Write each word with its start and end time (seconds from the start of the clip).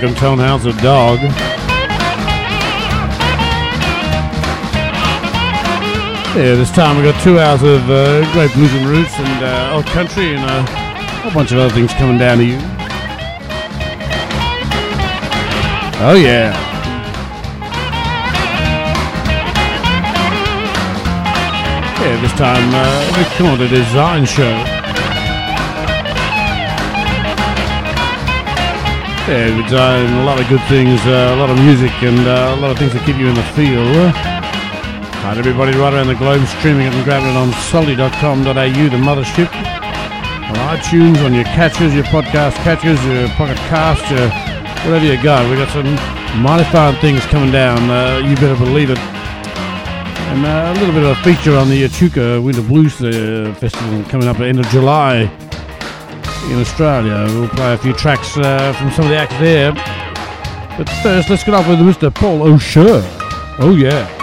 Welcome 0.00 0.16
Tonehouse 0.16 0.64
a 0.64 0.80
Dog. 0.80 1.18
Yeah, 6.36 6.54
this 6.54 6.70
time 6.70 6.96
we 6.96 7.02
got 7.02 7.20
two 7.20 7.40
hours 7.40 7.64
of 7.64 7.90
uh, 7.90 8.32
great 8.32 8.52
blues 8.52 8.72
and 8.74 8.86
roots 8.86 9.12
and 9.18 9.44
uh, 9.44 9.74
old 9.74 9.86
country 9.86 10.36
and 10.36 10.48
uh, 10.48 10.62
a 10.62 11.22
whole 11.22 11.32
bunch 11.32 11.50
of 11.50 11.58
other 11.58 11.74
things 11.74 11.92
coming 11.94 12.16
down 12.16 12.38
to 12.38 12.44
you. 12.44 12.58
Oh 16.00 16.14
yeah. 16.14 16.54
Yeah, 22.00 22.20
this 22.22 22.32
time 22.34 22.70
uh, 22.72 23.18
we 23.18 23.24
come 23.36 23.46
on 23.48 23.58
the 23.58 23.66
design 23.66 24.26
show. 24.26 24.77
Yeah, 29.28 29.52
we're 29.52 29.68
doing 29.68 30.20
a 30.20 30.24
lot 30.24 30.40
of 30.40 30.48
good 30.48 30.64
things, 30.72 30.98
uh, 31.04 31.34
a 31.34 31.36
lot 31.36 31.50
of 31.50 31.60
music, 31.60 31.92
and 32.02 32.18
uh, 32.26 32.56
a 32.56 32.60
lot 32.64 32.70
of 32.70 32.78
things 32.78 32.94
that 32.94 33.04
keep 33.04 33.18
you 33.20 33.28
in 33.28 33.34
the 33.34 33.44
feel. 33.52 33.84
Hi, 35.20 35.36
everybody 35.36 35.76
right 35.76 35.92
around 35.92 36.06
the 36.06 36.14
globe, 36.14 36.40
streaming 36.48 36.86
it 36.86 36.94
and 36.94 37.04
grabbing 37.04 37.28
it 37.28 37.36
on 37.36 37.52
salty.com.au, 37.68 38.48
the 38.48 38.96
mothership. 38.96 39.52
On 40.48 40.56
iTunes, 40.72 41.22
on 41.26 41.34
your 41.34 41.44
catchers, 41.44 41.94
your 41.94 42.08
podcast 42.08 42.56
catchers, 42.64 42.96
your 43.04 43.28
pocket 43.36 43.58
cast, 43.68 44.00
your 44.08 44.32
whatever 44.88 45.04
you 45.04 45.22
got. 45.22 45.44
We 45.50 45.60
got 45.60 45.68
some 45.76 45.92
mighty 46.40 46.64
fine 46.72 46.96
things 47.04 47.20
coming 47.26 47.52
down. 47.52 47.84
Uh, 47.90 48.24
you 48.24 48.34
better 48.36 48.56
believe 48.56 48.88
it. 48.88 48.96
And 48.96 50.40
uh, 50.40 50.72
a 50.72 50.80
little 50.80 50.94
bit 50.94 51.04
of 51.04 51.12
a 51.12 51.20
feature 51.20 51.54
on 51.54 51.68
the 51.68 51.84
Echuca 51.84 52.40
Winter 52.40 52.62
Blues 52.62 52.96
uh, 53.04 53.54
Festival 53.60 54.02
coming 54.04 54.26
up 54.26 54.36
at 54.36 54.40
the 54.40 54.48
end 54.48 54.60
of 54.60 54.66
July 54.68 55.28
in 56.50 56.58
Australia. 56.58 57.26
We'll 57.28 57.48
play 57.48 57.74
a 57.74 57.78
few 57.78 57.92
tracks 57.92 58.36
uh, 58.36 58.72
from 58.78 58.90
some 58.92 59.04
of 59.04 59.10
the 59.10 59.16
acts 59.16 59.38
there. 59.38 59.72
But 60.76 60.88
first, 61.02 61.30
let's 61.30 61.44
get 61.44 61.54
off 61.54 61.68
with 61.68 61.78
Mr. 61.78 62.14
Paul 62.14 62.40
Oscher. 62.40 63.02
Oh, 63.58 63.74
yeah. 63.74 64.17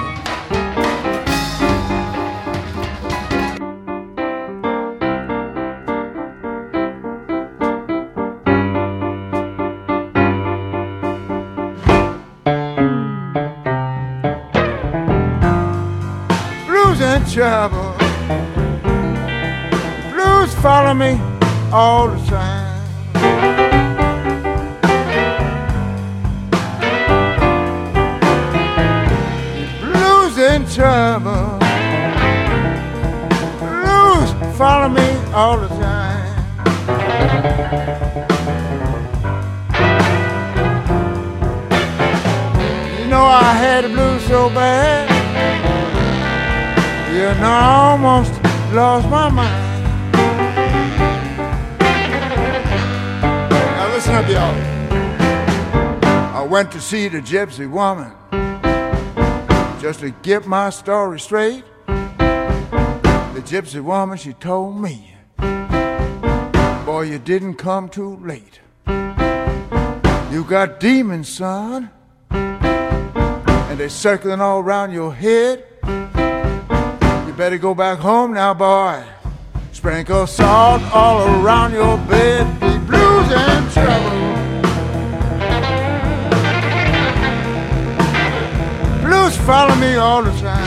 See 56.86 57.08
the 57.08 57.20
gypsy 57.20 57.68
woman 57.68 58.12
just 59.82 60.02
to 60.02 60.12
get 60.22 60.46
my 60.46 60.70
story 60.70 61.20
straight. 61.20 61.64
The 61.88 63.42
gypsy 63.44 63.84
woman, 63.84 64.20
she 64.20 64.34
told 64.34 64.80
me, 64.80 65.16
Boy, 66.86 67.02
you 67.10 67.18
didn't 67.18 67.56
come 67.56 67.90
too 67.90 68.18
late. 68.18 68.60
You 70.32 70.44
got 70.48 70.80
demons, 70.80 71.28
son, 71.28 71.90
and 72.30 73.80
they're 73.80 73.90
circling 73.90 74.40
all 74.40 74.60
around 74.60 74.92
your 74.92 75.12
head. 75.12 75.66
You 75.88 77.34
better 77.34 77.58
go 77.58 77.74
back 77.74 77.98
home 77.98 78.32
now, 78.32 78.54
boy. 78.54 79.04
Sprinkle 79.72 80.28
salt 80.28 80.84
all 80.94 81.44
around 81.44 81.74
your 81.74 81.98
bed. 81.98 82.46
Be 82.60 82.78
blues 82.86 83.32
and 83.32 83.72
trouble. 83.72 84.15
Follow 89.46 89.76
me 89.76 89.96
all 89.96 90.24
the 90.24 90.32
time. 90.42 90.66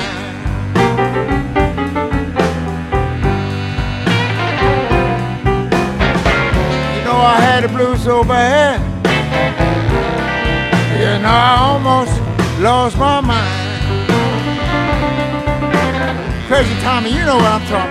You 6.94 7.04
know 7.04 7.16
I 7.16 7.38
had 7.40 7.64
the 7.64 7.68
blues 7.68 8.04
so 8.04 8.22
bad. 8.22 8.80
You 10.92 11.22
know 11.22 11.28
I 11.28 11.56
almost 11.58 12.14
lost 12.60 12.96
my 12.98 13.20
mind. 13.20 13.66
Crazy 16.46 16.74
Tommy, 16.80 17.10
you 17.10 17.24
know 17.24 17.36
what 17.36 17.46
I'm 17.46 17.66
talking 17.66 17.87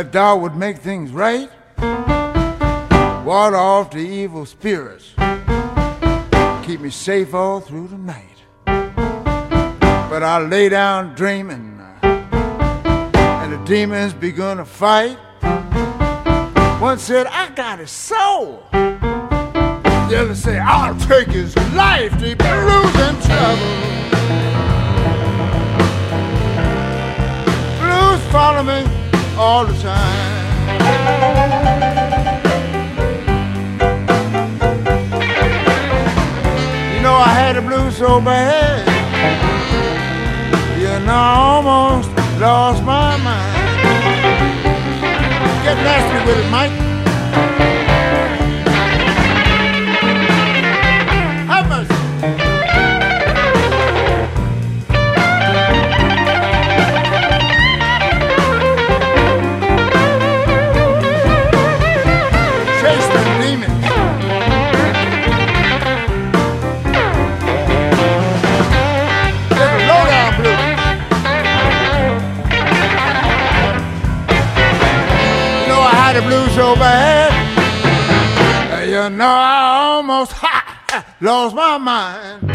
that 0.00 0.12
doll 0.12 0.40
would 0.40 0.56
make 0.56 0.78
things 0.78 1.10
right. 1.10 1.50
Ward 3.22 3.52
off 3.52 3.90
the 3.90 3.98
evil 3.98 4.46
spirits. 4.46 5.12
Keep 6.64 6.80
me 6.80 6.88
safe 6.88 7.34
all 7.34 7.60
through 7.60 7.88
the 7.88 7.98
night. 7.98 8.38
But 8.64 10.22
I 10.22 10.38
lay 10.38 10.70
down 10.70 11.14
dreaming. 11.14 11.78
And 12.02 13.52
the 13.52 13.62
demons 13.66 14.14
begun 14.14 14.56
to 14.56 14.64
fight. 14.64 15.18
One 16.80 16.98
said, 16.98 17.26
I 17.26 17.50
got 17.50 17.78
his 17.78 17.90
soul. 17.90 18.64
The 18.72 20.16
other 20.18 20.34
said, 20.34 20.60
I'll 20.60 20.98
take 21.00 21.28
his 21.28 21.54
life. 21.74 22.18
Deep 22.18 22.38
blues 22.38 22.96
and 23.06 23.22
trouble. 23.22 23.70
Blues 27.82 28.32
follow 28.32 28.62
me 28.62 28.99
all 29.40 29.64
the 29.64 29.72
time. 29.80 30.68
You 36.94 37.00
know 37.00 37.14
I 37.14 37.32
had 37.40 37.56
the 37.56 37.62
blues 37.62 37.96
so 37.96 38.20
bad. 38.20 38.86
You 40.78 41.06
know 41.06 41.14
I 41.14 41.36
almost 41.54 42.10
lost 42.38 42.82
my 42.84 43.16
mind. 43.16 43.56
Get 45.64 45.76
nasty 45.88 46.18
with 46.26 46.44
it, 46.44 46.50
Mike. 46.50 47.79
Blues 76.40 76.54
so 76.54 76.74
bad. 76.74 77.30
You 78.88 79.10
know 79.10 79.26
I 79.26 79.96
almost 79.96 80.32
ha 80.32 81.16
lost 81.20 81.54
my 81.54 81.76
mind. 81.76 82.48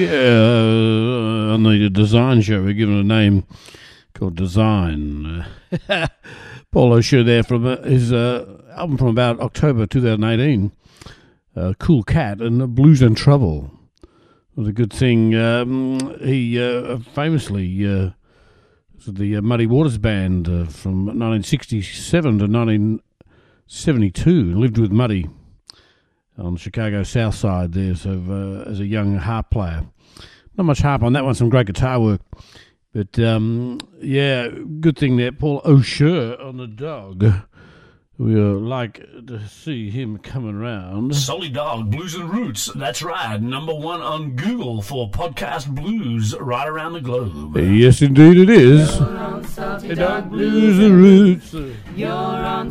Yeah, 0.00 1.54
on 1.54 1.62
the 1.64 1.90
design 1.90 2.42
show, 2.42 2.62
we're 2.62 2.74
given 2.74 2.94
a 2.94 3.02
name 3.02 3.44
called 4.14 4.36
Design. 4.36 5.44
Paul 6.70 6.92
Oscher 6.92 7.24
there 7.24 7.42
from 7.42 7.66
uh, 7.66 7.82
his 7.82 8.12
uh, 8.12 8.46
album 8.76 8.96
from 8.96 9.08
about 9.08 9.40
October 9.40 9.86
2018, 9.86 10.70
uh, 11.56 11.74
Cool 11.78 12.02
Cat 12.02 12.40
and 12.40 12.74
Blues 12.74 13.02
and 13.02 13.16
Trouble. 13.16 13.70
Was 14.56 14.68
a 14.68 14.72
good 14.72 14.92
thing. 14.92 15.34
Um, 15.34 16.18
he 16.20 16.60
uh, 16.60 16.98
famously 16.98 17.86
uh, 17.86 18.10
the 19.06 19.36
uh, 19.36 19.42
Muddy 19.42 19.66
Waters 19.66 19.96
Band 19.96 20.46
from 20.46 21.06
1967 21.06 22.38
to 22.38 22.46
1972. 22.46 24.54
Lived 24.54 24.78
with 24.78 24.90
Muddy 24.90 25.28
on 26.36 26.56
Chicago 26.56 27.04
South 27.04 27.34
Side 27.34 27.72
there, 27.72 27.94
so 27.94 28.64
as 28.66 28.80
a 28.80 28.86
young 28.86 29.16
harp 29.16 29.50
player. 29.50 29.86
Not 30.56 30.64
much 30.64 30.80
harp 30.80 31.02
on 31.02 31.14
that 31.14 31.24
one, 31.24 31.34
some 31.34 31.48
great 31.48 31.66
guitar 31.66 32.00
work. 32.00 32.20
But 32.92 33.18
um, 33.20 33.78
yeah, 34.00 34.48
good 34.80 34.98
thing 34.98 35.16
there, 35.16 35.32
Paul 35.32 35.62
Oscher 35.62 36.44
on 36.44 36.56
the 36.56 36.66
dog. 36.66 37.24
We 38.20 38.34
uh, 38.38 38.52
like 38.58 39.00
to 39.28 39.48
see 39.48 39.88
him 39.88 40.18
coming 40.18 40.54
round. 40.58 41.16
Salty 41.16 41.48
Dog 41.48 41.90
Blues 41.90 42.14
and 42.14 42.28
Roots. 42.28 42.66
That's 42.74 43.00
right. 43.02 43.40
Number 43.40 43.74
one 43.74 44.02
on 44.02 44.36
Google 44.36 44.82
for 44.82 45.10
podcast 45.10 45.74
blues 45.74 46.34
right 46.38 46.68
around 46.68 46.92
the 46.92 47.00
globe. 47.00 47.56
Yes, 47.56 48.02
indeed 48.02 48.36
it 48.36 48.50
is. 48.50 48.90
Salty 49.54 49.94
Dog 49.94 50.28
Blues 50.28 50.78
and 50.78 50.94
Roots. 50.96 51.54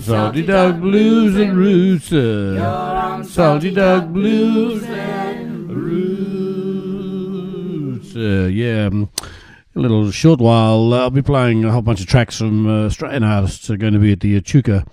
Salty 0.05 0.45
Dog 0.45 0.81
Blues 0.81 1.35
and 1.35 1.57
Roots. 1.57 2.13
uh, 2.13 3.23
Salty 3.23 3.73
Dog 3.73 4.13
Blues 4.13 4.83
and 4.83 5.71
Roots. 5.71 6.45
Uh, 8.15 8.45
yeah. 8.53 8.85
um, 8.85 9.09
A 9.75 9.79
little 9.79 10.11
short 10.11 10.39
while, 10.39 10.93
uh, 10.93 10.99
I'll 10.99 11.09
be 11.09 11.23
playing 11.23 11.65
a 11.65 11.71
whole 11.71 11.81
bunch 11.81 12.01
of 12.01 12.05
tracks 12.07 12.37
from 12.37 12.67
uh, 12.67 12.85
Australian 12.85 13.23
artists 13.23 13.67
are 13.71 13.77
going 13.77 13.93
to 13.93 13.99
be 13.99 14.11
at 14.11 14.19
the 14.19 14.37
Echuca 14.37 14.85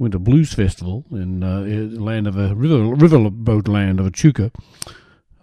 Winter 0.00 0.18
Blues 0.18 0.54
Festival 0.54 1.04
in 1.10 1.44
uh, 1.44 1.60
the 1.60 2.00
land 2.00 2.26
of 2.26 2.38
a 2.38 2.54
river, 2.54 2.78
riverboat 2.78 3.68
land 3.68 4.00
of 4.00 4.06
Echuca 4.06 4.50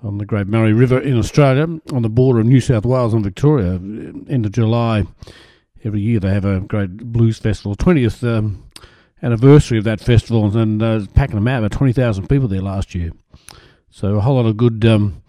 on 0.01 0.17
the 0.17 0.25
Great 0.25 0.47
Murray 0.47 0.73
River 0.73 0.99
in 0.99 1.15
Australia, 1.15 1.67
on 1.93 2.01
the 2.01 2.09
border 2.09 2.39
of 2.39 2.47
New 2.47 2.59
South 2.59 2.83
Wales 2.83 3.13
and 3.13 3.23
Victoria. 3.23 3.73
End 3.73 4.47
of 4.47 4.51
July, 4.51 5.05
every 5.83 6.01
year 6.01 6.19
they 6.19 6.33
have 6.33 6.43
a 6.43 6.59
great 6.59 6.97
blues 6.97 7.37
festival. 7.37 7.75
Twentieth 7.75 8.23
um, 8.23 8.67
anniversary 9.21 9.77
of 9.77 9.83
that 9.83 10.01
festival, 10.01 10.57
and 10.57 10.81
uh, 10.81 11.05
packing 11.13 11.35
them 11.35 11.47
out 11.47 11.59
about 11.59 11.73
twenty 11.73 11.93
thousand 11.93 12.27
people 12.27 12.47
there 12.47 12.61
last 12.61 12.95
year. 12.95 13.11
So 13.91 14.15
a 14.15 14.21
whole 14.21 14.37
lot 14.37 14.47
of 14.47 14.57
good 14.57 14.83
um, 14.85 15.21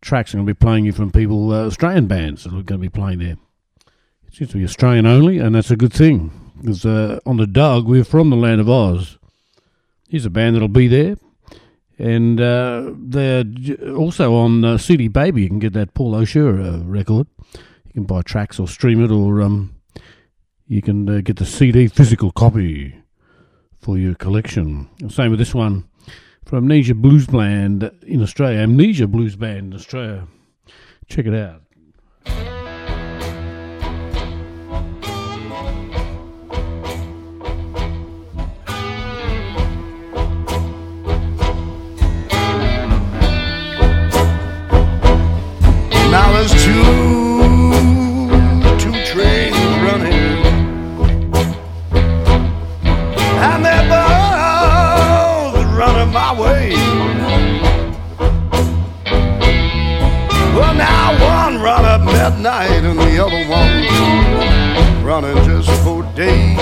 tracks 0.00 0.32
are 0.32 0.36
going 0.36 0.46
to 0.46 0.54
be 0.54 0.58
playing 0.58 0.84
you 0.84 0.92
from 0.92 1.10
people, 1.10 1.52
uh, 1.52 1.66
Australian 1.66 2.06
bands 2.06 2.44
that 2.44 2.50
are 2.50 2.62
going 2.62 2.80
to 2.80 2.88
be 2.88 2.88
playing 2.88 3.18
there. 3.18 3.36
It 4.28 4.34
seems 4.34 4.52
to 4.52 4.58
be 4.58 4.64
Australian 4.64 5.06
only, 5.06 5.38
and 5.38 5.56
that's 5.56 5.72
a 5.72 5.76
good 5.76 5.92
thing. 5.92 6.30
Because 6.62 6.86
uh, 6.86 7.18
on 7.26 7.38
the 7.38 7.46
Dog, 7.46 7.86
we're 7.86 8.04
from 8.04 8.30
the 8.30 8.36
land 8.36 8.60
of 8.60 8.70
Oz. 8.70 9.18
He's 10.08 10.24
a 10.24 10.30
band 10.30 10.54
that'll 10.54 10.68
be 10.68 10.86
there. 10.86 11.16
And 11.98 12.40
uh, 12.40 12.92
they're 12.94 13.44
also 13.96 14.34
on 14.34 14.64
uh, 14.64 14.78
CD 14.78 15.08
Baby. 15.08 15.42
You 15.42 15.48
can 15.48 15.58
get 15.58 15.72
that 15.72 15.94
Paul 15.94 16.12
Oscher 16.12 16.74
uh, 16.74 16.84
record. 16.84 17.26
You 17.54 17.92
can 17.94 18.04
buy 18.04 18.22
tracks 18.22 18.60
or 18.60 18.68
stream 18.68 19.04
it, 19.04 19.10
or 19.10 19.42
um, 19.42 19.74
you 20.68 20.82
can 20.82 21.08
uh, 21.08 21.20
get 21.20 21.36
the 21.36 21.44
CD 21.44 21.88
physical 21.88 22.30
copy 22.30 22.94
for 23.80 23.98
your 23.98 24.14
collection. 24.14 24.88
Same 25.10 25.30
with 25.30 25.40
this 25.40 25.54
one 25.54 25.88
from 26.44 26.58
Amnesia 26.58 26.94
Blues 26.94 27.26
Band 27.26 27.90
in 28.06 28.22
Australia. 28.22 28.60
Amnesia 28.60 29.08
Blues 29.08 29.34
Band 29.34 29.72
in 29.72 29.74
Australia. 29.74 30.28
Check 31.08 31.26
it 31.26 31.34
out. 31.34 31.61
Midnight, 62.62 62.84
and 62.84 62.98
the 62.98 63.24
other 63.24 63.44
one 63.48 65.04
running 65.04 65.36
just 65.44 65.70
for 65.82 66.02
days, 66.14 66.58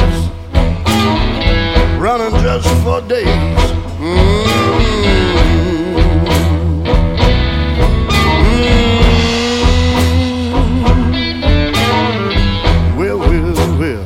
running 1.99 2.33
just 2.43 2.69
for 2.83 3.01
days. 3.03 3.27
Mm. 3.99 4.47
Will, 12.97 13.19
will, 13.19 13.79
will. 13.79 14.05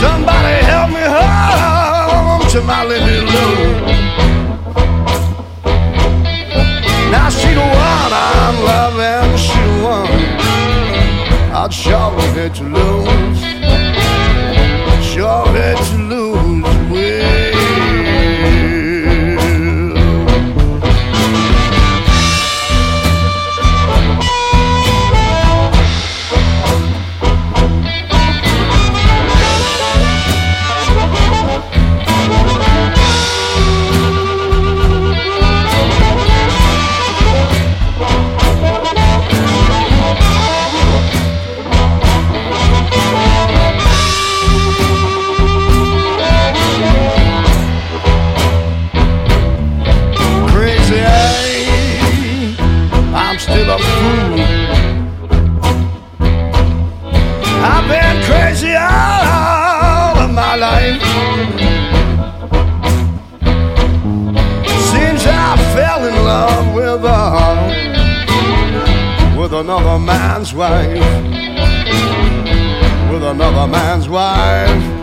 Somebody 0.00 0.54
help 0.64 0.90
me 0.90 1.02
home 1.02 2.42
to 2.50 2.60
my 2.62 2.84
little 2.84 3.17
Sure 11.70 12.18
hate 12.32 12.54
to 12.54 12.64
lose. 12.64 13.27
Man's 70.48 70.54
wife. 70.54 71.30
With 73.10 73.22
another 73.22 73.66
man's 73.66 74.08
wife. 74.08 74.97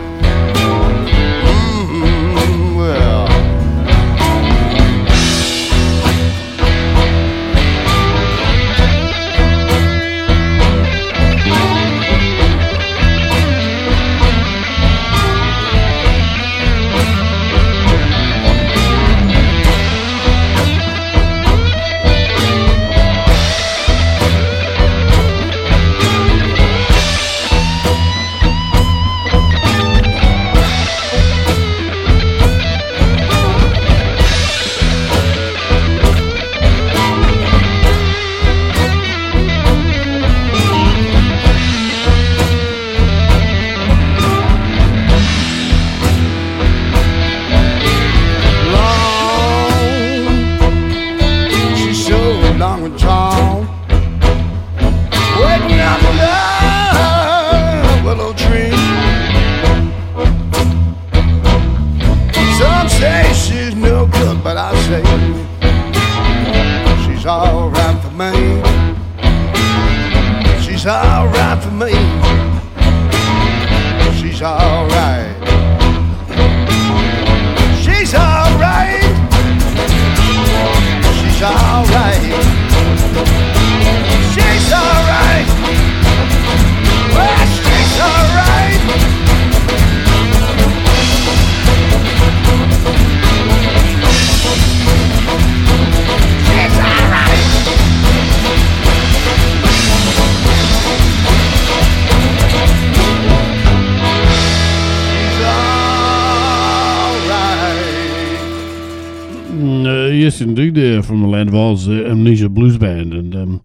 Yes, 110.36 110.42
indeed, 110.42 110.76
there 110.76 111.02
from 111.02 111.22
the 111.22 111.28
land 111.28 111.50
of 111.50 111.56
Oz, 111.56 111.88
uh, 111.88 111.94
Amnesia 111.94 112.50
Blues 112.50 112.78
Band. 112.78 113.14
And 113.14 113.36
um, 113.36 113.64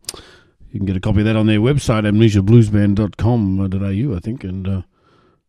you 0.71 0.79
can 0.79 0.87
get 0.87 0.97
a 0.97 1.01
copy 1.01 1.19
of 1.21 1.25
that 1.25 1.35
on 1.35 1.47
their 1.47 1.59
website, 1.59 2.05
amnesiabluesband.com.au, 2.05 4.17
I 4.17 4.21
think, 4.21 4.45
and 4.45 4.69
uh, 4.69 4.83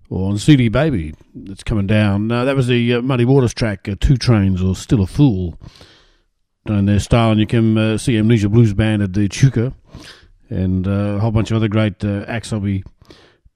or 0.09 0.31
on 0.31 0.39
CD 0.39 0.67
Baby. 0.67 1.13
That's 1.35 1.63
coming 1.63 1.85
down. 1.85 2.31
Uh, 2.31 2.43
that 2.45 2.55
was 2.55 2.65
the 2.67 2.95
uh, 2.95 3.01
Muddy 3.01 3.25
Waters 3.25 3.53
track, 3.53 3.87
uh, 3.87 3.95
Two 3.99 4.17
Trains 4.17 4.63
or 4.63 4.75
Still 4.75 5.03
a 5.03 5.07
Fool. 5.07 5.59
Down 6.65 6.85
their 6.85 6.99
style, 6.99 7.31
and 7.31 7.39
you 7.39 7.47
can 7.47 7.77
uh, 7.77 7.97
see 7.97 8.17
Amnesia 8.17 8.49
Blues 8.49 8.73
Band 8.73 9.03
at 9.03 9.13
the 9.13 9.29
Chuka. 9.29 9.73
And 10.49 10.87
uh, 10.87 11.17
a 11.17 11.19
whole 11.19 11.31
bunch 11.31 11.51
of 11.51 11.57
other 11.57 11.67
great 11.67 12.03
uh, 12.03 12.25
acts 12.27 12.51
I'll 12.51 12.59
be 12.59 12.83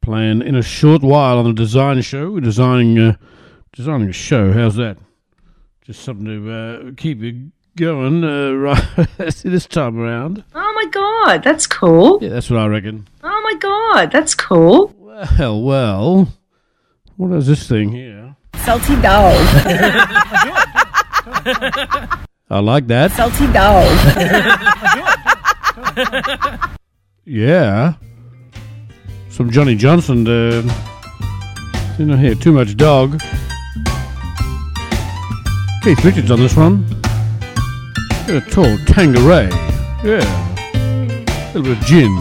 playing 0.02 0.44
in 0.44 0.56
a 0.56 0.62
short 0.62 1.02
while 1.02 1.40
on 1.40 1.46
the 1.46 1.54
design 1.54 2.00
show. 2.02 2.30
We're 2.32 2.42
designing, 2.42 3.00
uh, 3.00 3.16
designing 3.74 4.10
a 4.10 4.14
show. 4.14 4.54
How's 4.54 4.76
that? 4.76 4.98
Just 5.82 6.04
something 6.04 6.26
to 6.26 6.52
uh, 6.52 6.92
keep 6.98 7.22
you 7.22 7.52
going 7.78 8.24
uh, 8.24 8.52
right 8.56 9.36
this 9.44 9.68
time 9.68 10.00
around. 10.00 10.44
Oh 10.54 10.74
my 10.76 10.86
god, 10.92 11.44
that's 11.44 11.68
cool. 11.68 12.20
Yeah, 12.22 12.30
that's 12.30 12.50
what 12.50 12.60
I 12.60 12.68
reckon. 12.68 13.08
Oh 13.24 13.42
my 13.44 13.56
god, 13.60 14.12
that's 14.12 14.34
cool. 14.34 14.94
Well, 14.98 15.62
well, 15.62 16.28
what 17.18 17.32
is 17.34 17.48
this 17.48 17.68
thing 17.68 17.92
here? 17.92 18.36
Salty 18.64 18.96
dog. 19.02 19.36
I 22.50 22.60
like 22.60 22.88
that. 22.88 23.12
Salty 23.12 23.52
dog. 23.52 23.86
Yeah, 27.26 27.94
some 29.30 29.50
Johnnie 29.50 29.76
Johnson. 29.76 30.28
Uh, 30.28 30.62
you 31.98 32.06
know, 32.06 32.18
here 32.18 32.36
too 32.36 32.52
much 32.52 32.78
dog. 32.78 33.20
Keith 35.82 36.04
Richards 36.04 36.30
on 36.30 36.40
this 36.40 36.56
one. 36.56 36.86
A 38.28 38.42
tall 38.42 38.76
Tanqueray. 38.88 39.50
Yeah, 40.04 40.26
a 40.74 41.54
little 41.54 41.62
bit 41.62 41.78
of 41.78 41.86
gin. 41.86 42.12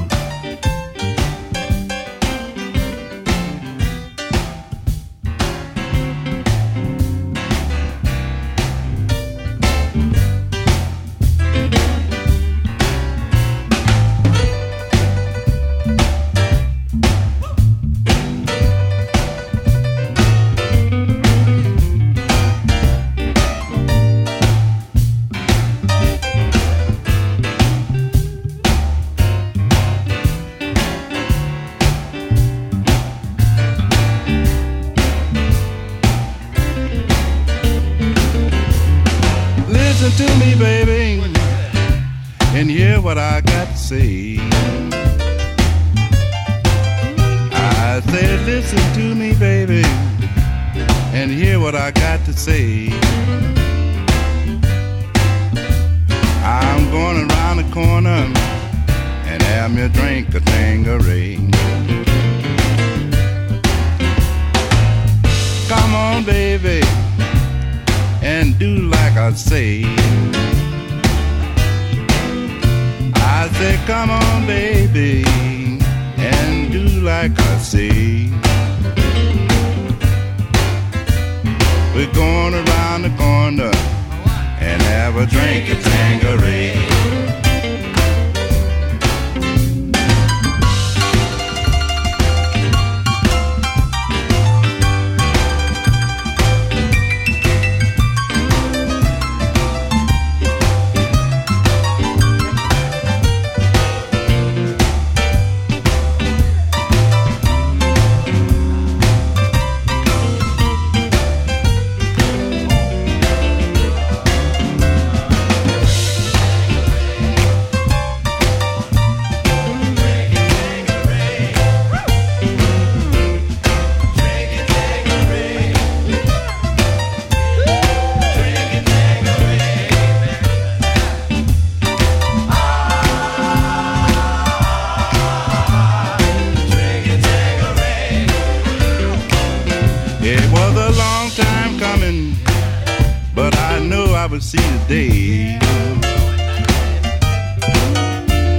Would 144.34 144.42
see 144.42 144.56
the 144.56 144.84
day. 144.88 145.58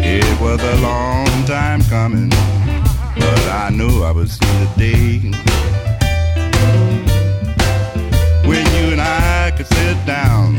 It 0.06 0.40
was 0.40 0.62
a 0.64 0.76
long 0.78 1.28
time 1.44 1.82
coming, 1.90 2.30
but 2.30 3.46
I 3.50 3.72
knew 3.72 4.04
I 4.04 4.12
would 4.12 4.30
see 4.30 4.54
the 4.64 4.72
day. 4.78 5.32
When 8.48 8.66
you 8.78 8.94
and 8.94 9.02
I 9.02 9.52
could 9.58 9.68
sit 9.68 9.98
down 10.06 10.56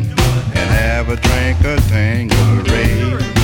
and 0.55 0.69
have 0.83 1.09
a 1.09 1.17
drink 1.17 1.65
of 1.65 1.81
time 1.89 3.36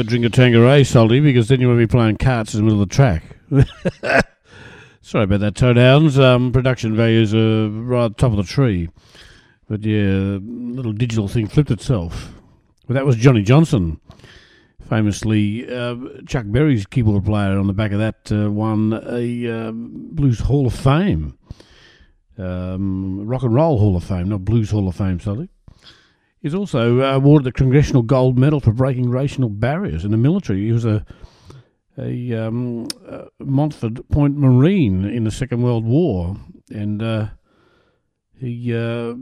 a 0.00 0.04
drink 0.04 0.24
of 0.24 0.32
Tanqueray, 0.32 0.82
Salty, 0.82 1.20
because 1.20 1.48
then 1.48 1.60
you 1.60 1.68
won't 1.68 1.78
be 1.78 1.86
playing 1.86 2.16
carts 2.16 2.54
in 2.54 2.60
the 2.60 2.64
middle 2.64 2.82
of 2.82 2.88
the 2.88 2.94
track. 2.94 3.22
Sorry 5.02 5.24
about 5.24 5.40
that, 5.40 5.54
Toadhounds. 5.54 6.18
Um, 6.18 6.52
production 6.52 6.96
values 6.96 7.34
are 7.34 7.68
right 7.68 8.06
at 8.06 8.16
the 8.16 8.20
top 8.20 8.30
of 8.30 8.38
the 8.38 8.42
tree. 8.42 8.88
But 9.68 9.84
yeah, 9.84 10.38
little 10.40 10.92
digital 10.92 11.28
thing 11.28 11.46
flipped 11.46 11.70
itself. 11.70 12.32
But 12.86 12.94
that 12.94 13.04
was 13.04 13.16
Johnnie 13.16 13.42
Johnson. 13.42 14.00
Famously, 14.88 15.70
uh, 15.70 15.96
Chuck 16.26 16.46
Berry's 16.48 16.86
keyboard 16.86 17.26
player 17.26 17.58
on 17.58 17.66
the 17.66 17.72
back 17.74 17.92
of 17.92 17.98
that 17.98 18.32
uh, 18.32 18.50
won 18.50 18.92
a 19.06 19.46
uh, 19.68 19.70
Blues 19.72 20.40
Hall 20.40 20.66
of 20.66 20.74
Fame. 20.74 21.38
Um, 22.38 23.26
rock 23.26 23.42
and 23.42 23.54
Roll 23.54 23.78
Hall 23.78 23.96
of 23.96 24.04
Fame, 24.04 24.30
not 24.30 24.46
Blues 24.46 24.70
Hall 24.70 24.88
of 24.88 24.96
Fame, 24.96 25.20
Salty. 25.20 25.50
He's 26.40 26.54
also 26.54 27.00
uh, 27.00 27.16
awarded 27.16 27.46
the 27.46 27.52
Congressional 27.52 28.02
Gold 28.02 28.38
Medal 28.38 28.60
for 28.60 28.72
breaking 28.72 29.10
racial 29.10 29.48
barriers 29.48 30.04
in 30.04 30.10
the 30.10 30.16
military. 30.16 30.64
He 30.66 30.72
was 30.72 30.84
a 30.84 31.04
a 31.98 32.32
um, 32.32 32.88
uh, 33.06 33.24
Montford 33.38 34.08
Point 34.08 34.36
Marine 34.36 35.04
in 35.04 35.24
the 35.24 35.30
Second 35.30 35.62
World 35.62 35.84
War, 35.84 36.36
and 36.70 37.02
uh, 37.02 37.26
he 38.38 38.74
uh, 38.74 39.14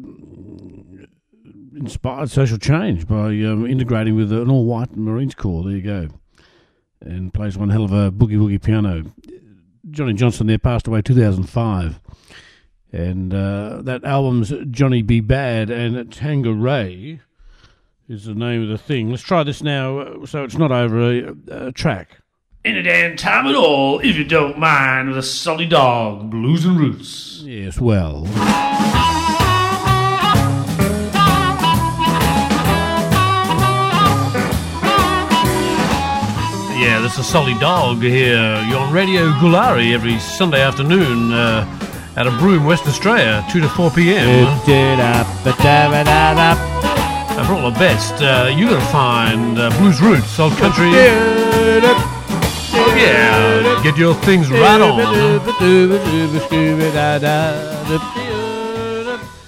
inspired 1.77 2.31
social 2.31 2.59
change 2.59 3.09
by 3.09 3.29
um, 3.45 3.67
integrating 3.67 4.15
with 4.15 4.33
an 4.33 4.49
all-white 4.49 4.97
Marines 4.97 5.35
Corps. 5.35 5.65
There 5.65 5.73
you 5.73 5.83
go, 5.83 6.09
and 7.01 7.35
plays 7.35 7.59
one 7.59 7.71
hell 7.71 7.85
of 7.85 7.93
a 7.93 8.13
boogie 8.13 8.39
woogie 8.39 8.63
piano. 8.63 9.05
Johnnie 9.91 10.13
Johnson 10.13 10.47
there 10.47 10.59
passed 10.59 10.87
away 10.87 11.03
2005. 11.03 12.01
And 12.93 13.35
uh, 13.35 13.83
that 13.83 14.05
album's 14.05 14.53
Johnnie 14.71 15.03
B. 15.03 15.21
Bad 15.21 15.69
and 15.71 16.11
Tanqueray 16.11 17.21
is 18.09 18.25
the 18.25 18.35
name 18.35 18.63
of 18.63 18.69
the 18.69 18.79
thing. 18.79 19.11
Let's 19.11 19.23
try 19.23 19.43
this 19.43 19.63
now 19.63 19.99
uh, 19.99 20.27
so 20.27 20.45
it's 20.45 20.57
not 20.57 20.73
over 20.73 20.99
a, 21.01 21.37
a 21.51 21.73
track. 21.73 22.19
Any 22.65 22.83
damn 22.83 23.17
time 23.17 23.47
at 23.47 23.55
all 23.55 24.01
if 24.01 24.17
you 24.17 24.25
don't 24.25 24.59
mind 24.59 25.09
with 25.09 25.19
a 25.19 25.23
Salty 25.23 25.67
Dog 25.67 26.31
Blues 26.31 26.65
and 26.65 26.79
Roots. 26.79 27.43
Yes, 27.45 27.79
well. 27.79 28.27
Yeah, 36.81 37.01
this 37.01 37.19
is 37.19 37.27
Salty 37.27 37.59
Dog 37.59 38.01
here. 38.01 38.65
You're 38.69 38.79
on 38.79 38.93
Radio 38.93 39.31
Goolarri 39.33 39.93
every 39.93 40.19
Sunday 40.19 40.61
afternoon 40.63 41.33
uh, 41.33 41.65
out 42.19 42.27
of 42.27 42.37
Broome, 42.41 42.65
West 42.65 42.85
Australia, 42.89 43.47
2 43.49 43.61
to 43.61 43.69
4 43.69 43.93
p.m. 43.93 44.29
And 47.39 47.47
for 47.47 47.53
all 47.55 47.71
the 47.71 47.79
best, 47.79 48.21
uh, 48.21 48.53
you 48.53 48.69
gotta 48.69 48.85
find 48.87 49.57
uh, 49.57 49.71
Blues 49.79 50.01
Roots, 50.01 50.37
Old 50.41 50.53
Country. 50.55 50.91
Oh, 52.71 52.95
yeah, 52.99 53.81
get 53.85 53.97
your 53.97 54.15
things 54.17 54.51
right 54.51 54.81
on. 54.81 54.99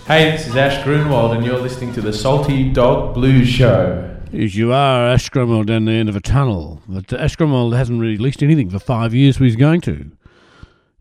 Hey, 0.07 0.31
this 0.31 0.47
is 0.47 0.55
Ash 0.55 0.85
Grunwald, 0.85 1.33
and 1.35 1.45
you're 1.45 1.59
listening 1.59 1.93
to 1.95 2.01
the 2.01 2.13
Salty 2.13 2.71
Dog 2.71 3.15
Blues 3.15 3.49
Show. 3.49 4.17
Yes, 4.31 4.55
you 4.55 4.73
are 4.73 5.09
Ash 5.09 5.29
Grunwald 5.29 5.67
down 5.67 5.87
the 5.87 5.93
end 5.93 6.09
of 6.09 6.15
a 6.15 6.21
tunnel. 6.21 6.81
But 6.87 7.13
Ash 7.13 7.35
Grunwald 7.35 7.75
hasn't 7.75 8.01
released 8.01 8.45
anything 8.45 8.71
for 8.71 8.79
five 8.79 9.13
years, 9.13 9.39
but 9.39 9.47
he's 9.47 9.57
going 9.57 9.81
to 9.81 10.13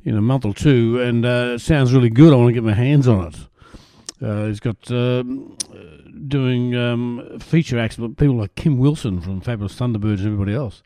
in 0.03 0.15
a 0.15 0.21
month 0.21 0.45
or 0.45 0.53
two, 0.53 1.01
and 1.01 1.25
uh, 1.25 1.53
it 1.55 1.59
sounds 1.59 1.93
really 1.93 2.09
good. 2.09 2.33
I 2.33 2.35
want 2.35 2.49
to 2.49 2.53
get 2.53 2.63
my 2.63 2.73
hands 2.73 3.07
on 3.07 3.27
it. 3.27 3.35
Uh, 4.21 4.47
he's 4.47 4.59
got 4.59 4.89
um, 4.91 5.57
uh, 5.71 6.09
doing 6.27 6.75
um, 6.75 7.39
feature 7.39 7.79
acts 7.79 7.97
with 7.97 8.17
people 8.17 8.35
like 8.35 8.55
Kim 8.55 8.77
Wilson 8.77 9.21
from 9.21 9.41
Fabulous 9.41 9.75
Thunderbirds 9.75 10.19
and 10.19 10.27
everybody 10.27 10.53
else. 10.53 10.83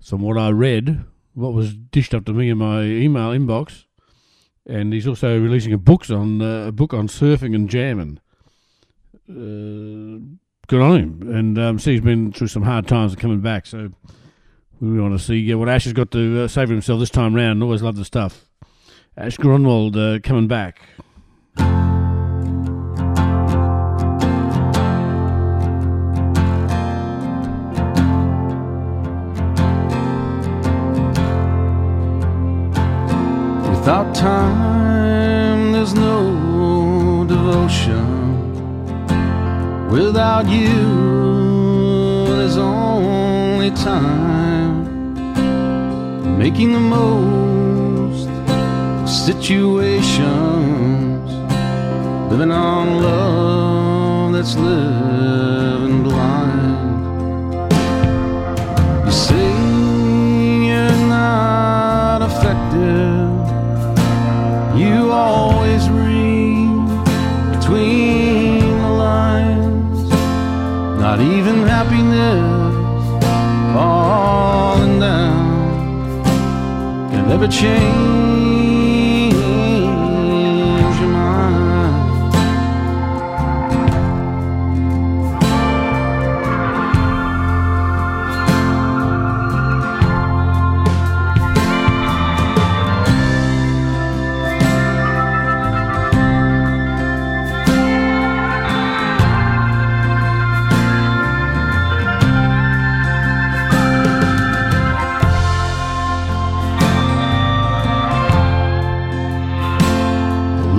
From 0.00 0.22
what 0.22 0.38
I 0.38 0.50
read, 0.50 1.04
what 1.34 1.52
was 1.52 1.74
dished 1.74 2.14
up 2.14 2.24
to 2.26 2.32
me 2.32 2.50
in 2.50 2.58
my 2.58 2.82
email 2.82 3.30
inbox, 3.30 3.84
and 4.66 4.92
he's 4.92 5.06
also 5.06 5.38
releasing 5.38 5.72
a 5.72 5.78
books 5.78 6.10
on 6.10 6.40
uh, 6.40 6.66
a 6.68 6.72
book 6.72 6.94
on 6.94 7.08
surfing 7.08 7.54
and 7.54 7.68
jamming. 7.68 8.18
Uh, 9.28 10.36
good 10.66 10.80
on 10.80 10.96
him. 10.96 11.34
And 11.34 11.58
um, 11.58 11.78
see, 11.78 11.92
he's 11.92 12.00
been 12.00 12.32
through 12.32 12.48
some 12.48 12.62
hard 12.62 12.88
times 12.88 13.12
and 13.12 13.20
coming 13.20 13.40
back. 13.40 13.66
So 13.66 13.92
we 14.82 15.00
want 15.00 15.16
to 15.16 15.24
see 15.24 15.54
what 15.54 15.68
Ash 15.68 15.84
has 15.84 15.92
got 15.92 16.10
to 16.10 16.42
uh, 16.42 16.48
for 16.48 16.66
himself 16.66 16.98
this 16.98 17.10
time 17.10 17.34
round. 17.34 17.62
Always 17.62 17.82
love 17.82 17.94
the 17.94 18.04
stuff. 18.04 18.46
Ash 19.16 19.36
Grunwald 19.36 19.96
uh, 19.96 20.18
coming 20.20 20.48
back. 20.48 20.80
Without 33.68 34.14
time, 34.14 35.72
there's 35.72 35.94
no 35.94 37.24
devotion. 37.28 38.30
Without 39.90 40.48
you, 40.48 42.26
there's 42.26 42.56
only 42.56 43.70
time. 43.70 44.71
Making 46.42 46.72
the 46.72 46.80
most 46.80 48.28
of 48.28 49.08
situations. 49.08 50.18
Living 52.32 52.50
on 52.50 53.00
love 53.00 54.32
that's 54.32 54.56
living 54.56 56.02
blind. 56.02 57.70
You 59.06 59.12
say 59.12 59.50
you're 60.66 61.00
not 61.06 62.22
effective. 62.28 63.30
You 64.76 65.12
always 65.12 65.88
read 65.90 66.88
between 67.54 68.66
the 68.82 68.92
lines. 69.06 70.00
Not 71.04 71.20
even 71.20 71.56
happiness 71.68 72.62
falling 73.72 74.98
down 74.98 75.31
never 77.32 77.48
change 77.48 78.11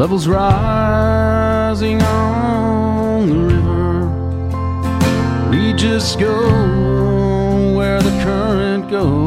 levels 0.04 0.28
rising 0.28 2.02
on 2.02 3.26
the 3.26 3.40
river. 3.54 4.10
We 5.50 5.72
just 5.76 6.20
go 6.20 7.74
where 7.74 8.02
the 8.02 8.12
current 8.22 8.90
goes. 8.90 9.23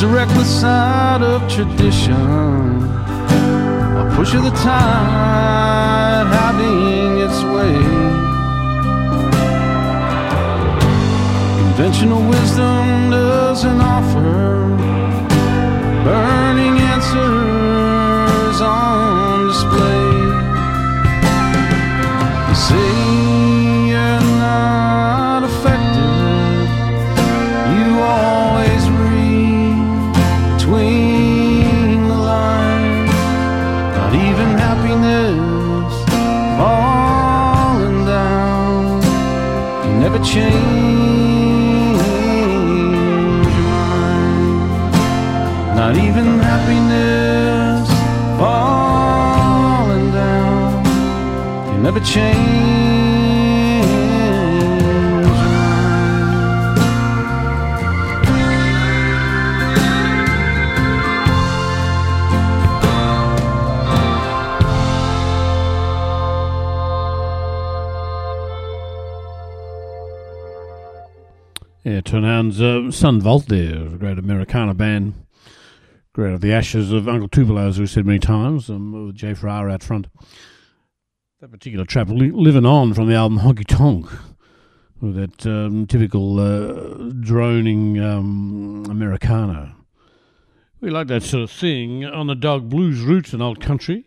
Is 0.00 0.04
a 0.04 0.08
reckless 0.08 0.60
side 0.60 1.20
of 1.20 1.42
tradition. 1.52 2.14
A 4.02 4.12
push 4.16 4.32
of 4.34 4.44
the 4.44 4.50
tide 4.50 6.26
having 6.38 7.18
its 7.26 7.42
way. 7.54 7.74
Conventional 11.60 12.22
wisdom 12.30 13.10
doesn't 13.10 13.80
offer 13.80 14.68
burning 16.04 16.39
Not 45.90 45.98
even 46.04 46.38
happiness 46.38 47.88
falling 48.38 50.12
down. 50.12 50.84
You 51.74 51.82
never 51.82 51.98
change. 51.98 52.38
Yeah, 71.82 72.00
Turnhound's 72.02 72.60
uh, 72.60 72.92
Son 72.92 73.20
Volt 73.20 73.46
there, 73.46 73.86
a 73.86 73.98
great 73.98 74.20
Americana 74.20 74.74
band. 74.74 75.14
Great 76.12 76.32
of 76.32 76.40
the 76.40 76.52
ashes 76.52 76.90
of 76.90 77.06
Uncle 77.08 77.28
Tupelo, 77.28 77.68
as 77.68 77.78
we've 77.78 77.88
said 77.88 78.04
many 78.04 78.18
times, 78.18 78.68
um, 78.68 79.06
with 79.06 79.14
Jay 79.14 79.32
Farrar 79.32 79.70
out 79.70 79.84
front. 79.84 80.08
That 81.40 81.52
particular 81.52 81.84
trap, 81.84 82.08
li- 82.08 82.32
Living 82.32 82.66
On 82.66 82.92
from 82.92 83.06
the 83.06 83.14
album 83.14 83.38
Honky 83.38 83.64
Tonk, 83.64 84.10
with 85.00 85.14
that 85.14 85.46
um, 85.46 85.86
typical 85.86 86.40
uh, 86.40 87.12
droning 87.20 88.00
um, 88.00 88.86
Americana. 88.90 89.76
We 90.80 90.90
like 90.90 91.06
that 91.06 91.22
sort 91.22 91.44
of 91.44 91.50
thing 91.52 92.04
on 92.04 92.26
the 92.26 92.34
dog 92.34 92.68
blues 92.68 93.02
roots 93.02 93.32
in 93.32 93.40
old 93.40 93.60
country. 93.60 94.06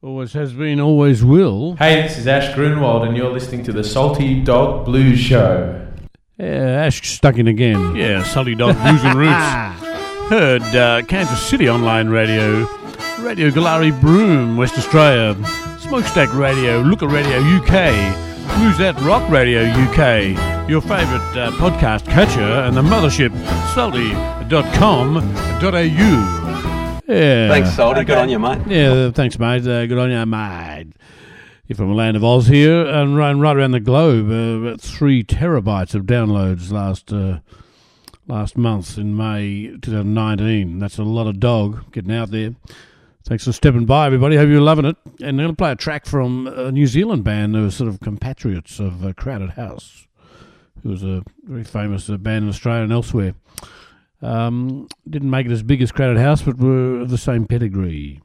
Always 0.00 0.32
has 0.34 0.52
been, 0.52 0.78
always 0.78 1.24
will. 1.24 1.74
Hey, 1.74 2.02
this 2.02 2.18
is 2.18 2.28
Ash 2.28 2.54
Grunwald, 2.54 3.02
and 3.02 3.16
you're 3.16 3.32
listening 3.32 3.64
to 3.64 3.72
the 3.72 3.82
Salty 3.82 4.40
Dog 4.40 4.84
Blues 4.84 5.18
Show. 5.18 5.88
Yeah, 6.38 6.84
Ash 6.84 7.02
stuck 7.02 7.36
in 7.36 7.48
again. 7.48 7.96
Yeah, 7.96 8.22
Salty 8.22 8.54
Dog 8.54 8.76
Blues 8.80 9.02
and 9.02 9.18
Roots. 9.18 9.84
Heard 10.28 10.62
uh, 10.74 11.00
Kansas 11.08 11.40
City 11.40 11.70
Online 11.70 12.08
Radio, 12.08 12.68
Radio 13.20 13.48
Goolarri 13.50 13.98
Broome, 13.98 14.58
West 14.58 14.76
Australia, 14.76 15.34
Smokestack 15.78 16.30
Radio, 16.34 16.80
Looker 16.80 17.08
Radio 17.08 17.38
UK, 17.38 17.94
Bluesette 18.58 19.02
Rock 19.06 19.26
Radio 19.30 19.62
UK, 19.62 20.68
your 20.68 20.82
favourite 20.82 21.22
uh, 21.34 21.50
podcast 21.52 22.04
catcher, 22.04 22.42
and 22.42 22.76
the 22.76 22.82
mothership, 22.82 23.32
salty.com.au. 23.72 24.18
Yeah. 27.08 27.48
Thanks, 27.48 27.74
Salty. 27.74 28.04
Good 28.04 28.18
on 28.18 28.28
you, 28.28 28.38
mate. 28.38 28.60
Yeah, 28.66 29.10
thanks, 29.10 29.38
mate. 29.38 29.66
Uh, 29.66 29.86
good 29.86 29.96
on 29.96 30.10
you, 30.10 30.26
mate. 30.26 30.92
You're 31.68 31.76
from 31.76 31.88
the 31.88 31.94
land 31.94 32.18
of 32.18 32.24
Oz 32.24 32.48
here, 32.48 32.84
and 32.86 33.16
right, 33.16 33.32
right 33.32 33.56
around 33.56 33.70
the 33.70 33.80
globe, 33.80 34.30
uh, 34.30 34.68
about 34.68 34.80
three 34.82 35.24
terabytes 35.24 35.94
of 35.94 36.02
downloads 36.04 36.70
last 36.70 37.14
uh, 37.14 37.38
last 38.28 38.56
month 38.56 38.98
in 38.98 39.16
May 39.16 39.68
2019. 39.80 40.78
That's 40.78 40.98
a 40.98 41.02
lot 41.02 41.26
of 41.26 41.40
dog 41.40 41.90
getting 41.92 42.12
out 42.12 42.30
there. 42.30 42.54
Thanks 43.24 43.44
for 43.44 43.52
stepping 43.52 43.86
by, 43.86 44.06
everybody. 44.06 44.36
Hope 44.36 44.48
you're 44.48 44.60
loving 44.60 44.84
it. 44.84 44.96
And 45.20 45.28
I'm 45.28 45.36
going 45.36 45.48
to 45.48 45.56
play 45.56 45.72
a 45.72 45.76
track 45.76 46.06
from 46.06 46.46
a 46.46 46.70
New 46.70 46.86
Zealand 46.86 47.24
band 47.24 47.54
who 47.54 47.66
are 47.66 47.70
sort 47.70 47.88
of 47.88 48.00
compatriots 48.00 48.78
of 48.78 49.04
uh, 49.04 49.12
Crowded 49.14 49.50
House, 49.50 50.06
who 50.82 50.90
was 50.90 51.02
a 51.02 51.22
very 51.44 51.64
famous 51.64 52.08
uh, 52.08 52.16
band 52.16 52.44
in 52.44 52.48
Australia 52.48 52.84
and 52.84 52.92
elsewhere. 52.92 53.34
Um, 54.20 54.88
didn't 55.08 55.30
make 55.30 55.46
it 55.46 55.52
as 55.52 55.62
big 55.62 55.82
as 55.82 55.92
Crowded 55.92 56.18
House, 56.18 56.42
but 56.42 56.58
were 56.58 57.00
of 57.00 57.10
the 57.10 57.18
same 57.18 57.46
pedigree. 57.46 58.20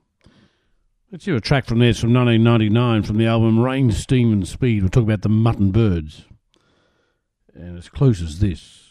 Let's 1.12 1.26
hear 1.26 1.36
a 1.36 1.42
track 1.42 1.66
from 1.66 1.80
there. 1.80 1.90
It's 1.90 2.00
from 2.00 2.14
1999 2.14 3.04
from 3.04 3.18
the 3.18 3.28
album 3.28 3.60
Rain, 3.60 3.92
Steam 3.92 4.34
and 4.34 4.48
Speed. 4.48 4.82
We'll 4.82 4.90
talk 4.90 5.04
about 5.04 5.22
the 5.22 5.30
Mutton 5.30 5.72
Birds. 5.72 6.26
And 7.54 7.78
as 7.78 7.88
close 7.90 8.22
as 8.22 8.40
this. 8.40 8.83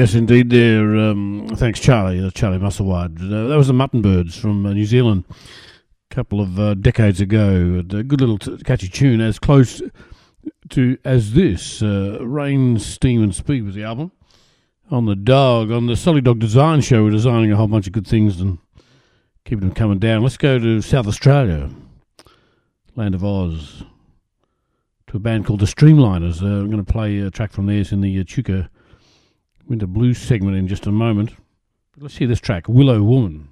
Yes, 0.00 0.14
indeed. 0.14 0.48
There. 0.48 0.96
Um, 0.96 1.46
thanks, 1.56 1.78
Charlie. 1.78 2.24
Uh, 2.24 2.30
Charlie 2.30 2.56
Musselwhite. 2.56 3.20
Uh, 3.20 3.48
that 3.48 3.58
was 3.58 3.66
the 3.66 3.74
Mutton 3.74 4.00
Birds 4.00 4.34
from 4.34 4.64
uh, 4.64 4.72
New 4.72 4.86
Zealand, 4.86 5.26
a 6.10 6.14
couple 6.14 6.40
of 6.40 6.58
uh, 6.58 6.72
decades 6.72 7.20
ago. 7.20 7.80
A 7.80 8.02
good 8.02 8.22
little 8.22 8.38
t- 8.38 8.56
catchy 8.64 8.88
tune, 8.88 9.20
as 9.20 9.38
close 9.38 9.82
to 10.70 10.96
as 11.04 11.34
this. 11.34 11.82
Uh, 11.82 12.16
Rain, 12.22 12.78
Steam, 12.78 13.22
and 13.22 13.34
Speed 13.34 13.62
was 13.62 13.74
the 13.74 13.84
album. 13.84 14.10
On 14.90 15.04
the 15.04 15.14
dog, 15.14 15.70
on 15.70 15.86
the 15.86 15.96
Salty 15.96 16.22
Dog 16.22 16.38
Design 16.38 16.80
Show, 16.80 17.04
we're 17.04 17.10
designing 17.10 17.52
a 17.52 17.56
whole 17.56 17.68
bunch 17.68 17.86
of 17.86 17.92
good 17.92 18.06
things 18.06 18.40
and 18.40 18.56
keeping 19.44 19.68
them 19.68 19.74
coming 19.74 19.98
down. 19.98 20.22
Let's 20.22 20.38
go 20.38 20.58
to 20.58 20.80
South 20.80 21.08
Australia, 21.08 21.68
land 22.96 23.14
of 23.14 23.22
Oz, 23.22 23.84
to 25.08 25.18
a 25.18 25.20
band 25.20 25.44
called 25.44 25.60
the 25.60 25.66
Streamliners. 25.66 26.42
Uh, 26.42 26.46
I'm 26.46 26.70
going 26.70 26.82
to 26.82 26.90
play 26.90 27.18
a 27.18 27.30
track 27.30 27.52
from 27.52 27.66
theirs 27.66 27.92
in 27.92 28.00
the 28.00 28.18
uh, 28.18 28.62
Winter 29.70 29.86
Blues 29.86 30.18
segment 30.18 30.56
in 30.56 30.66
just 30.66 30.88
a 30.88 30.90
moment. 30.90 31.30
But 31.92 32.02
let's 32.02 32.16
hear 32.16 32.26
this 32.26 32.40
track, 32.40 32.68
Willow 32.68 33.02
Woman. 33.02 33.50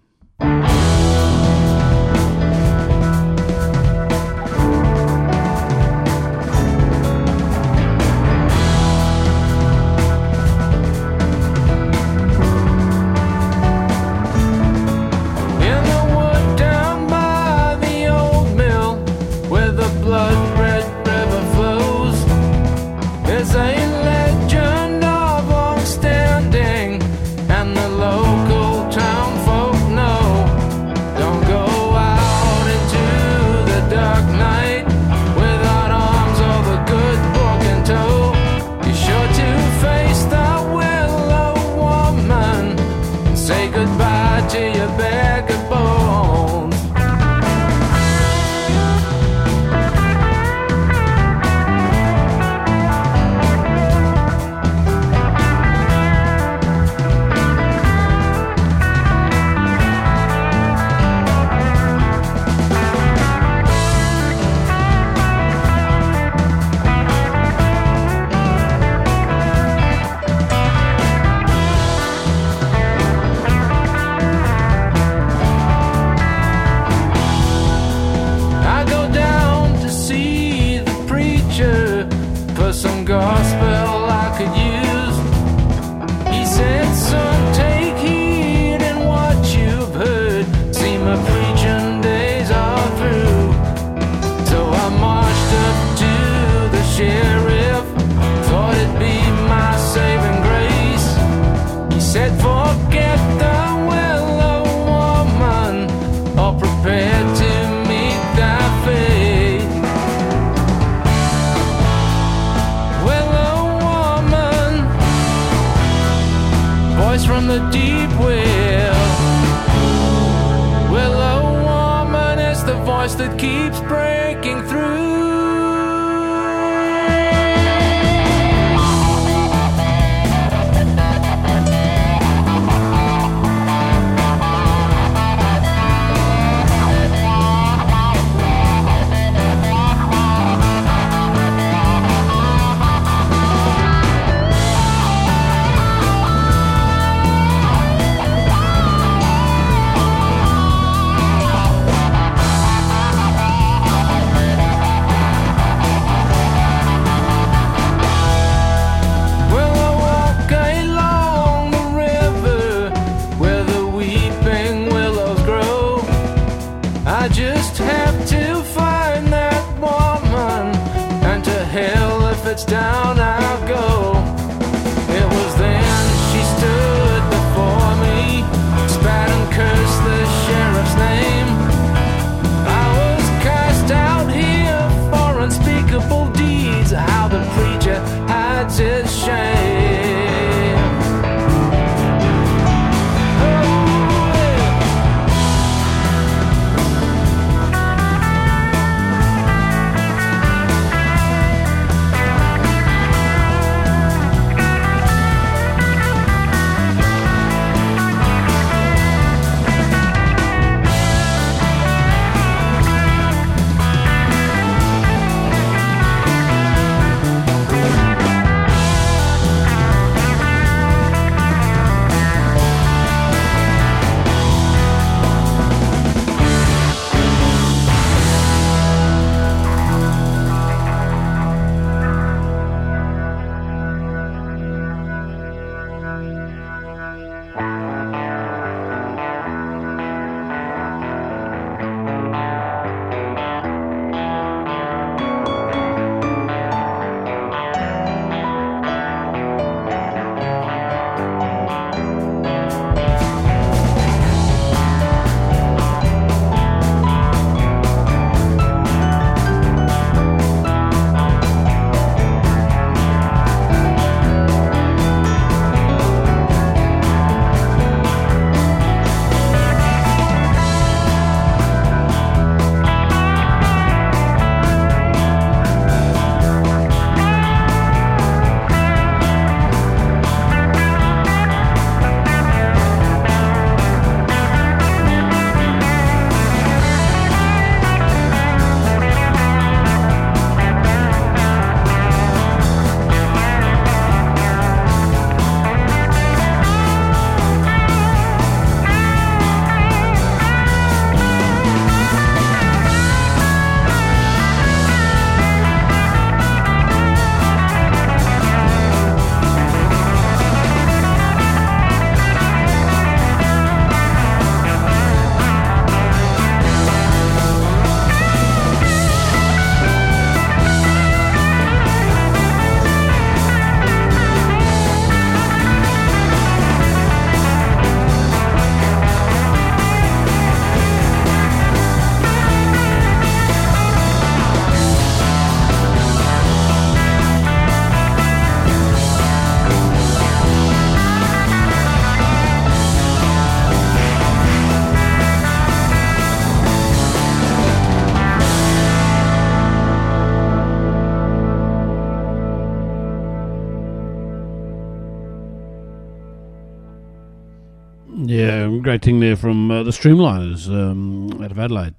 Thing 359.03 359.21
there 359.21 359.37
from 359.37 359.71
uh, 359.71 359.83
the 359.83 359.91
Streamliners 359.91 360.69
um, 360.69 361.43
out 361.43 361.51
of 361.51 361.59
Adelaide. 361.59 361.95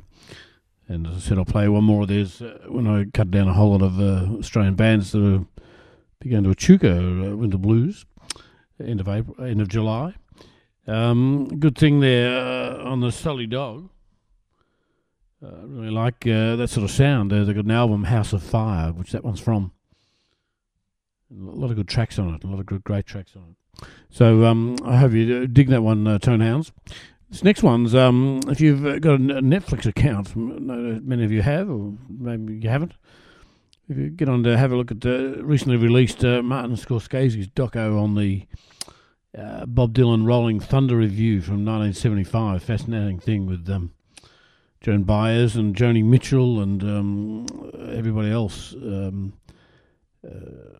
And 0.88 1.08
as 1.08 1.16
I 1.16 1.20
said, 1.20 1.38
I'll 1.38 1.46
play 1.46 1.68
one 1.68 1.84
more 1.84 2.02
of 2.02 2.08
theirs 2.08 2.42
uh, 2.42 2.60
when 2.68 2.88
I 2.88 3.06
cut 3.14 3.32
down 3.32 3.48
a 3.48 3.54
whole 3.54 3.72
lot 3.72 3.82
of 3.82 4.00
uh, 4.00 4.38
Australian 4.38 4.76
bands 4.76 5.12
that 5.12 5.24
are 5.24 5.46
began 6.20 6.44
to 6.44 6.52
Echuca 6.52 6.98
uh, 6.98 7.36
Winter 7.36 7.58
Blues, 7.58 8.06
end 8.84 9.00
of 9.00 9.08
April, 9.08 9.44
end 9.46 9.62
of 9.62 9.70
July. 9.70 10.16
Um, 10.88 11.48
good 11.60 11.78
thing 11.78 12.02
there 12.02 12.80
on 12.82 13.00
the 13.00 13.12
Salty 13.12 13.48
Dog. 13.48 13.90
Uh, 15.42 15.66
really 15.66 15.92
like 15.92 16.22
that 16.22 16.70
sort 16.70 16.84
of 16.84 16.92
sound. 16.92 17.32
They've 17.32 17.46
got 17.46 17.66
an 17.66 17.72
album, 17.72 18.06
House 18.06 18.34
of 18.34 18.44
Fire, 18.44 18.92
which 18.92 19.12
that 19.12 19.24
one's 19.24 19.40
from. 19.40 19.72
A 21.32 21.36
lot 21.36 21.70
of 21.70 21.78
good 21.78 21.88
tracks 21.88 22.20
on 22.20 22.34
it. 22.34 22.44
A 22.44 22.48
lot 22.48 22.60
of 22.60 22.66
good, 22.66 22.84
great 22.84 23.06
tracks 23.06 23.36
on 23.36 23.44
it. 23.44 23.49
So 24.10 24.46
um, 24.46 24.78
I 24.84 24.98
hope 24.98 25.12
you 25.14 25.44
uh, 25.44 25.48
dig 25.52 25.70
that 25.70 25.84
one, 25.84 26.08
uh, 26.08 26.18
Tonehounds. 26.18 26.72
This 27.30 27.44
next 27.44 27.62
one's 27.62 27.94
um, 27.94 28.42
if 28.48 28.60
you've 28.60 28.86
uh, 28.86 28.98
got 28.98 29.16
a 29.16 29.18
Netflix 29.18 29.86
account, 29.86 30.36
many 30.36 31.24
of 31.24 31.32
you 31.32 31.44
have, 31.44 31.70
or 31.70 31.94
maybe 32.10 32.56
you 32.56 32.70
haven't. 32.70 32.94
If 33.88 33.98
you 33.98 34.10
get 34.10 34.30
on 34.30 34.44
to 34.44 34.58
have 34.58 34.72
a 34.72 34.76
look 34.76 34.92
at 34.92 35.02
the 35.02 35.40
recently 35.44 35.78
released 35.78 36.26
uh, 36.26 36.42
Martin 36.42 36.76
Scorsese's 36.76 37.48
doco 37.50 38.02
on 38.02 38.16
the 38.16 38.46
uh, 39.38 39.66
Bob 39.68 39.94
Dylan 39.94 40.26
Rolling 40.26 40.60
Thunder 40.60 40.98
Revue 40.98 41.42
from 41.42 41.66
1975, 41.66 42.64
fascinating 42.64 43.20
thing 43.20 43.46
with 43.46 43.70
um, 43.70 43.92
Joan 44.82 45.04
Baez 45.04 45.56
and 45.56 45.76
Joni 45.76 46.04
Mitchell 46.04 46.62
and 46.62 46.84
um, 46.84 47.46
everybody 47.92 48.32
else. 48.32 48.74
Um, 48.74 49.34
uh, 50.26 50.79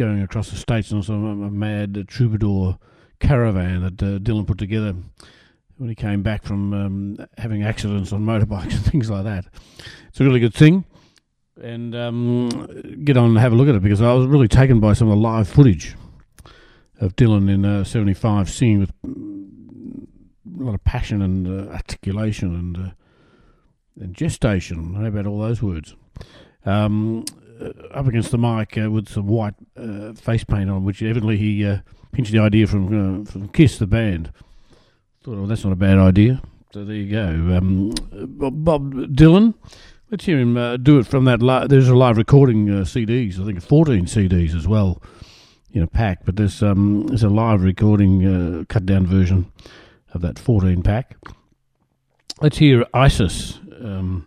going 0.00 0.22
across 0.22 0.48
the 0.48 0.56
states 0.56 0.90
and 0.92 1.04
some 1.04 1.58
mad 1.58 2.06
troubadour 2.08 2.78
caravan 3.18 3.82
that 3.82 4.02
uh, 4.02 4.18
Dylan 4.18 4.46
put 4.46 4.56
together 4.56 4.94
when 5.76 5.90
he 5.90 5.94
came 5.94 6.22
back 6.22 6.42
from 6.42 6.72
um, 6.72 7.26
having 7.36 7.62
accidents 7.62 8.10
on 8.10 8.22
motorbikes 8.22 8.62
and 8.72 8.84
things 8.86 9.10
like 9.10 9.24
that. 9.24 9.44
It's 10.08 10.18
a 10.18 10.24
really 10.24 10.40
good 10.40 10.54
thing. 10.54 10.86
And 11.60 11.94
um, 11.94 12.48
get 13.04 13.18
on 13.18 13.26
and 13.26 13.38
have 13.38 13.52
a 13.52 13.54
look 13.54 13.68
at 13.68 13.74
it 13.74 13.82
because 13.82 14.00
I 14.00 14.14
was 14.14 14.26
really 14.26 14.48
taken 14.48 14.80
by 14.80 14.94
some 14.94 15.08
of 15.08 15.16
the 15.16 15.20
live 15.20 15.46
footage 15.46 15.94
of 16.98 17.14
Dylan 17.16 17.50
in 17.50 17.66
uh, 17.66 17.84
75 17.84 18.48
singing 18.48 18.80
with 18.80 19.02
mm, 19.02 20.06
a 20.58 20.64
lot 20.64 20.74
of 20.74 20.82
passion 20.82 21.20
and 21.20 21.46
uh, 21.46 21.72
articulation 21.72 22.54
and 22.54 22.76
uh, 22.78 22.90
and 24.00 24.14
gestation. 24.14 24.94
How 24.94 25.04
about 25.04 25.26
all 25.26 25.40
those 25.40 25.60
words? 25.60 25.94
Um, 26.64 27.26
up 27.92 28.06
against 28.06 28.30
the 28.30 28.38
mic 28.38 28.76
uh, 28.78 28.90
with 28.90 29.08
some 29.08 29.26
white 29.26 29.54
uh, 29.76 30.12
face 30.14 30.44
paint 30.44 30.70
on, 30.70 30.84
which 30.84 31.02
evidently 31.02 31.36
he 31.36 31.64
uh, 31.64 31.78
pinched 32.12 32.32
the 32.32 32.38
idea 32.38 32.66
from 32.66 33.22
uh, 33.22 33.24
from 33.30 33.48
Kiss, 33.48 33.78
the 33.78 33.86
band. 33.86 34.32
Thought, 35.22 35.38
oh, 35.38 35.46
that's 35.46 35.64
not 35.64 35.72
a 35.72 35.76
bad 35.76 35.98
idea. 35.98 36.40
So 36.72 36.84
there 36.84 36.96
you 36.96 37.10
go. 37.10 37.56
Um, 37.56 37.92
Bob, 38.12 38.64
Bob 38.64 38.92
Dylan. 38.92 39.54
Let's 40.10 40.24
hear 40.24 40.40
him 40.40 40.56
uh, 40.56 40.76
do 40.76 40.98
it 40.98 41.06
from 41.06 41.24
that. 41.26 41.42
Li- 41.42 41.66
there's 41.68 41.88
a 41.88 41.94
live 41.94 42.16
recording 42.16 42.68
uh, 42.68 42.82
CDs. 42.82 43.40
I 43.40 43.44
think 43.44 43.62
14 43.62 44.06
CDs 44.06 44.56
as 44.56 44.66
well 44.66 45.00
in 45.72 45.82
a 45.82 45.86
pack. 45.86 46.24
But 46.24 46.36
there's 46.36 46.62
um, 46.62 47.06
there's 47.08 47.22
a 47.22 47.28
live 47.28 47.62
recording 47.62 48.26
uh, 48.26 48.64
cut 48.68 48.86
down 48.86 49.06
version 49.06 49.52
of 50.12 50.22
that 50.22 50.38
14 50.38 50.82
pack. 50.82 51.16
Let's 52.40 52.58
hear 52.58 52.86
ISIS 52.94 53.58
um, 53.82 54.26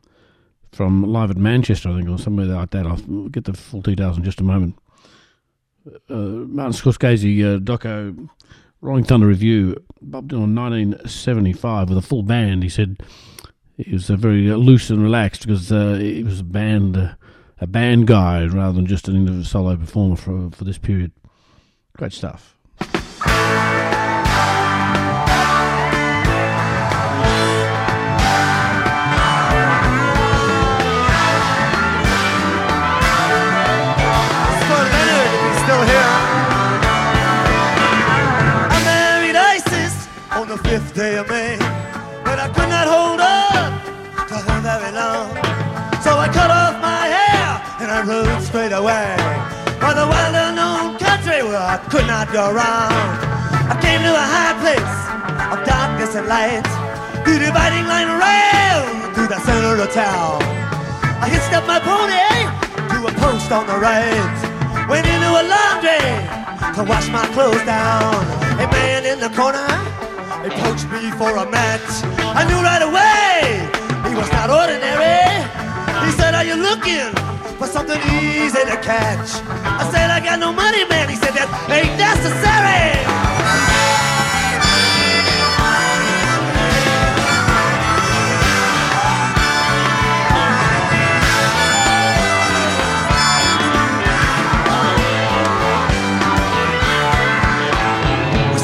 from 0.73 1.03
live 1.03 1.31
at 1.31 1.37
Manchester, 1.37 1.89
I 1.89 1.95
think, 1.95 2.09
or 2.09 2.17
somewhere 2.17 2.47
like 2.47 2.71
that. 2.71 2.85
I'll 2.85 3.29
get 3.29 3.45
the 3.45 3.53
full 3.53 3.81
details 3.81 4.17
in 4.17 4.23
just 4.23 4.41
a 4.41 4.43
moment. 4.43 4.77
Uh, 6.09 6.15
Martin 6.15 6.73
Scorsese, 6.73 7.43
uh, 7.43 7.59
doco, 7.59 8.29
Rolling 8.81 9.03
Thunder 9.03 9.27
Revue, 9.27 9.75
Bob 10.01 10.29
Dylan, 10.29 10.55
1975, 10.55 11.89
with 11.89 11.97
a 11.97 12.01
full 12.01 12.23
band. 12.23 12.63
He 12.63 12.69
said 12.69 13.01
he 13.77 13.93
was 13.93 14.09
uh, 14.09 14.15
very 14.15 14.49
uh, 14.51 14.55
loose 14.55 14.89
and 14.89 15.01
relaxed 15.01 15.45
because 15.45 15.71
uh, 15.71 15.95
he 15.95 16.23
was 16.23 16.39
a 16.39 16.43
band, 16.43 16.97
uh, 16.97 17.13
a 17.59 17.67
band 17.67 18.07
guy 18.07 18.45
rather 18.45 18.73
than 18.73 18.85
just 18.85 19.07
an 19.07 19.15
individual 19.15 19.45
solo 19.45 19.75
performer 19.75 20.15
for 20.15 20.49
for 20.51 20.63
this 20.63 20.77
period. 20.77 21.11
Great 21.95 22.13
stuff. 22.13 22.52
So 45.03 46.15
I 46.15 46.31
cut 46.31 46.47
off 46.47 46.79
my 46.79 47.11
hair 47.11 47.59
and 47.83 47.91
I 47.91 47.99
rode 48.07 48.39
straight 48.39 48.71
away 48.71 49.19
for 49.83 49.91
the 49.91 50.07
well 50.07 50.31
unknown 50.31 50.95
country 50.95 51.43
where 51.43 51.59
I 51.59 51.75
could 51.91 52.07
not 52.07 52.31
go 52.31 52.47
wrong. 52.55 52.95
I 53.67 53.75
came 53.83 53.99
to 53.99 54.13
a 54.15 54.27
high 54.35 54.55
place 54.63 54.95
of 55.51 55.59
darkness 55.67 56.15
and 56.15 56.31
light, 56.31 56.63
the 57.27 57.35
dividing 57.35 57.83
line 57.83 58.15
railed 58.15 59.11
through 59.11 59.27
the 59.27 59.43
center 59.43 59.75
of 59.75 59.91
town. 59.91 60.39
I 61.19 61.27
hitched 61.27 61.51
up 61.51 61.67
my 61.67 61.83
pony 61.83 62.23
to 62.95 62.97
a 63.03 63.13
post 63.19 63.51
on 63.51 63.67
the 63.67 63.75
right. 63.75 64.35
Went 64.87 65.03
into 65.03 65.31
a 65.35 65.43
laundry 65.43 65.99
to 66.79 66.81
wash 66.87 67.11
my 67.11 67.27
clothes 67.35 67.63
down. 67.67 68.23
A 68.55 68.67
man 68.71 69.03
in 69.03 69.19
the 69.19 69.31
corner 69.35 69.67
approached 70.47 70.87
me 70.95 71.11
for 71.19 71.35
a 71.35 71.45
match. 71.51 71.91
I 72.39 72.47
knew 72.47 72.59
right 72.63 72.83
away 72.87 73.32
he 74.13 74.19
was 74.19 74.31
not 74.31 74.49
ordinary. 74.49 75.25
He 76.05 76.11
said, 76.11 76.35
Are 76.35 76.45
you 76.45 76.55
looking 76.55 77.09
for 77.57 77.65
something 77.65 77.99
easy 78.21 78.61
to 78.71 78.77
catch? 78.77 79.41
I 79.81 79.89
said, 79.91 80.11
I 80.11 80.19
got 80.23 80.39
no 80.39 80.53
money, 80.53 80.85
man. 80.87 81.09
He 81.09 81.15
said, 81.15 81.33
That 81.33 81.49
ain't 81.69 81.97
necessary. 81.97 83.01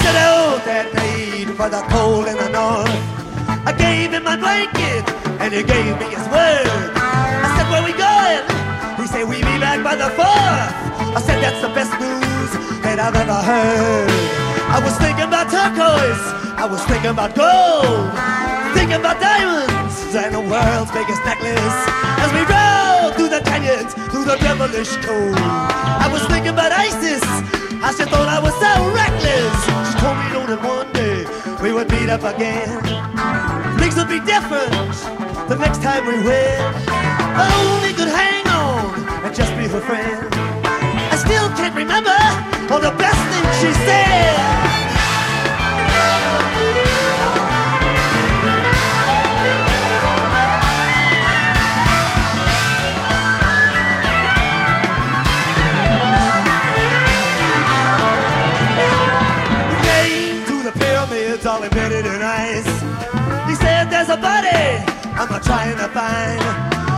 Night 0.09 0.31
oh, 0.31 1.55
for 1.55 1.69
the 1.69 1.81
cold 1.89 2.27
in 2.27 2.37
the 2.37 2.49
north. 2.49 3.08
Gave 3.79 4.11
him 4.11 4.23
my 4.23 4.35
blanket 4.35 5.07
and 5.39 5.53
he 5.53 5.63
gave 5.63 5.97
me 5.97 6.07
his 6.11 6.25
word. 6.29 6.67
I 6.99 7.47
said, 7.55 7.67
Where 7.71 7.83
we 7.83 7.95
going? 7.95 8.43
He 8.99 9.07
said, 9.07 9.23
We 9.25 9.39
be 9.39 9.55
back 9.57 9.81
by 9.83 9.95
the 9.95 10.11
fourth. 10.13 10.71
I 11.15 11.19
said, 11.23 11.41
That's 11.41 11.61
the 11.63 11.71
best 11.73 11.95
news 11.97 12.51
that 12.83 12.99
I've 12.99 13.15
ever 13.15 13.39
heard. 13.39 14.11
I 14.69 14.77
was 14.83 14.93
thinking 15.01 15.25
about 15.25 15.49
turquoise, 15.49 16.23
I 16.59 16.67
was 16.69 16.83
thinking 16.85 17.09
about 17.09 17.33
gold, 17.33 18.13
thinking 18.77 19.01
about 19.01 19.17
diamonds 19.17 20.13
and 20.13 20.35
the 20.35 20.43
world's 20.45 20.91
biggest 20.91 21.25
necklace. 21.25 21.77
As 22.21 22.29
we 22.37 22.45
rode 22.45 23.17
through 23.17 23.33
the 23.33 23.41
canyons, 23.41 23.93
through 24.13 24.25
the 24.25 24.37
devilish 24.37 24.93
cold, 25.01 25.33
I 25.39 26.09
was 26.11 26.21
thinking 26.27 26.53
about 26.53 26.71
ISIS. 26.71 27.23
I 27.81 27.93
just 27.97 28.09
thought 28.11 28.27
I 28.27 28.39
was 28.43 28.53
so 28.61 28.71
reckless. 28.93 29.55
She 29.89 29.93
told 30.03 30.17
me, 30.19 30.25
know 30.35 30.45
that 30.51 30.61
one 30.61 30.91
day 30.93 31.25
we 31.63 31.73
would 31.73 31.89
meet 31.89 32.09
up 32.09 32.23
again. 32.23 33.68
Things 33.89 34.01
would 34.01 34.19
be 34.19 34.23
different 34.23 34.71
the 35.49 35.55
next 35.55 35.81
time 35.81 36.05
we 36.05 36.13
win. 36.23 36.61
Only 37.41 37.91
could 37.93 38.07
hang 38.07 38.45
on 38.45 39.25
and 39.25 39.35
just 39.35 39.49
be 39.57 39.67
her 39.67 39.81
friend. 39.81 40.27
I 40.31 41.15
still 41.15 41.49
can't 41.57 41.75
remember 41.75 42.13
all 42.71 42.79
the 42.79 42.95
best 42.99 43.17
things 43.33 43.55
she 43.57 43.73
said. 43.85 44.68
I'm 65.19 65.27
not 65.27 65.43
trying 65.43 65.75
to 65.75 65.89
find. 65.91 66.39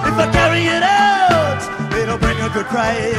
If 0.05 0.13
I 0.13 0.29
carry 0.29 0.69
it 0.69 0.85
out, 0.85 1.57
it'll 1.97 2.21
bring 2.21 2.37
a 2.37 2.53
good 2.53 2.69
price. 2.69 3.17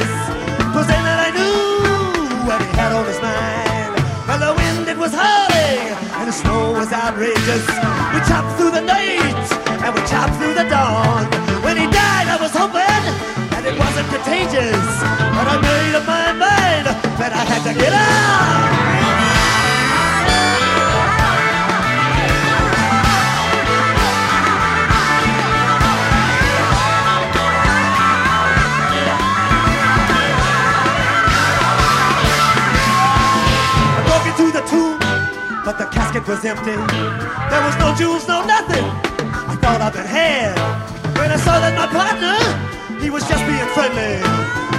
Cause 0.71 0.87
then 0.87 1.03
that 1.03 1.19
I 1.27 1.29
knew 1.35 2.47
what 2.47 2.63
he 2.63 2.71
had 2.71 2.95
on 2.95 3.03
his 3.03 3.19
mind. 3.19 3.99
Well, 4.23 4.39
the 4.39 4.51
wind 4.55 4.87
it 4.87 4.95
was 4.95 5.11
howling 5.11 5.91
and 5.91 6.31
the 6.31 6.31
snow 6.31 6.71
was 6.71 6.87
outrageous. 6.95 7.67
We 8.15 8.19
chopped 8.31 8.55
through 8.55 8.71
the 8.71 8.79
night 8.79 9.43
and 9.83 9.91
we 9.91 9.99
chopped 10.07 10.39
through 10.39 10.55
the 10.55 10.71
dawn. 10.71 11.27
When 11.67 11.75
he 11.75 11.83
died, 11.91 12.31
I 12.31 12.39
was 12.39 12.55
hoping 12.55 13.03
that 13.51 13.67
it 13.67 13.75
wasn't 13.75 14.07
contagious. 14.07 14.87
But 15.35 15.45
I 15.51 15.59
made 15.59 15.99
up 15.99 16.07
my 16.07 16.31
mind 16.31 16.87
that 17.19 17.35
I 17.35 17.43
had 17.43 17.59
to 17.67 17.73
get 17.75 17.91
out. 17.91 18.52
Was 36.27 36.45
empty. 36.45 36.71
There 36.71 37.63
was 37.67 37.75
no 37.79 37.93
jewels, 37.95 38.27
no 38.27 38.45
nothing. 38.45 38.85
I 39.43 39.55
thought 39.59 39.81
I'd 39.81 39.91
been 39.91 40.07
had. 40.07 40.55
When 41.19 41.31
I 41.31 41.35
saw 41.35 41.59
that 41.59 41.75
my 41.75 41.87
partner, 41.91 42.39
he 43.03 43.09
was 43.09 43.27
just 43.27 43.43
being 43.43 43.67
friendly. 43.75 44.23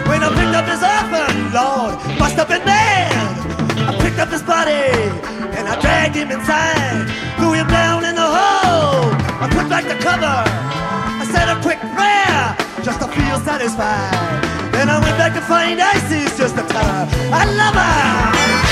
When 0.08 0.24
I 0.24 0.32
picked 0.32 0.56
up 0.56 0.64
his 0.64 0.80
orphan, 0.80 1.52
Lord, 1.52 2.00
must 2.16 2.36
have 2.40 2.48
been 2.48 2.64
mad. 2.64 3.12
I 3.76 3.92
picked 4.00 4.18
up 4.18 4.32
his 4.32 4.42
body 4.42 4.88
and 5.52 5.68
I 5.68 5.76
dragged 5.80 6.16
him 6.16 6.32
inside, 6.32 7.12
threw 7.36 7.52
him 7.52 7.68
down 7.68 8.08
in 8.08 8.14
the 8.16 8.24
hole. 8.24 9.12
I 9.12 9.46
put 9.52 9.68
back 9.68 9.84
the 9.84 10.00
cover. 10.00 10.24
I 10.24 11.24
said 11.28 11.52
a 11.52 11.60
quick 11.60 11.80
prayer 11.92 12.56
just 12.80 13.04
to 13.04 13.08
feel 13.12 13.36
satisfied. 13.44 14.16
Then 14.72 14.88
I 14.88 14.96
went 14.96 15.16
back 15.20 15.34
to 15.36 15.44
find 15.44 15.76
Isis 15.76 16.38
just 16.38 16.56
to 16.56 16.64
tell 16.72 17.04
I 17.32 17.44
love 17.52 17.76
her. 17.76 18.63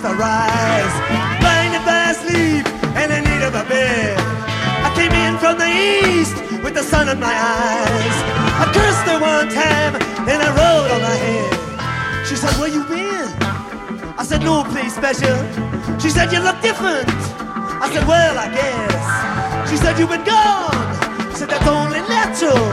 used 0.00 0.02
to 0.02 0.14
rise. 0.14 0.94
Blinded 1.40 1.84
by 1.84 2.12
sleep 2.12 2.66
and 2.96 3.12
in 3.12 3.24
need 3.24 3.42
of 3.44 3.54
a 3.54 3.64
bed. 3.68 4.16
I 4.82 4.90
came 4.94 5.12
in 5.12 5.38
from 5.38 5.58
the 5.58 5.68
east 5.68 6.36
with 6.62 6.74
the 6.74 6.82
sun 6.82 7.08
in 7.08 7.20
my 7.20 7.32
eyes. 7.32 8.16
I 8.58 8.70
cursed 8.72 9.06
her 9.06 9.20
one 9.20 9.48
time, 9.48 9.92
then 10.26 10.40
I 10.40 10.50
rolled 10.54 10.90
on 10.90 11.00
her 11.00 11.18
head. 11.26 12.26
She 12.26 12.36
said, 12.36 12.50
Where 12.58 12.68
you 12.68 12.82
been? 12.84 13.28
I 14.18 14.24
said, 14.24 14.42
No 14.42 14.64
place 14.64 14.94
special. 14.94 15.36
She 15.98 16.10
said, 16.10 16.32
You 16.32 16.40
look 16.40 16.60
different. 16.62 17.08
I 17.82 17.90
said, 17.92 18.06
Well, 18.06 18.38
I 18.38 18.48
guess. 18.50 19.70
She 19.70 19.76
said, 19.76 19.98
You've 19.98 20.10
been 20.10 20.24
gone. 20.24 20.74
I 20.74 21.34
said, 21.34 21.48
That's 21.50 21.66
only 21.66 22.00
natural. 22.08 22.64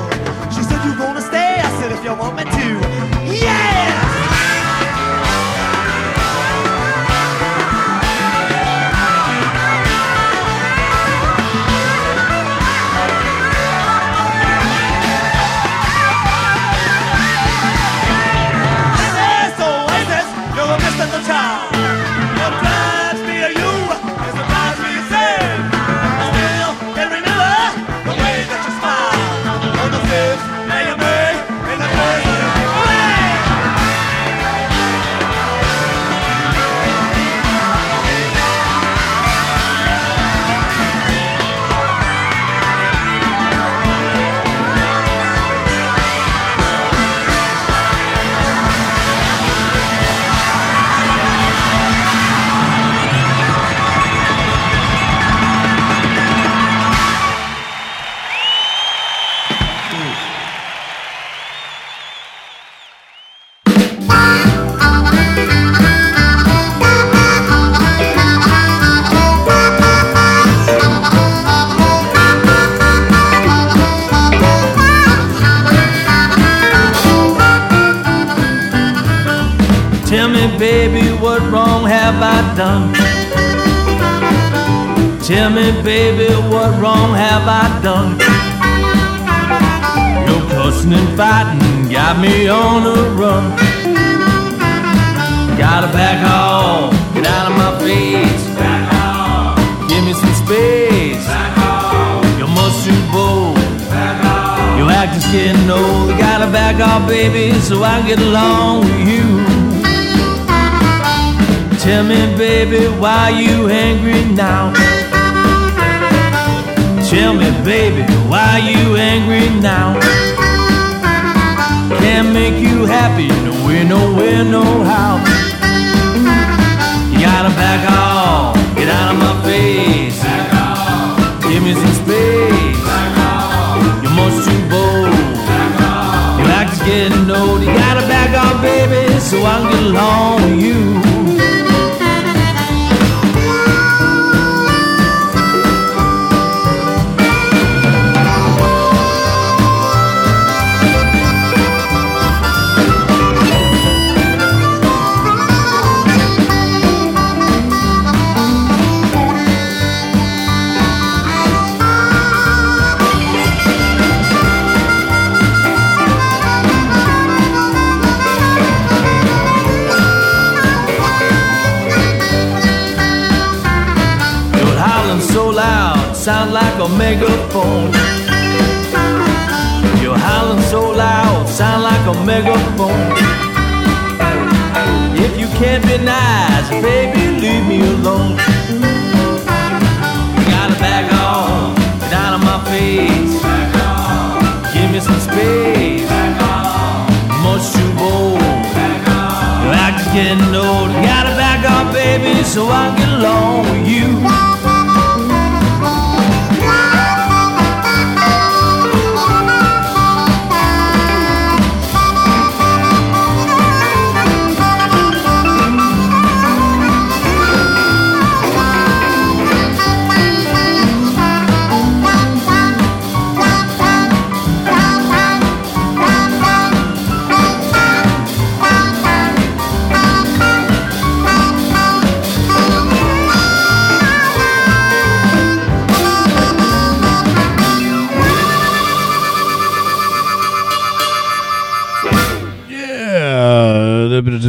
She 0.53 0.63
said, 0.63 0.79
You 0.85 0.95
gonna 0.97 1.21
stay? 1.21 1.59
I 1.59 1.69
said, 1.79 1.91
If 1.91 2.03
you 2.03 2.13
want 2.15 2.35
me 2.37 2.43
to. 2.43 2.67
Yeah! 3.33 4.10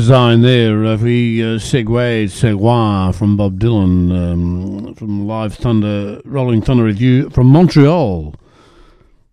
Design 0.02 0.42
there. 0.42 0.84
Uh, 0.84 0.96
we 0.96 1.44
uh, 1.44 1.60
seguin 1.60 2.28
from 3.12 3.36
Bob 3.36 3.60
Dylan 3.60 4.10
um, 4.10 4.94
from 4.96 5.28
Live 5.28 5.54
Thunder, 5.54 6.20
Rolling 6.24 6.60
Thunder 6.60 6.82
Revue 6.82 7.30
from 7.30 7.46
Montreal. 7.46 8.34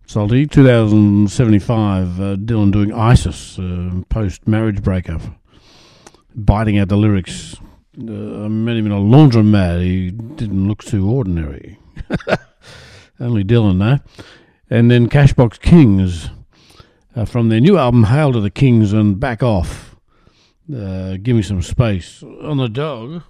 Salty, 0.06 0.46
2075. 0.46 2.20
Uh, 2.20 2.36
Dylan 2.36 2.70
doing 2.70 2.92
ISIS, 2.92 3.58
uh, 3.58 4.02
post 4.10 4.46
marriage 4.46 4.80
breakup, 4.80 5.22
biting 6.36 6.78
out 6.78 6.86
the 6.86 6.96
lyrics. 6.96 7.56
Uh, 7.98 8.44
I 8.44 8.48
met 8.48 8.76
him 8.76 8.86
in 8.86 8.92
a 8.92 9.00
laundromat. 9.00 9.82
He 9.82 10.12
didn't 10.12 10.68
look 10.68 10.84
too 10.84 11.10
ordinary. 11.10 11.80
Only 13.18 13.42
Dylan, 13.42 13.80
though. 13.80 14.24
And 14.70 14.88
then 14.88 15.08
Cashbox 15.08 15.60
Kings 15.60 16.30
uh, 17.16 17.24
from 17.24 17.48
their 17.48 17.60
new 17.60 17.76
album 17.76 18.04
Hail 18.04 18.32
to 18.32 18.40
the 18.40 18.50
Kings 18.50 18.92
and 18.92 19.18
Back 19.18 19.42
Off. 19.42 19.89
Uh, 20.74 21.16
give 21.22 21.34
me 21.36 21.42
some 21.42 21.62
space. 21.62 22.22
On 22.22 22.56
the 22.56 22.68
dog, 22.68 23.22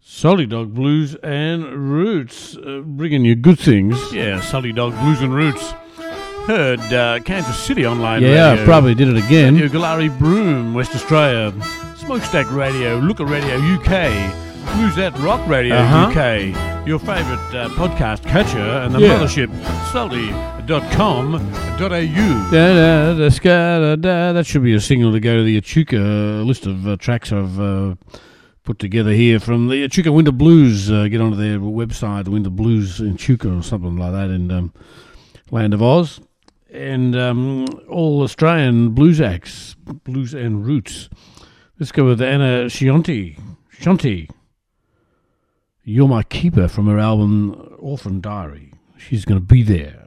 Salty 0.00 0.46
Dog 0.46 0.74
Blues 0.74 1.14
and 1.22 1.64
Roots, 1.64 2.56
uh, 2.56 2.82
bringing 2.84 3.24
you 3.24 3.34
good 3.34 3.58
things. 3.58 3.96
Yeah, 4.12 4.40
Salty 4.40 4.72
Dog 4.72 4.92
Blues 5.00 5.20
and 5.22 5.34
Roots. 5.34 5.72
Heard 6.46 6.78
uh, 6.92 7.18
Kansas 7.24 7.56
City 7.58 7.84
online 7.86 8.22
Yeah, 8.22 8.50
radio. 8.52 8.64
probably 8.64 8.94
did 8.94 9.08
it 9.08 9.16
again. 9.16 9.54
Radio 9.54 9.68
Goolarri 9.68 10.16
Broome, 10.18 10.74
West 10.74 10.94
Australia. 10.94 11.52
Smokestack 11.96 12.48
Radio, 12.52 12.98
Looker 12.98 13.24
Radio 13.24 13.56
UK, 13.56 13.88
Bluesette 14.66 15.16
Rock 15.22 15.46
Radio 15.48 15.76
Uh-huh. 15.76 16.08
UK, 16.10 16.86
your 16.86 16.98
favourite 16.98 17.54
uh, 17.54 17.68
podcast 17.70 18.22
catcher, 18.24 18.58
and 18.58 18.94
the 18.94 19.00
Yeah. 19.00 19.18
mothership, 19.18 19.50
salty.com.au. 19.92 21.38
Da, 22.50 22.74
da, 22.74 23.14
da, 23.18 23.28
ska, 23.30 23.48
da, 23.80 23.96
da. 23.96 24.32
That 24.32 24.46
should 24.46 24.62
be 24.62 24.74
a 24.74 24.80
signal 24.80 25.12
to 25.12 25.20
go 25.20 25.36
to 25.36 25.42
the 25.42 25.56
Echuca 25.56 25.96
list 26.44 26.66
of 26.66 26.86
uh, 26.86 26.96
tracks 26.96 27.32
I've 27.32 27.58
uh, 27.60 27.94
put 28.64 28.78
together 28.78 29.12
here 29.12 29.38
from 29.40 29.68
the 29.68 29.84
Echuca 29.84 30.10
Winter 30.12 30.32
Blues. 30.32 30.90
Uh, 30.90 31.08
get 31.08 31.20
onto 31.20 31.36
their 31.36 31.58
website, 31.58 32.28
Winter 32.28 32.50
Blues 32.50 33.00
in 33.00 33.14
Echuca 33.14 33.50
or 33.58 33.62
something 33.62 33.96
like 33.96 34.12
that 34.12 34.30
in 34.30 34.50
um, 34.50 34.72
Land 35.50 35.74
of 35.74 35.82
Oz. 35.82 36.20
And 36.72 37.16
um, 37.16 37.66
all 37.88 38.22
Australian 38.22 38.90
blues 38.90 39.20
acts, 39.20 39.74
blues 40.04 40.34
and 40.34 40.66
roots. 40.66 41.08
Let's 41.78 41.92
go 41.92 42.04
with 42.04 42.20
Anna 42.20 42.66
Sconti. 42.66 43.38
Sconti. 43.80 44.28
You're 45.88 46.08
My 46.08 46.24
Keeper 46.24 46.66
from 46.66 46.88
her 46.88 46.98
album 46.98 47.76
Orphan 47.78 48.20
Diary. 48.20 48.72
She's 48.96 49.24
going 49.24 49.38
to 49.38 49.46
be 49.46 49.62
there. 49.62 50.05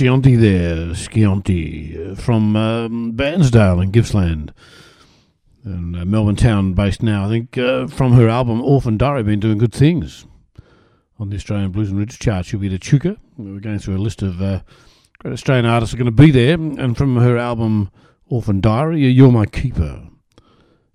Sconti 0.00 0.34
there, 0.34 0.94
Sconti, 0.94 2.12
uh, 2.12 2.14
from 2.14 2.56
um, 2.56 3.12
Bairnsdale 3.12 3.82
in 3.82 3.90
Gippsland. 3.90 4.50
And 5.62 5.94
uh, 5.94 6.06
Melbourne 6.06 6.36
Town 6.36 6.72
based 6.72 7.02
now. 7.02 7.26
I 7.26 7.28
think 7.28 7.58
uh, 7.58 7.86
from 7.86 8.12
her 8.14 8.26
album 8.26 8.62
Orphan 8.62 8.96
Diary, 8.96 9.22
been 9.24 9.40
doing 9.40 9.58
good 9.58 9.74
things 9.74 10.24
on 11.18 11.28
the 11.28 11.36
Australian 11.36 11.70
Blues 11.70 11.90
and 11.90 11.98
Roots 11.98 12.16
chart. 12.16 12.46
She'll 12.46 12.60
be 12.60 12.68
the 12.68 12.76
Echuca. 12.76 13.18
We're 13.36 13.60
going 13.60 13.78
through 13.78 13.98
a 13.98 13.98
list 13.98 14.22
of 14.22 14.40
uh, 14.40 14.60
great 15.18 15.34
Australian 15.34 15.66
artists 15.66 15.94
are 15.94 15.98
going 15.98 16.06
to 16.06 16.12
be 16.12 16.30
there. 16.30 16.54
And 16.54 16.96
from 16.96 17.16
her 17.16 17.36
album 17.36 17.90
Orphan 18.26 18.62
Diary, 18.62 19.06
You're 19.06 19.30
My 19.30 19.44
Keeper, 19.44 20.08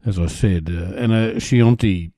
as 0.03 0.17
I 0.17 0.25
said. 0.25 0.67
Uh, 0.67 0.95
and 0.95 1.11
uh, 1.11 1.39
Sconti. 1.39 2.11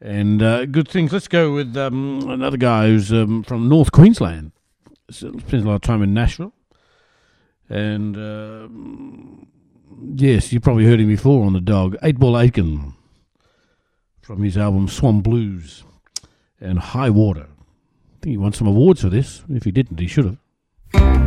And 0.00 0.40
uh, 0.40 0.66
good 0.66 0.86
things. 0.86 1.12
Let's 1.12 1.26
go 1.26 1.52
with 1.52 1.76
um, 1.76 2.30
another 2.30 2.58
guy 2.58 2.86
who's 2.86 3.12
um, 3.12 3.42
from 3.42 3.68
North 3.68 3.90
Queensland. 3.90 4.52
Spends 5.10 5.52
a 5.52 5.66
lot 5.66 5.74
of 5.74 5.80
time 5.82 6.02
in 6.02 6.14
Nashville. 6.14 6.52
And 7.68 8.16
um 8.16 9.46
yes, 10.14 10.52
you 10.52 10.60
probably 10.60 10.84
heard 10.86 11.00
him 11.00 11.08
before 11.08 11.44
on 11.44 11.52
the 11.52 11.60
dog. 11.60 11.96
Eight 12.02 12.18
Ball 12.18 12.38
Aitken 12.38 12.94
from 14.22 14.42
his 14.42 14.56
album 14.56 14.88
Swamp 14.88 15.24
Blues 15.24 15.84
and 16.60 16.78
High 16.78 17.10
Water. 17.10 17.48
I 17.48 18.22
think 18.22 18.32
he 18.32 18.36
won 18.36 18.52
some 18.52 18.66
awards 18.66 19.00
for 19.02 19.08
this. 19.08 19.42
If 19.48 19.64
he 19.64 19.70
didn't, 19.70 19.98
he 19.98 20.06
should 20.06 20.24
have. 20.24 21.19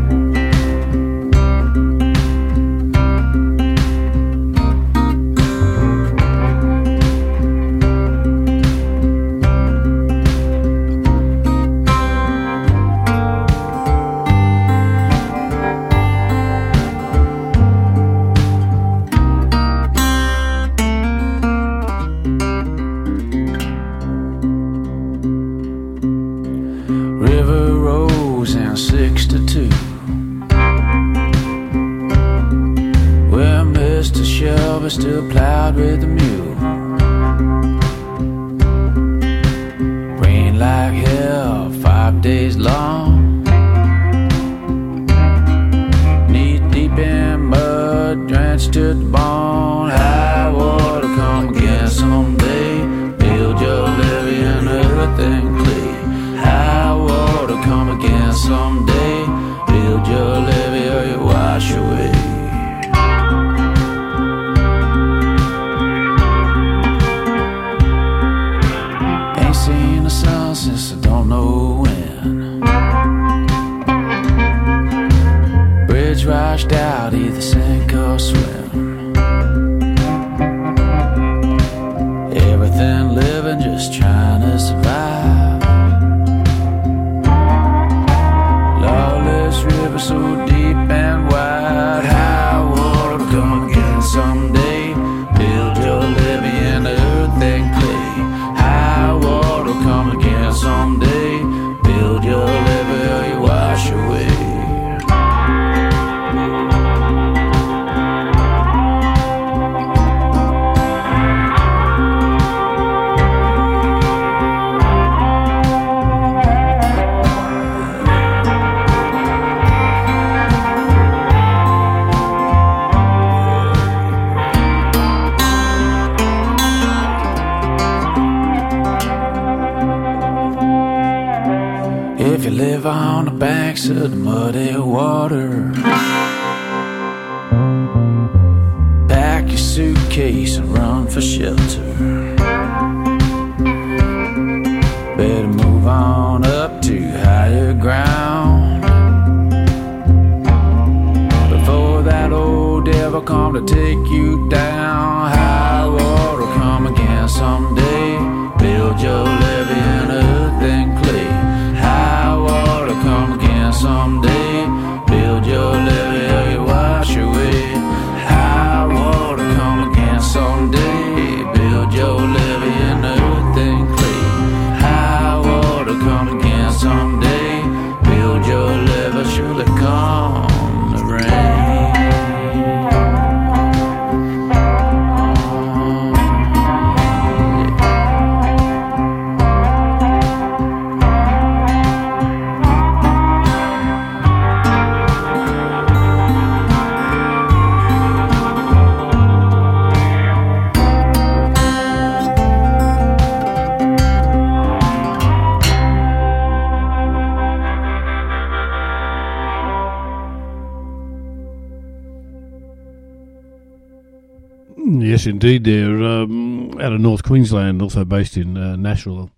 Indeed. 215.44 215.66
They're 215.66 216.02
um, 216.02 216.80
out 216.80 216.94
of 216.94 217.02
North 217.02 217.24
Queensland, 217.24 217.82
also 217.82 218.06
based 218.06 218.38
in 218.38 218.56
uh, 218.56 218.78
Nashville. 218.78 219.30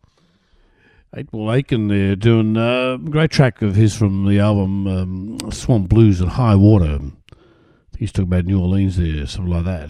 Eight 1.15 1.31
Ball 1.31 1.51
Aitken, 1.51 1.87
they're 1.87 2.15
doing 2.15 2.55
uh, 2.55 2.93
a 2.93 2.97
great 2.99 3.31
track 3.31 3.63
of 3.63 3.73
his 3.73 3.95
from 3.95 4.27
the 4.27 4.39
album 4.39 4.85
um, 4.85 5.51
Swamp 5.51 5.89
Blues 5.89 6.21
and 6.21 6.29
High 6.29 6.53
Water. 6.53 6.99
He's 7.97 8.11
talking 8.11 8.31
about 8.31 8.45
New 8.45 8.61
Orleans 8.61 8.97
there, 8.97 9.25
something 9.25 9.51
like 9.51 9.65
that. 9.65 9.89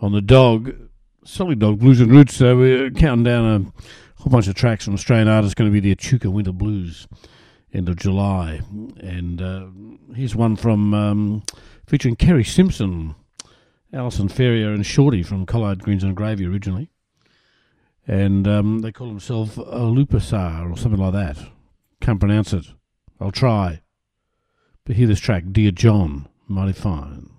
On 0.00 0.12
the 0.12 0.22
dog, 0.22 0.72
Salty 1.26 1.56
Dog 1.56 1.78
Blues 1.78 2.00
and 2.00 2.10
Roots, 2.10 2.40
uh, 2.40 2.54
we're 2.56 2.90
counting 2.90 3.24
down 3.24 3.44
a 3.44 4.22
whole 4.22 4.30
bunch 4.30 4.48
of 4.48 4.54
tracks 4.54 4.86
from 4.86 4.94
Australian 4.94 5.28
artists. 5.28 5.54
Going 5.54 5.70
to 5.70 5.78
be 5.78 5.80
the 5.80 5.92
Echuca 5.92 6.30
Winter 6.30 6.52
Blues, 6.52 7.06
end 7.70 7.90
of 7.90 7.96
July. 7.96 8.62
And 9.00 9.42
uh, 9.42 9.66
here's 10.14 10.34
one 10.34 10.56
from 10.56 10.94
um, 10.94 11.42
featuring 11.86 12.16
Kerri 12.16 12.46
Simpson. 12.46 13.14
Alison 13.92 14.28
Ferrier 14.28 14.72
and 14.72 14.84
Shorty 14.84 15.22
from 15.22 15.46
Collard 15.46 15.82
Greens 15.82 16.02
and 16.02 16.16
Gravy 16.16 16.46
originally. 16.46 16.90
And 18.06 18.46
um, 18.46 18.80
they 18.80 18.92
call 18.92 19.08
themselves 19.08 19.58
Opelousas 19.58 20.70
or 20.70 20.76
something 20.76 21.00
like 21.00 21.12
that. 21.12 21.38
Can't 22.00 22.20
pronounce 22.20 22.52
it. 22.52 22.66
I'll 23.20 23.32
try. 23.32 23.82
But 24.84 24.96
hear 24.96 25.08
this 25.08 25.20
track, 25.20 25.44
Dear 25.50 25.70
John, 25.72 26.28
mighty 26.46 26.72
fine. 26.72 27.30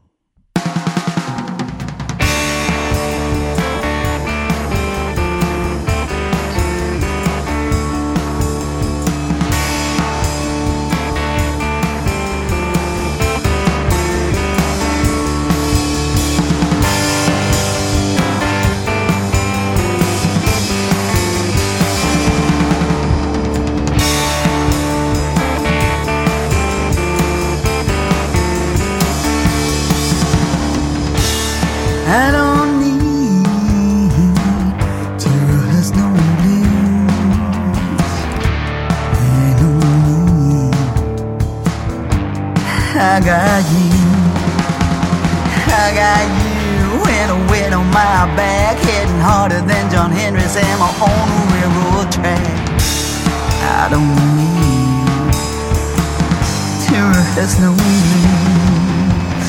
Rehearse 57.48 57.60
no 57.60 57.72
blues. 57.74 59.48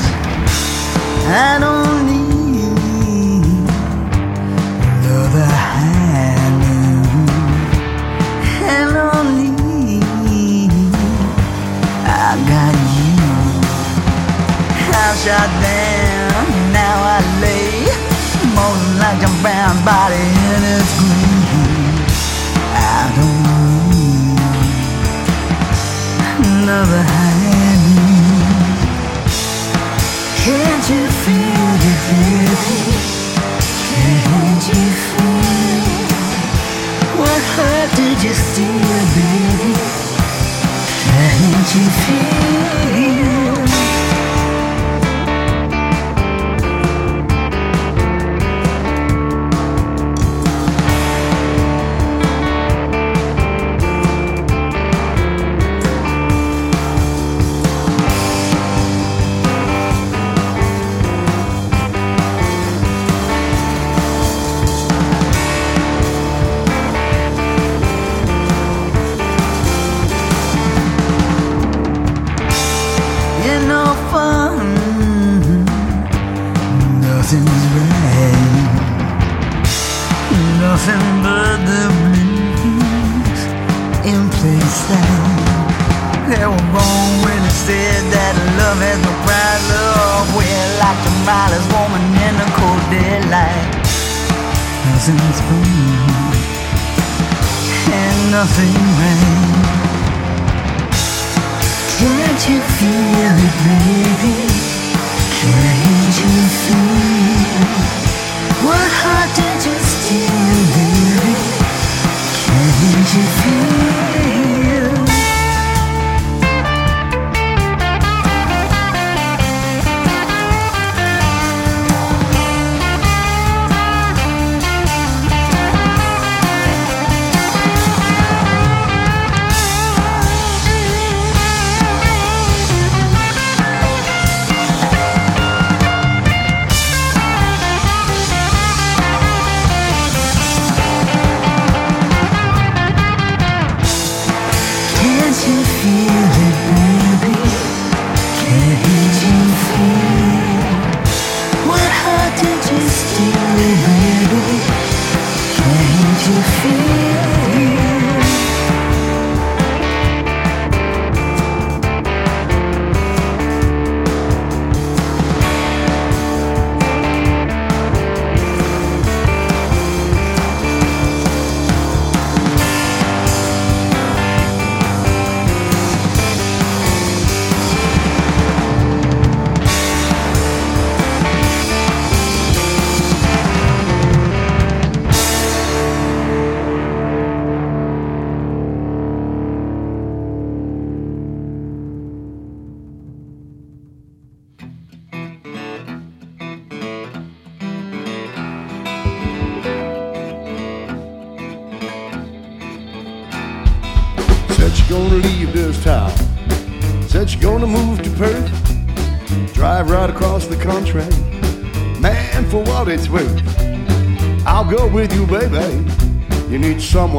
I 1.27 1.59
don't 1.59 2.05
need 2.07 2.69
the 5.33 5.45
hand 5.45 6.63
and 8.75 8.97
only 8.97 9.49
I 12.05 12.35
got 12.49 12.75
you. 12.97 13.23
I 14.91 15.15
shot 15.23 15.49
down, 15.61 16.45
now 16.73 16.97
I 17.03 17.19
lay 17.41 17.73
moaning 18.55 18.97
like 18.99 19.19
John 19.21 19.35
Brown's 19.41 19.81
body 19.85 20.25
in 20.53 20.63
its 20.75 20.91
grave. 20.99 22.07
I 22.73 23.01
don't 23.15 23.43
need 23.91 24.39
another. 26.63 27.18
Hurt 38.21 38.55
did 38.55 38.65
you 38.65 38.79
baby? 39.15 39.48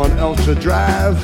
Someone 0.01 0.19
else 0.19 0.45
to 0.47 0.55
drive. 0.55 1.23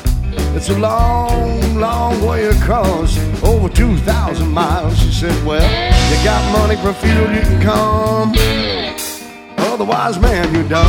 It's 0.55 0.69
a 0.69 0.77
long, 0.77 1.75
long 1.79 2.23
way 2.23 2.45
across, 2.45 3.17
over 3.43 3.69
2,000 3.69 4.47
miles. 4.51 4.99
She 4.99 5.11
said, 5.11 5.45
Well, 5.45 5.63
you 5.63 6.23
got 6.23 6.41
money 6.59 6.75
for 6.75 6.93
fuel, 6.93 7.33
you 7.33 7.41
can 7.41 7.61
come. 7.61 8.33
Otherwise, 9.57 10.19
man, 10.19 10.53
you're 10.53 10.69
done. 10.69 10.85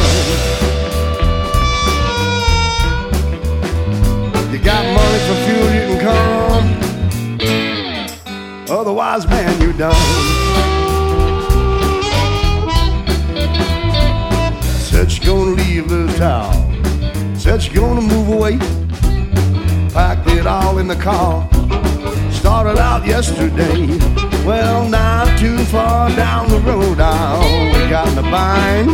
You 4.53 4.59
got 4.59 4.85
money 5.01 5.21
for 5.27 5.37
fuel, 5.47 5.71
you 5.79 5.85
can 5.89 6.01
come. 6.09 6.67
Otherwise, 8.69 9.27
man, 9.27 9.61
you're 9.63 9.73
done. 9.73 9.95
Said 14.91 15.11
she's 15.11 15.25
gonna 15.25 15.53
leave 15.53 15.89
this 15.89 16.19
town. 16.19 16.58
Said 17.49 17.63
she's 17.63 17.73
gonna 17.73 18.03
move 18.03 18.29
away. 18.29 18.59
Packed 19.95 20.29
it 20.29 20.47
all 20.47 20.77
in 20.77 20.87
the 20.87 20.95
car. 20.95 21.49
Started 22.31 22.77
out 22.77 23.07
yesterday. 23.07 23.87
Well, 24.45 24.87
not 24.87 25.39
too 25.39 25.57
far 25.65 26.11
down 26.11 26.51
the 26.51 26.59
road, 26.59 27.01
I 27.01 27.37
only 27.43 27.89
got 27.89 28.07
in 28.09 28.17
the 28.17 28.23
bind. 28.37 28.91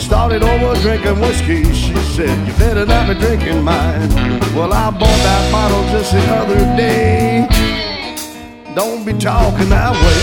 Started 0.00 0.42
over 0.42 0.74
drinking 0.80 1.20
whiskey. 1.20 1.62
She 1.72 1.94
said, 2.16 2.36
You 2.44 2.52
better 2.54 2.84
not 2.86 3.06
be 3.06 3.14
drinking 3.14 3.62
mine. 3.62 4.10
Well, 4.52 4.72
I 4.72 4.90
bought 4.90 5.20
that 5.28 5.52
bottle 5.52 5.84
just 5.92 6.10
the 6.10 6.24
other 6.40 6.58
day. 6.76 7.46
Don't 8.74 9.04
be 9.06 9.12
talking 9.12 9.68
that 9.68 9.94
way. 10.02 10.22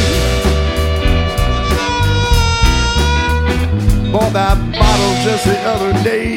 Bought 4.11 4.33
that 4.33 4.57
bottle 4.77 5.13
just 5.23 5.45
the 5.45 5.57
other 5.61 5.93
day 6.03 6.36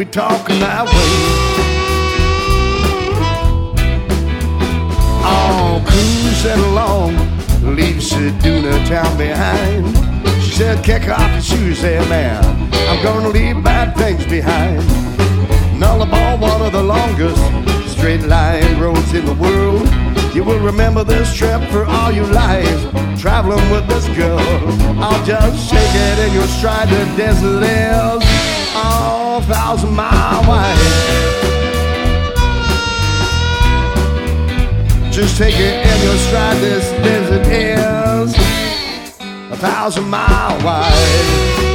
be 0.00 0.06
talking 0.06 0.58
that 0.60 0.86
way. 0.86 1.10
Oh, 5.22 5.84
cruising 5.86 6.64
along, 6.70 7.12
leave 7.76 7.96
Ceduna 7.96 8.80
town 8.88 9.18
behind. 9.18 9.84
She 10.42 10.52
said, 10.52 10.82
kick 10.82 11.06
off 11.10 11.30
your 11.32 11.42
shoes 11.42 11.82
there, 11.82 12.00
man. 12.08 12.42
I'm 12.88 13.02
gonna 13.02 13.28
leave 13.28 13.62
bad 13.62 13.94
things 13.94 14.24
behind. 14.24 14.80
Nullarbor, 15.78 16.40
one 16.40 16.62
of 16.62 16.72
the 16.72 16.82
longest 16.82 17.36
straight 17.92 18.22
line 18.22 18.80
roads 18.80 19.12
in 19.12 19.26
the 19.26 19.34
world. 19.34 19.86
You 20.34 20.44
will 20.44 20.60
remember 20.60 21.04
this 21.04 21.34
trip 21.36 21.60
for 21.70 21.84
all 21.84 22.10
your 22.10 22.28
life. 22.28 22.80
Traveling 23.20 23.70
with 23.70 23.86
this 23.86 24.08
girl, 24.16 24.40
I'll 24.98 25.22
just 25.26 25.68
shake 25.68 25.94
it 25.94 26.18
in 26.26 26.32
your 26.32 26.46
stride 26.46 26.88
to 26.88 27.04
dazzle. 27.18 27.60
Oh 28.82 29.19
thousand 29.42 29.94
mile 29.94 30.42
wide. 30.48 30.76
Just 35.12 35.36
take 35.36 35.54
it 35.56 35.86
in 35.86 36.02
your 36.04 36.16
stride, 36.16 36.56
this 36.58 36.90
desert 37.04 37.46
is 37.46 38.34
a 39.52 39.56
thousand 39.56 40.08
mile 40.08 40.64
wide. 40.64 41.69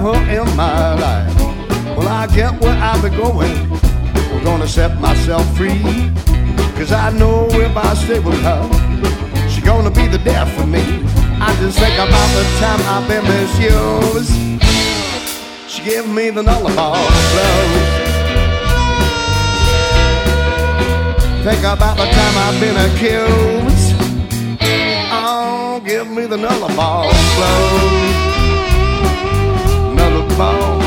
Have 0.00 0.14
her 0.14 0.40
in 0.40 0.56
my 0.56 0.94
life. 0.94 1.34
Well, 1.96 2.08
I 2.08 2.26
get 2.34 2.60
where 2.60 2.76
I 2.76 3.00
be 3.02 3.14
going. 3.16 3.56
I'm 4.32 4.44
gonna 4.44 4.66
set 4.66 4.98
myself 5.00 5.44
free. 5.56 6.10
Cause 6.76 6.92
I 6.92 7.10
know 7.10 7.48
if 7.50 7.76
I 7.76 7.94
stay 7.94 8.20
with 8.20 8.40
her, 8.42 8.62
she 9.48 9.60
gonna 9.60 9.90
be 9.90 10.06
the 10.08 10.18
death 10.18 10.52
of 10.58 10.68
me. 10.68 10.82
I 11.40 11.54
just 11.60 11.78
think 11.78 11.94
about 11.94 12.30
the 12.36 12.44
time 12.62 12.80
I've 12.94 13.06
been 13.08 13.24
misused. 13.24 14.32
She 15.68 15.82
gave 15.84 16.08
me 16.08 16.30
the 16.30 16.42
nullarbor 16.42 17.10
blues. 17.32 17.88
Think 21.44 21.60
about 21.60 21.96
the 21.96 22.08
time 22.18 22.34
I've 22.46 22.60
been 22.60 22.76
accused. 22.88 23.94
Oh, 25.12 25.82
give 25.84 26.08
me 26.10 26.26
the 26.26 26.36
nullarbor 26.36 27.12
flow. 27.34 28.29
Nullarbor. 30.40 30.79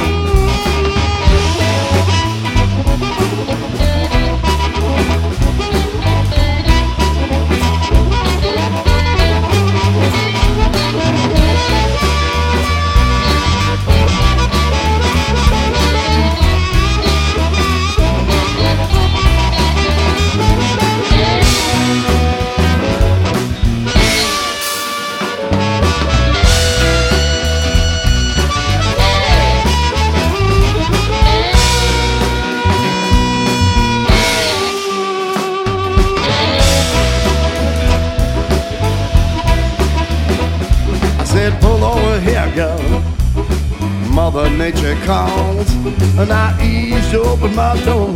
Nature 44.58 44.95
calls, 45.06 45.70
and 46.18 46.32
I 46.32 46.56
eased 46.64 47.14
open 47.16 47.56
my 47.56 47.76
door. 47.84 48.14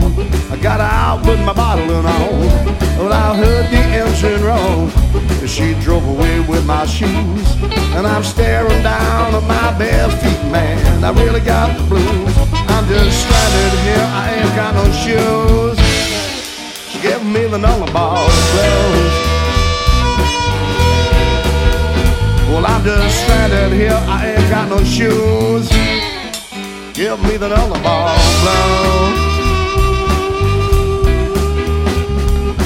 I 0.51 0.57
got 0.61 0.79
out 0.79 1.25
with 1.25 1.39
my 1.43 1.53
bottle 1.53 1.89
and 1.89 2.07
all. 2.07 2.39
Well, 2.97 3.11
I 3.11 3.35
heard 3.35 3.65
the 3.71 3.77
engine. 3.77 4.43
And 5.41 5.49
she 5.49 5.73
drove 5.81 6.07
away 6.07 6.39
with 6.41 6.65
my 6.65 6.85
shoes, 6.85 7.45
and 7.95 8.07
I'm 8.07 8.23
staring 8.23 8.81
down 8.83 9.35
at 9.35 9.43
my 9.43 9.77
bare 9.77 10.09
feet, 10.09 10.51
man. 10.51 11.03
I 11.03 11.11
really 11.23 11.41
got 11.41 11.75
the 11.77 11.83
blues. 11.83 12.33
I'm 12.69 12.87
just 12.87 13.23
stranded 13.23 13.79
here. 13.85 14.07
I 14.21 14.33
ain't 14.35 14.55
got 14.55 14.73
no 14.75 14.85
shoes. 15.03 15.77
She 16.91 17.01
gave 17.01 17.23
me 17.25 17.47
the 17.47 17.57
nullarbor 17.57 18.25
blues. 18.53 19.37
Well, 22.49 22.65
I'm 22.65 22.83
just 22.83 23.23
stranded 23.23 23.73
here, 23.73 23.99
I 24.07 24.35
ain't 24.35 24.49
got 24.49 24.69
no 24.69 24.83
shoes. 24.83 25.86
Give 26.97 27.21
me 27.21 27.37
the 27.37 27.47
nullarbor 27.47 27.83
blow. 28.41 29.13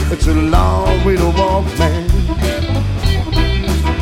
It's 0.09 0.25
a 0.25 0.34
long 0.34 1.03
way 1.03 1.17
to 1.17 1.25
walk, 1.32 1.65
man. 1.77 2.05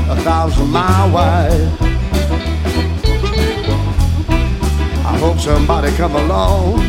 A 0.07 0.15
thousand 0.17 0.67
mile 0.67 1.11
wide. 1.11 1.71
I 5.03 5.17
hope 5.17 5.39
somebody 5.39 5.91
come 5.93 6.15
along. 6.15 6.79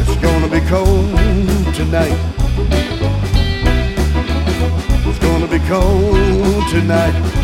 It's 0.00 0.16
gonna 0.20 0.48
be 0.48 0.60
cold 0.68 1.74
tonight. 1.74 2.18
It's 5.08 5.18
gonna 5.18 5.46
be 5.46 5.60
cold 5.60 6.68
tonight. 6.68 7.41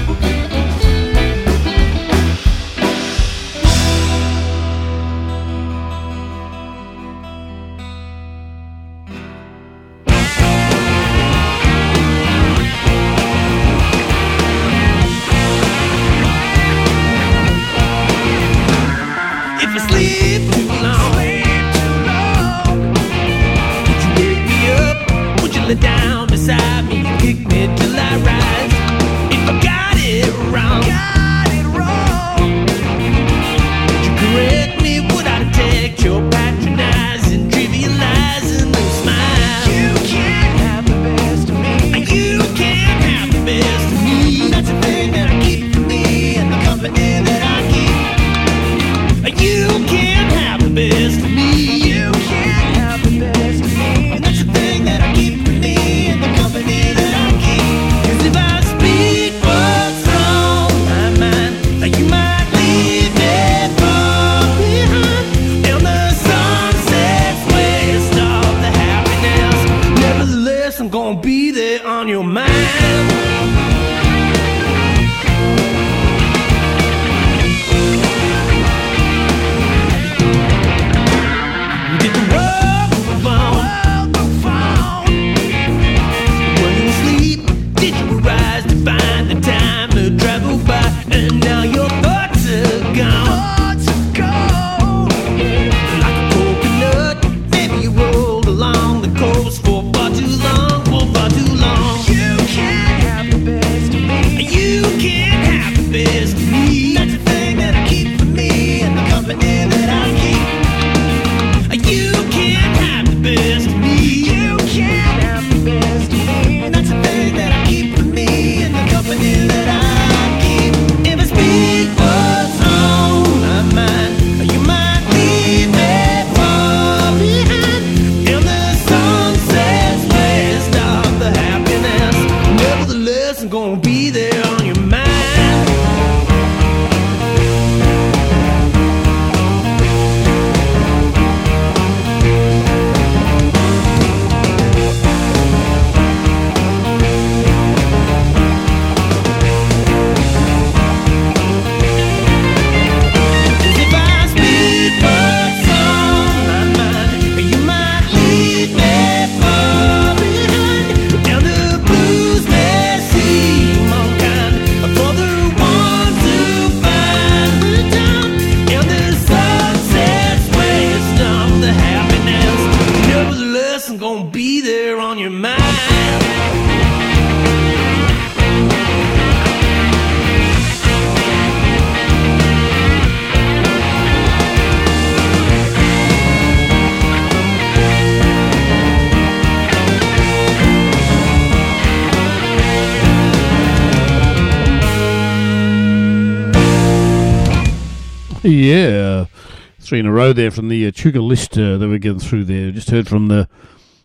Three 199.89 200.01
in 200.01 200.05
a 200.05 200.13
row 200.13 200.35
there 200.35 200.51
from 200.51 200.69
the 200.69 200.87
uh, 200.87 201.19
list 201.19 201.57
uh, 201.57 201.79
that 201.79 201.89
we're 201.89 201.97
getting 201.97 202.19
through 202.19 202.45
there. 202.45 202.71
Just 202.71 202.91
heard 202.91 203.09
from 203.09 203.29
the 203.29 203.49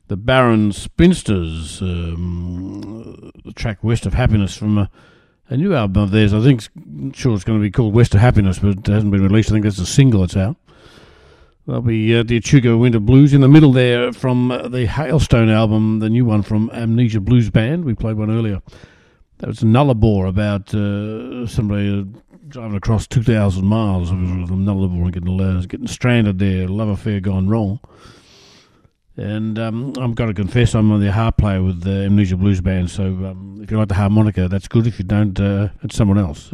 the 0.08 0.16
Barren 0.16 0.72
Spinsters, 0.72 1.82
um, 1.82 3.34
the 3.44 3.52
track 3.52 3.84
West 3.84 4.06
of 4.06 4.14
Happiness 4.14 4.56
from 4.56 4.78
a, 4.78 4.90
a 5.50 5.58
new 5.58 5.76
album 5.76 6.04
of 6.04 6.12
theirs. 6.12 6.34
I 6.34 6.40
think, 6.40 6.62
sure 7.14 7.36
it's 7.36 7.44
going 7.44 7.60
to 7.60 7.62
be 7.62 7.70
called 7.70 7.94
West 7.94 8.16
of 8.16 8.22
Happiness, 8.22 8.60
but 8.60 8.78
it 8.78 8.88
hasn't 8.88 9.12
been 9.12 9.24
released. 9.24 9.50
I 9.50 9.56
think 9.56 9.66
that's 9.66 9.78
a 9.78 9.86
single 9.86 10.22
that's 10.22 10.38
out. 10.38 10.56
That'll 11.68 11.82
be 11.82 12.16
uh, 12.16 12.24
the 12.24 12.38
Echuca 12.38 12.78
Winter 12.78 13.02
Blues. 13.02 13.34
In 13.34 13.42
the 13.42 13.50
middle 13.50 13.74
there 13.74 14.14
from 14.14 14.52
uh, 14.52 14.70
the 14.70 14.86
Hailstone 14.88 15.50
album, 15.50 16.00
the 16.00 16.10
new 16.10 16.24
one 16.24 16.44
from 16.44 16.70
Amnesia 16.72 17.20
Blues 17.20 17.50
Band. 17.50 17.84
We 17.84 17.94
played 17.94 18.16
one 18.16 18.32
earlier. 18.32 18.62
That 19.40 19.48
was 19.48 19.60
Nullarbor 19.60 20.30
about 20.30 20.74
uh, 20.74 21.46
somebody 21.46 22.00
uh, 22.00 22.33
driving 22.54 22.78
across 22.78 23.08
2,000 23.08 23.66
miles 23.66 24.12
with 24.12 24.20
a 24.20 24.54
Nullarbor 24.54 25.06
and 25.06 25.12
getting, 25.12 25.42
uh, 25.42 25.60
getting 25.68 25.88
stranded 25.88 26.38
there, 26.38 26.68
love 26.68 26.88
affair 26.88 27.20
gone 27.20 27.50
wrong. 27.50 27.80
And 29.18 29.58
um, 29.58 29.94
I've 30.00 30.14
got 30.14 30.28
to 30.28 30.36
confess, 30.36 30.76
I'm 30.76 31.00
the 31.00 31.12
harp 31.12 31.38
player 31.38 31.64
with 31.64 31.82
the 31.82 32.06
Amnesia 32.06 32.38
Blues 32.38 32.62
Band, 32.62 32.92
so 32.92 33.06
um, 33.06 33.60
if 33.64 33.72
you 33.72 33.78
like 33.78 33.88
the 33.88 33.96
harmonica, 33.96 34.48
that's 34.48 34.68
good. 34.68 34.86
If 34.86 35.00
you 35.00 35.06
don't, 35.06 35.40
uh, 35.40 35.70
it's 35.82 35.96
someone 35.96 36.20
else. 36.20 36.52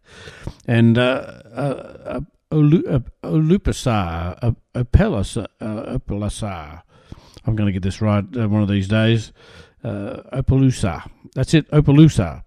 and 0.66 0.98
uh, 0.98 1.40
uh, 1.54 2.20
Olupasar, 2.52 4.54
Opelasar, 4.74 6.82
I'm 7.46 7.56
going 7.56 7.66
to 7.66 7.72
get 7.72 7.82
this 7.82 8.02
right 8.02 8.24
uh, 8.36 8.46
one 8.46 8.60
of 8.60 8.68
these 8.68 8.88
days. 8.88 9.32
Uh, 9.82 10.20
Opalusa. 10.34 11.10
That's 11.34 11.54
it, 11.54 11.70
Opalusa. 11.70 12.42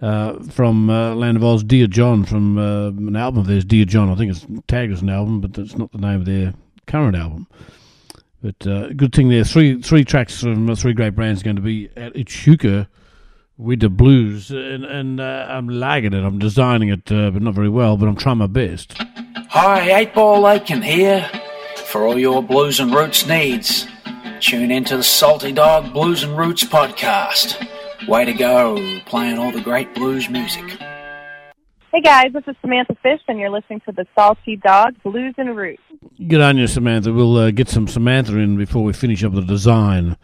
Uh, 0.00 0.42
from 0.50 0.90
uh, 0.90 1.14
Land 1.14 1.36
of 1.36 1.44
Oz, 1.44 1.64
Dear 1.64 1.86
John, 1.86 2.24
from 2.24 2.58
uh, 2.58 2.88
an 2.88 3.16
album 3.16 3.40
of 3.40 3.46
theirs, 3.46 3.64
Dear 3.64 3.84
John. 3.84 4.10
I 4.10 4.16
think 4.16 4.32
it's 4.32 4.44
tagged 4.66 4.92
as 4.92 5.02
an 5.02 5.08
album, 5.08 5.40
but 5.40 5.54
that's 5.54 5.78
not 5.78 5.92
the 5.92 5.98
name 5.98 6.20
of 6.20 6.26
their 6.26 6.52
current 6.86 7.16
album. 7.16 7.46
But 8.42 8.66
uh, 8.66 8.88
good 8.88 9.14
thing 9.14 9.30
there. 9.30 9.44
Three 9.44 9.80
three 9.80 10.04
tracks 10.04 10.42
from 10.42 10.68
uh, 10.68 10.74
three 10.74 10.92
great 10.92 11.14
brands 11.14 11.42
going 11.42 11.56
to 11.56 11.62
be 11.62 11.88
at 11.96 12.14
Echuca 12.14 12.88
with 13.56 13.80
the 13.80 13.88
blues, 13.88 14.50
and, 14.50 14.84
and 14.84 15.20
uh, 15.20 15.46
I'm 15.48 15.68
lagging 15.68 16.12
it. 16.12 16.22
I'm 16.22 16.38
designing 16.38 16.90
it, 16.90 17.10
uh, 17.10 17.30
but 17.30 17.40
not 17.40 17.54
very 17.54 17.70
well. 17.70 17.96
But 17.96 18.08
I'm 18.08 18.16
trying 18.16 18.38
my 18.38 18.46
best. 18.46 18.94
Hi, 19.48 19.98
Eight 19.98 20.12
Ball 20.12 20.46
Aitken 20.46 20.82
here. 20.82 21.30
For 21.86 22.04
all 22.06 22.18
your 22.18 22.42
blues 22.42 22.80
and 22.80 22.92
roots 22.92 23.26
needs, 23.26 23.86
tune 24.40 24.70
into 24.70 24.96
the 24.96 25.04
Salty 25.04 25.52
Dog 25.52 25.92
Blues 25.92 26.24
and 26.24 26.36
Roots 26.36 26.64
podcast. 26.64 27.66
Way 28.08 28.26
to 28.26 28.34
go, 28.34 29.00
playing 29.06 29.38
all 29.38 29.50
the 29.50 29.62
great 29.62 29.94
blues 29.94 30.28
music. 30.28 30.64
Hey 31.92 32.02
guys, 32.02 32.32
this 32.34 32.42
is 32.46 32.54
Samantha 32.60 32.94
Fish, 33.02 33.20
and 33.28 33.38
you're 33.38 33.48
listening 33.48 33.80
to 33.86 33.92
the 33.92 34.04
Salty 34.14 34.56
Dog 34.56 34.94
Blues 35.02 35.34
and 35.38 35.56
Roots. 35.56 35.80
Good 36.28 36.42
on 36.42 36.58
you, 36.58 36.66
Samantha. 36.66 37.14
We'll 37.14 37.36
uh, 37.36 37.50
get 37.50 37.68
some 37.68 37.88
Samantha 37.88 38.36
in 38.36 38.58
before 38.58 38.84
we 38.84 38.92
finish 38.92 39.24
up 39.24 39.32
the 39.32 39.40
design. 39.40 40.18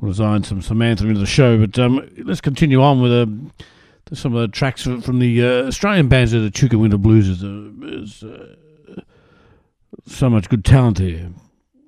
We'll 0.00 0.12
design 0.12 0.44
some 0.44 0.62
Samantha 0.62 1.06
into 1.06 1.20
the 1.20 1.26
show, 1.26 1.58
but 1.58 1.78
um, 1.78 2.08
let's 2.24 2.40
continue 2.40 2.80
on 2.80 3.02
with 3.02 3.12
uh, 3.12 4.14
some 4.14 4.34
of 4.34 4.40
the 4.40 4.48
tracks 4.48 4.84
from 4.84 5.18
the 5.18 5.44
uh, 5.44 5.66
Australian 5.66 6.08
bands 6.08 6.32
of 6.32 6.40
the 6.40 6.48
Echuca 6.48 6.78
Winter 6.78 6.96
Blues. 6.96 7.28
Is, 7.28 7.44
uh, 7.44 7.70
is 7.82 8.22
uh, 8.22 9.02
so 10.06 10.30
much 10.30 10.48
good 10.48 10.64
talent 10.64 10.98
here. 10.98 11.30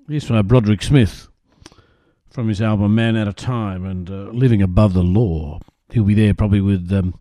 Here's 0.09 0.26
from 0.26 0.46
Broderick 0.46 0.82
Smith 0.82 1.28
from 2.32 2.48
his 2.48 2.62
album 2.62 2.94
Man 2.94 3.14
Out 3.14 3.28
of 3.28 3.36
Time 3.36 3.84
and 3.84 4.10
uh, 4.10 4.30
Living 4.32 4.62
Above 4.62 4.94
the 4.94 5.02
Law. 5.02 5.60
He'll 5.90 6.04
be 6.04 6.14
there 6.14 6.32
probably 6.32 6.62
with 6.62 6.90
um, 6.90 7.20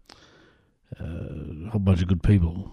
uh, 0.99 1.67
a 1.67 1.69
whole 1.71 1.79
bunch 1.79 2.01
of 2.01 2.07
good 2.07 2.23
people. 2.23 2.71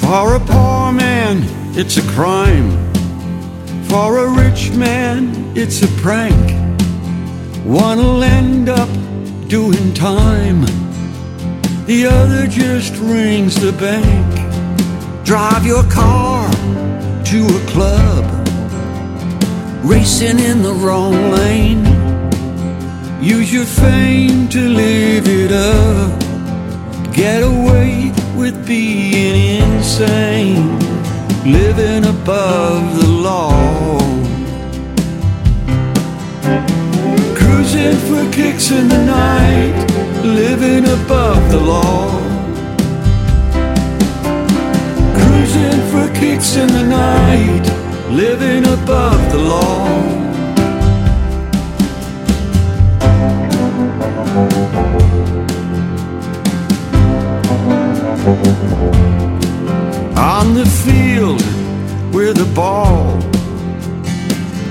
For 0.00 0.34
a 0.34 0.40
poor 0.40 0.92
man, 0.92 1.44
it's 1.76 1.96
a 1.96 2.02
crime. 2.10 2.70
For 3.84 4.18
a 4.18 4.44
rich 4.44 4.72
man, 4.72 5.52
it's 5.56 5.82
a 5.82 5.88
prank. 6.02 6.61
One'll 7.64 8.22
end 8.24 8.68
up 8.68 8.88
doing 9.48 9.94
time. 9.94 10.62
The 11.86 12.06
other 12.06 12.46
just 12.46 12.96
rings 12.96 13.54
the 13.54 13.72
bank. 13.72 15.24
Drive 15.24 15.64
your 15.64 15.84
car 15.84 16.50
to 17.24 17.46
a 17.46 17.66
club. 17.68 18.24
Racing 19.84 20.38
in 20.38 20.62
the 20.62 20.74
wrong 20.74 21.30
lane. 21.30 21.84
Use 23.22 23.52
your 23.52 23.64
fame 23.64 24.48
to 24.48 24.60
live 24.68 25.28
it 25.28 25.52
up. 25.52 26.20
Get 27.14 27.42
away 27.42 28.12
with 28.36 28.66
being 28.66 29.62
insane, 29.62 30.78
living 31.44 32.04
above 32.04 33.00
the 33.00 33.06
law. 33.06 34.11
Cruising 37.72 38.00
for 38.00 38.30
kicks 38.30 38.70
in 38.70 38.86
the 38.86 39.02
night, 39.02 39.86
living 40.22 40.84
above 40.84 41.50
the 41.50 41.58
law. 41.58 42.20
Cruising 45.16 45.80
for 45.90 46.06
kicks 46.14 46.56
in 46.56 46.66
the 46.66 46.82
night, 46.82 47.64
living 48.10 48.66
above 48.66 49.32
the 49.32 49.38
law. 49.38 49.88
On 60.18 60.52
the 60.52 60.66
field 60.84 61.40
with 62.14 62.36
the 62.36 62.52
ball. 62.54 63.18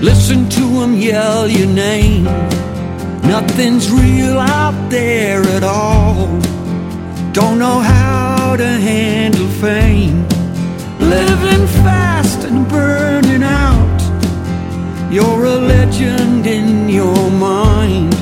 Listen 0.02 0.48
to 0.50 0.62
them 0.80 0.94
yell 0.94 1.48
your 1.48 1.68
name. 1.68 2.28
Nothing's 3.24 3.90
real 3.92 4.40
out 4.40 4.90
there 4.90 5.42
at 5.42 5.64
all. 5.64 6.28
Don't 7.34 7.60
know 7.60 7.80
how 7.80 8.56
to 8.58 8.68
handle 8.68 9.48
fame. 9.48 10.28
Living 11.00 11.66
fast 11.84 12.44
and 12.44 12.68
burning 12.68 13.44
out. 13.44 14.02
You're 15.12 15.46
a 15.46 15.56
legend 15.56 16.46
in 16.46 16.90
your 16.90 17.32
mind. 17.32 18.16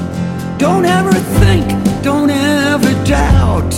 Don't 0.58 0.86
ever 0.86 1.14
think, 1.14 1.68
don't 2.04 2.30
ever 2.30 2.92
doubt 3.06 3.72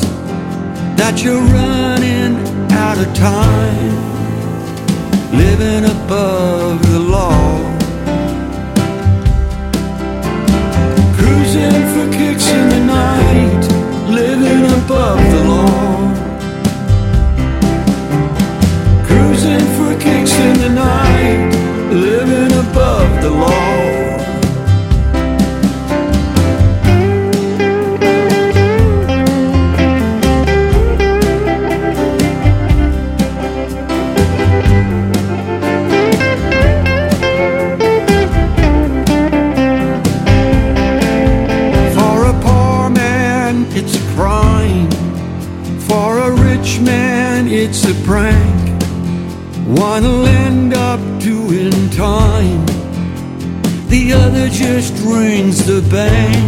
that 0.98 1.23
you're 1.23 1.41
running 1.41 2.38
out 2.72 2.98
of 2.98 3.14
time, 3.14 3.95
living 5.31 5.85
above 5.85 6.81
the 6.91 6.99
law. 6.99 7.70
Cruising 11.52 11.88
for 11.94 12.18
kicks 12.18 12.48
in 12.49 12.69
the 12.69 12.80
night, 12.80 13.68
living 14.07 14.64
above 14.72 15.19
the 15.34 15.44
law. 15.49 16.14
Cruising 19.06 19.68
for 19.76 19.99
kicks 19.99 20.32
in 20.32 20.60
the 20.60 20.69
night, 20.69 21.53
living 21.91 22.57
above 22.57 23.22
the 23.22 23.32
law. 23.32 24.01
One'll 49.93 50.26
end 50.26 50.73
up 50.73 51.01
doing 51.19 51.89
time. 51.89 52.65
The 53.89 54.13
other 54.13 54.47
just 54.47 54.93
rings 55.03 55.65
the 55.65 55.81
bank. 55.91 56.45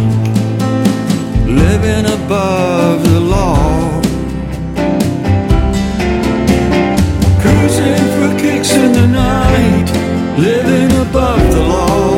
Living 1.46 2.06
above 2.06 3.04
the 3.04 3.20
law. 3.20 4.00
Cruising 7.42 8.06
for 8.16 8.30
kicks 8.40 8.72
in 8.72 8.92
the 8.92 9.08
night. 9.08 9.88
Living 10.38 10.90
above 11.06 11.44
the 11.52 11.64
law. 11.74 12.14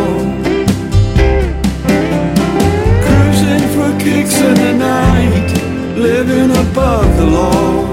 Cruising 3.04 3.64
for 3.74 3.90
kicks 3.98 4.40
in 4.40 4.54
the 4.54 4.74
night, 4.74 5.50
living 5.96 6.52
above 6.52 7.16
the 7.16 7.26
law. 7.26 7.85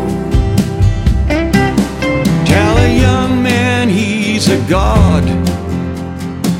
God, 4.69 5.23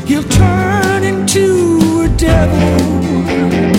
he'll 0.06 0.24
turn 0.24 1.04
into 1.04 2.02
a 2.04 2.10
devil. 2.18 3.73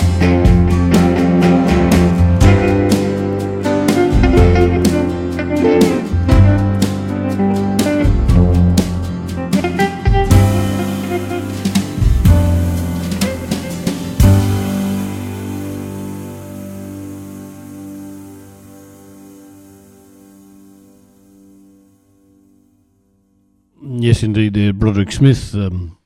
Yes, 24.15 24.23
indeed, 24.23 24.57
uh, 24.57 24.71
Broderick 24.71 25.11
Smith. 25.11 25.53
Um, 25.53 25.97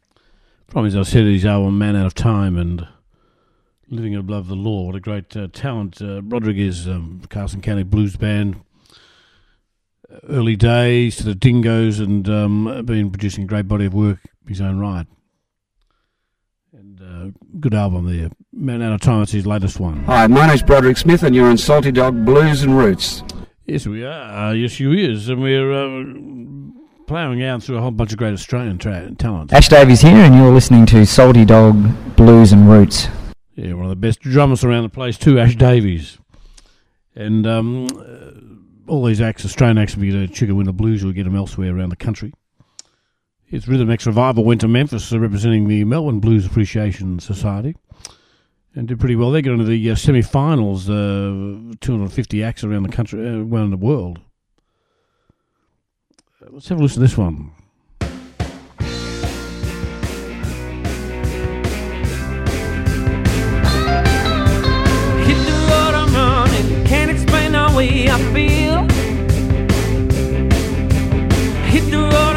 from 0.68 0.86
his, 0.86 0.96
I 0.96 1.04
said, 1.04 1.26
his 1.26 1.46
album 1.46 1.78
Man 1.78 1.96
Out 1.96 2.08
of 2.08 2.16
Time 2.16 2.58
and 2.58 2.88
Living 3.88 4.16
Above 4.16 4.48
the 4.48 4.56
Law. 4.56 4.88
What 4.88 4.96
a 4.96 5.00
great 5.00 5.38
uh, 5.38 5.48
talent. 5.54 6.02
Uh, 6.02 6.20
Broderick 6.22 6.58
is 6.58 6.88
um, 6.88 7.22
Carson 7.30 7.62
County 7.62 7.84
Blues 7.84 8.18
Band. 8.18 8.62
Early 10.28 10.56
days 10.56 11.18
to 11.18 11.24
the 11.24 11.36
Dingoes 11.36 12.00
and 12.00 12.28
um, 12.28 12.84
been 12.84 13.12
producing 13.12 13.44
a 13.44 13.48
great 13.48 13.68
body 13.68 13.86
of 13.86 13.94
work 13.94 14.18
his 14.48 14.60
own 14.60 14.80
right. 14.80 15.06
And 16.74 17.00
uh, 17.00 17.38
good 17.60 17.76
album 17.76 18.08
there. 18.08 18.32
Man 18.52 18.82
Out 18.82 18.94
of 18.94 19.02
Time, 19.02 19.20
that's 19.20 19.34
his 19.34 19.46
latest 19.46 19.80
one. 19.80 20.06
Hi, 20.06 20.26
my 20.26 20.48
name's 20.48 20.64
Broderick 20.64 20.98
Smith, 20.98 21.22
and 21.22 21.36
you're 21.36 21.48
on 21.48 21.60
Salty 21.60 21.92
Dog 21.92 22.26
Blues 22.26 22.64
and 22.64 22.76
Roots. 22.76 23.22
Yes, 23.68 23.86
we 23.86 24.04
are. 24.04 24.48
Uh, 24.48 24.54
yes, 24.54 24.80
you 24.80 24.94
is. 24.94 25.30
And 25.30 25.44
we're 25.44 25.72
uh, 25.72 26.79
ploughing 27.10 27.42
out 27.42 27.64
through 27.64 27.76
a 27.76 27.82
whole 27.82 27.90
bunch 27.90 28.12
of 28.12 28.20
great 28.20 28.34
Australian 28.34 28.78
tra- 28.78 29.10
talent. 29.16 29.52
Ash 29.52 29.68
Davies 29.68 30.02
here, 30.02 30.16
and 30.16 30.36
you're 30.36 30.52
listening 30.52 30.86
to 30.86 31.08
Salty 31.08 31.44
Dog 31.44 32.16
Blues 32.16 32.52
and 32.52 32.70
Roots. 32.70 33.08
Yeah, 33.56 33.74
one 33.74 33.86
of 33.86 33.90
the 33.90 33.96
best 33.96 34.20
drummers 34.20 34.64
around 34.64 34.84
the 34.84 34.90
place 34.90 35.18
too, 35.18 35.40
Ash 35.40 35.56
Davies. 35.56 36.20
And 37.16 37.48
um, 37.48 37.88
uh, 37.88 38.92
all 38.92 39.04
these 39.04 39.22
acts, 39.22 39.44
Australian 39.44 39.80
acts, 39.80 39.96
will 39.96 40.04
be 40.04 40.12
the 40.12 40.32
Echuca 40.32 40.54
Winter 40.54 40.72
Blues, 40.72 41.02
you'll 41.02 41.12
get 41.12 41.24
them 41.24 41.36
elsewhere 41.36 41.76
around 41.76 41.90
the 41.90 41.96
country. 41.96 42.32
His 43.44 43.68
Rhythm 43.68 43.90
X 43.90 44.06
Revival 44.06 44.44
went 44.46 44.62
to 44.62 44.68
Memphis, 44.68 45.12
uh, 45.12 45.20
representing 45.20 45.68
the 45.68 45.86
Melbourne 45.86 46.20
Blues 46.20 46.46
Appreciation 46.46 47.18
Society, 47.20 47.76
and 48.76 48.88
did 48.88 49.00
pretty 49.00 49.16
well. 49.16 49.32
They 49.32 49.42
got 49.42 49.54
into 49.54 49.66
the 49.66 49.90
uh, 49.90 49.96
semi-finals, 49.96 50.88
uh, 50.88 51.74
250 51.82 52.44
acts 52.44 52.64
around 52.64 52.84
the 52.84 52.90
country, 52.90 53.28
uh, 53.28 53.40
around 53.40 53.72
the 53.72 53.78
world. 53.78 54.20
Let's 56.42 56.70
have 56.70 56.80
a 56.80 56.84
listen 56.84 57.02
to 57.02 57.02
this 57.02 57.18
one. 57.18 57.52
Hit 58.00 58.10
the 65.46 65.52
road 65.70 65.96
I'm 65.96 66.14
running, 66.14 66.86
can't 66.86 67.12
explain 67.12 67.52
the 67.52 67.74
way 67.76 68.10
I 68.10 68.18
feel. 68.32 68.88
Hit 71.66 71.92
the 71.92 72.04
road 72.04 72.29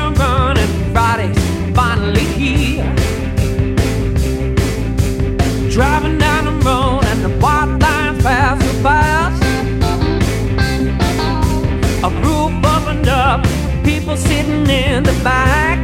people 14.12 14.28
sitting 14.28 14.68
in 14.68 15.02
the 15.04 15.12
back. 15.24 15.81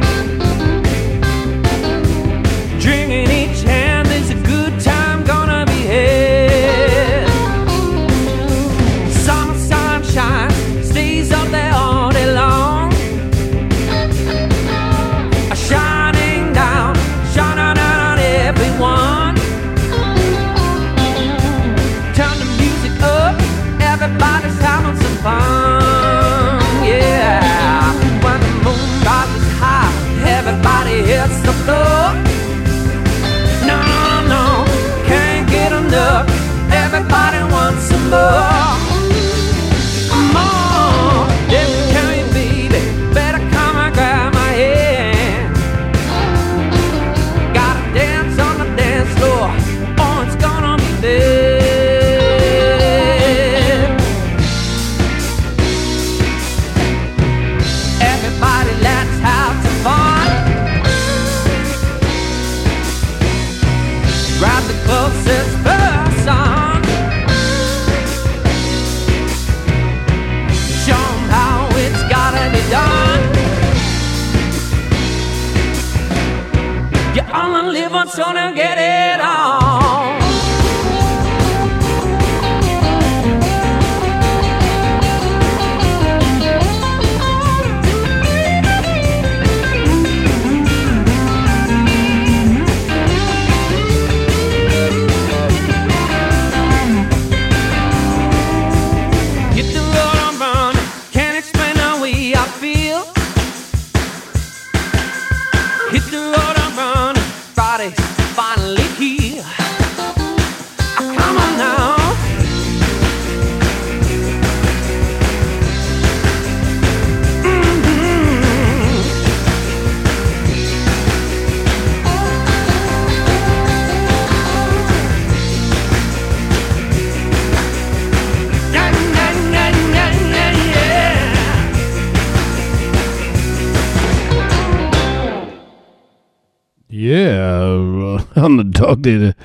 Dog 138.79 139.03
there, 139.03 139.19
the 139.19 139.35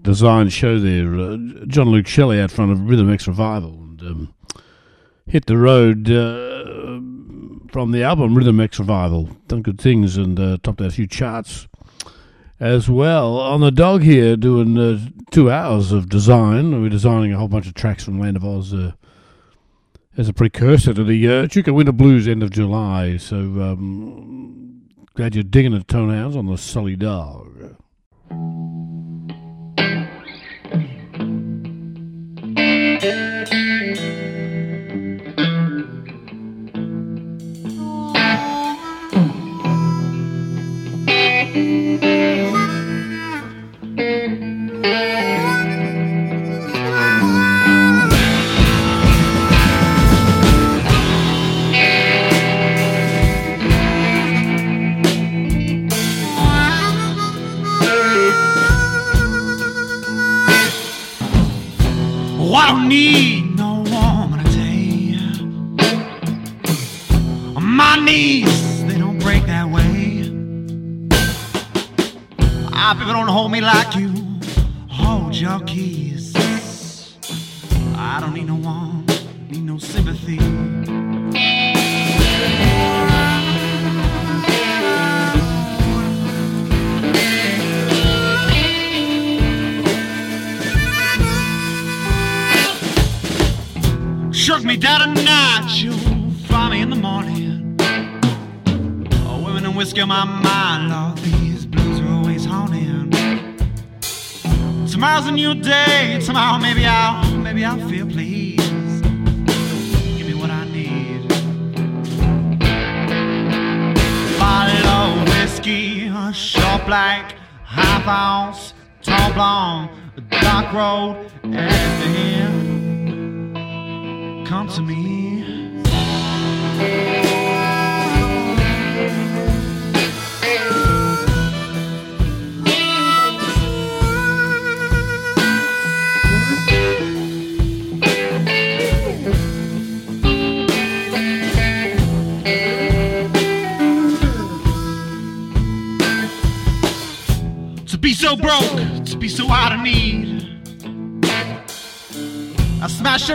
design 0.00 0.48
show 0.48 0.78
there. 0.78 1.12
Uh, 1.12 1.36
John 1.66 1.88
Luke 1.88 2.06
Shelley 2.06 2.40
out 2.40 2.52
front 2.52 2.70
of 2.70 2.88
Rhythm 2.88 3.12
X 3.12 3.26
Revival 3.26 3.72
and 3.72 4.00
um, 4.02 4.34
hit 5.26 5.46
the 5.46 5.56
road 5.56 6.08
uh, 6.08 7.00
from 7.72 7.90
the 7.90 8.04
album 8.04 8.36
Rhythm 8.36 8.60
X 8.60 8.78
Revival. 8.78 9.28
Done 9.48 9.62
good 9.62 9.80
things 9.80 10.16
and 10.16 10.38
uh, 10.38 10.58
topped 10.62 10.80
out 10.80 10.86
a 10.86 10.92
few 10.92 11.08
charts 11.08 11.66
as 12.60 12.88
well. 12.88 13.40
On 13.40 13.60
the 13.60 13.72
dog 13.72 14.02
here, 14.02 14.36
doing 14.36 14.78
uh, 14.78 15.00
two 15.32 15.50
hours 15.50 15.90
of 15.90 16.08
design. 16.08 16.80
We're 16.80 16.88
designing 16.88 17.32
a 17.32 17.38
whole 17.38 17.48
bunch 17.48 17.66
of 17.66 17.74
tracks 17.74 18.04
from 18.04 18.20
Land 18.20 18.36
of 18.36 18.44
Oz. 18.44 18.72
Uh, 18.72 18.92
as 20.16 20.28
a 20.28 20.32
precursor 20.32 20.94
to 20.94 21.02
the 21.02 21.28
uh, 21.28 21.42
Echuca 21.42 21.74
Winter 21.74 21.92
Blues 21.92 22.26
end 22.26 22.42
of 22.42 22.50
July, 22.50 23.16
so 23.16 23.36
um, 23.36 24.88
glad 25.14 25.34
you're 25.34 25.44
digging 25.44 25.72
the 25.72 25.82
toenails 25.82 26.36
on 26.36 26.46
the 26.46 26.56
Salty 26.56 26.96
Dog. 26.96 27.76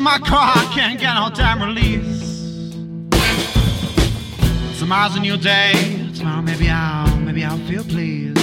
In 0.02 0.06
my 0.06 0.18
car, 0.18 0.54
I 0.56 0.66
can't 0.74 1.00
get 1.00 1.14
no 1.14 1.30
damn 1.30 1.62
release. 1.62 2.22
Tomorrow's 4.80 5.16
a 5.16 5.20
new 5.20 5.38
day, 5.38 5.74
tomorrow 6.16 6.42
maybe 6.42 6.70
I'll, 6.70 7.16
maybe 7.18 7.44
I'll 7.44 7.60
feel 7.68 7.84
pleased. 7.84 8.40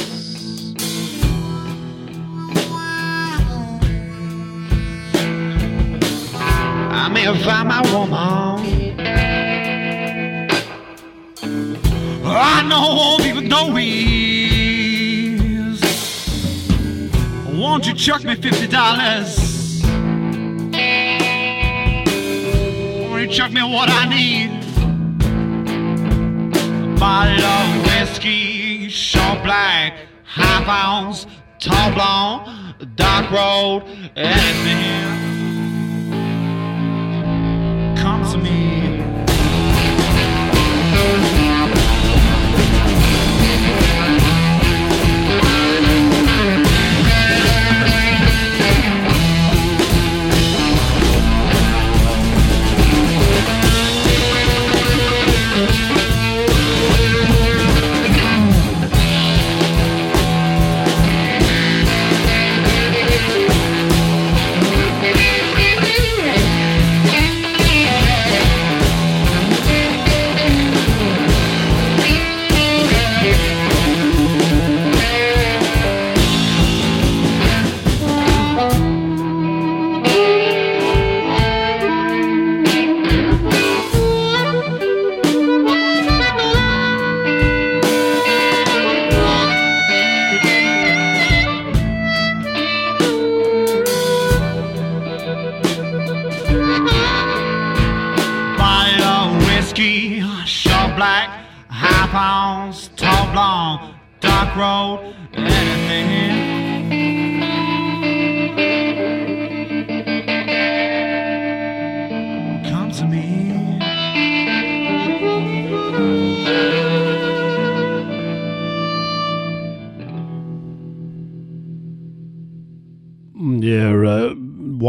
I 6.93 7.09
may 7.12 7.22
have 7.22 7.43
found 7.43 7.68
my 7.68 7.80
woman. 7.93 9.01
I 12.24 12.62
know 12.68 12.94
won't 12.98 13.35
with 13.35 13.44
no. 13.44 13.66
Won't 17.60 17.86
you 17.89 17.94
chuck 17.94 18.22
me 18.22 18.36
fifty 18.36 18.68
dollars? 18.68 19.38
You 23.28 23.34
chuck 23.34 23.52
me 23.52 23.62
what 23.62 23.90
I 23.90 24.09
need? 24.09 24.48
A 26.82 26.98
bottle 26.98 27.44
of 27.44 27.84
whiskey, 27.84 28.88
short 28.88 29.42
black, 29.44 29.98
half 30.24 30.66
ounce, 30.66 31.26
tall 31.59 31.92
blonde, 31.92 32.96
dark 32.96 33.30
road, 33.30 33.82
anything. 34.16 35.02
Come 35.02 35.17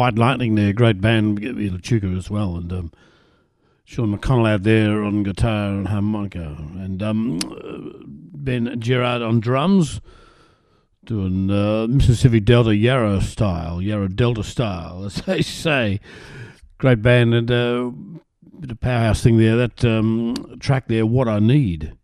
White 0.09 0.17
Lightning 0.17 0.55
there, 0.55 0.73
great 0.73 1.01
band, 1.01 1.39
Echuca 1.39 2.07
as 2.07 2.31
well, 2.31 2.55
and 2.55 2.73
um, 2.73 2.91
Sean 3.85 4.17
McConnell 4.17 4.49
out 4.49 4.63
there 4.63 5.03
on 5.03 5.21
guitar 5.21 5.69
and 5.69 5.87
harmonica, 5.87 6.57
and 6.79 7.03
um, 7.03 7.39
Ben 8.33 8.81
Gerard 8.81 9.21
on 9.21 9.39
drums, 9.39 10.01
doing 11.05 11.51
uh, 11.51 11.85
Mississippi 11.87 12.39
Delta 12.39 12.75
Yarra 12.75 13.21
style, 13.21 13.83
Yarra 13.83 14.09
Delta 14.09 14.43
style, 14.43 15.03
as 15.05 15.21
they 15.21 15.43
say. 15.43 15.99
Great 16.79 17.03
band 17.03 17.35
and 17.35 17.51
uh, 17.51 17.91
bit 18.59 18.71
of 18.71 18.79
powerhouse 18.79 19.21
thing 19.21 19.37
there. 19.37 19.57
That 19.57 19.85
um, 19.85 20.57
track 20.59 20.87
there, 20.87 21.05
What 21.05 21.27
I 21.27 21.37
Need, 21.37 21.95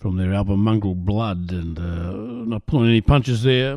from 0.00 0.16
their 0.16 0.32
album 0.32 0.64
Mongrel 0.64 0.94
Blood, 0.94 1.52
and 1.52 1.78
uh, 1.78 2.12
not 2.48 2.66
pulling 2.66 2.88
any 2.88 3.02
punches 3.02 3.42
there. 3.42 3.76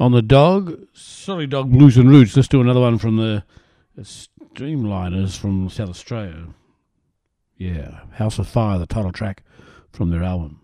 On 0.00 0.12
the 0.12 0.20
dog, 0.20 0.76
Salty 0.92 1.46
Dog 1.46 1.70
Blues 1.70 1.96
and 1.96 2.10
Roots. 2.10 2.36
Let's 2.36 2.48
do 2.48 2.60
another 2.60 2.80
one 2.80 2.98
from 2.98 3.16
the 3.16 3.44
Streamliners 4.02 5.38
from 5.38 5.70
South 5.70 5.90
Australia. 5.90 6.48
Yeah, 7.56 8.00
House 8.14 8.38
of 8.38 8.48
Fire, 8.48 8.78
the 8.78 8.86
title 8.86 9.12
track 9.12 9.44
from 9.92 10.10
their 10.10 10.24
album. 10.24 10.60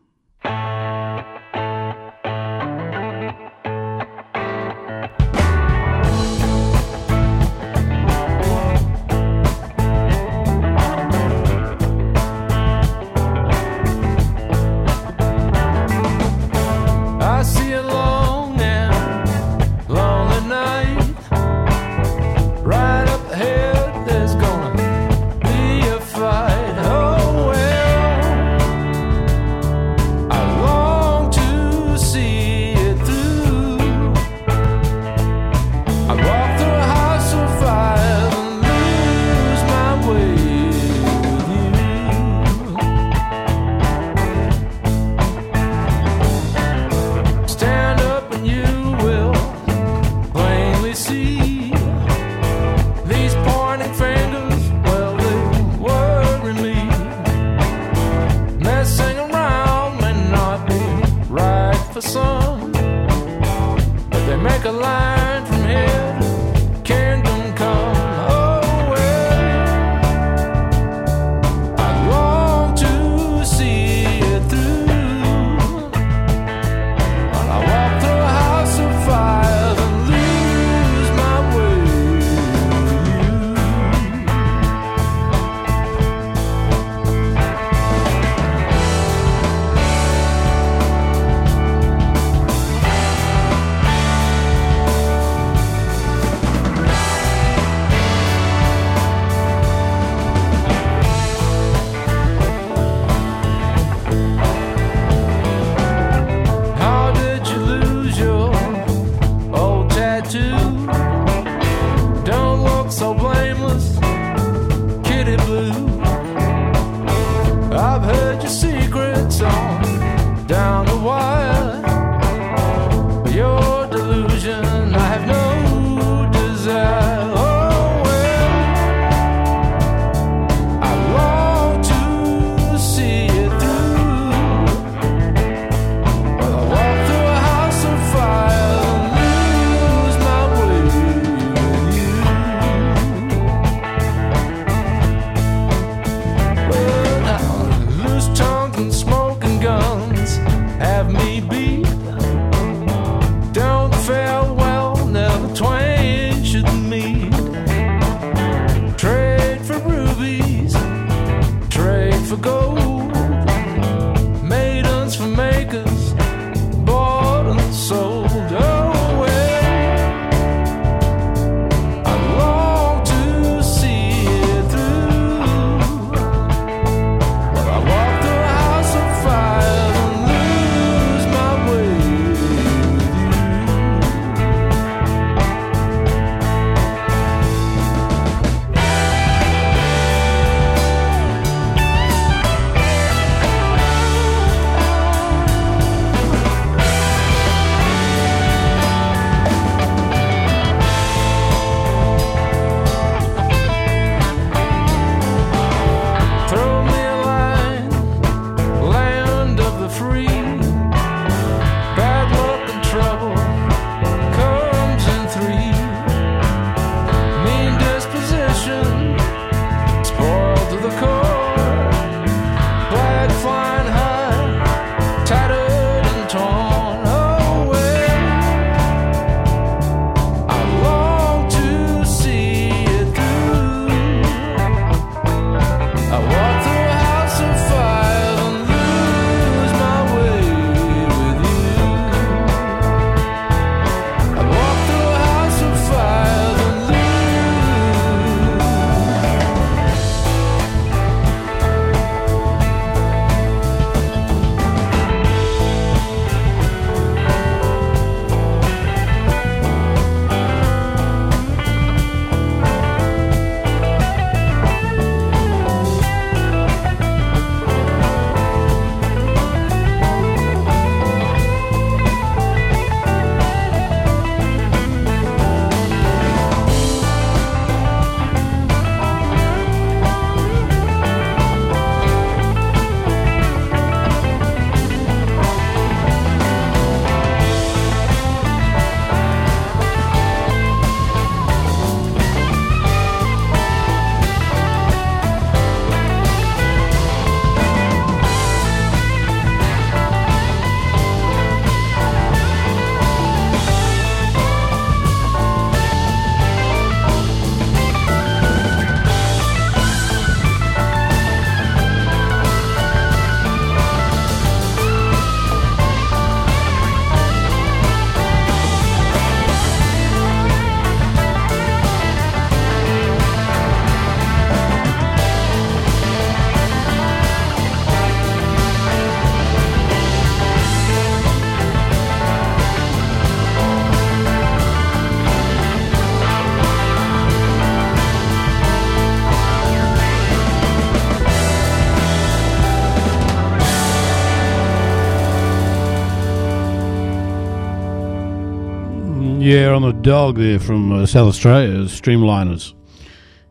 Yeah, 349.46 349.68
on 349.74 349.82
the 349.82 349.92
dog 349.92 350.38
there 350.38 350.58
from 350.58 350.90
uh, 350.90 351.06
South 351.06 351.28
Australia, 351.28 351.84
Streamliners. 351.84 352.74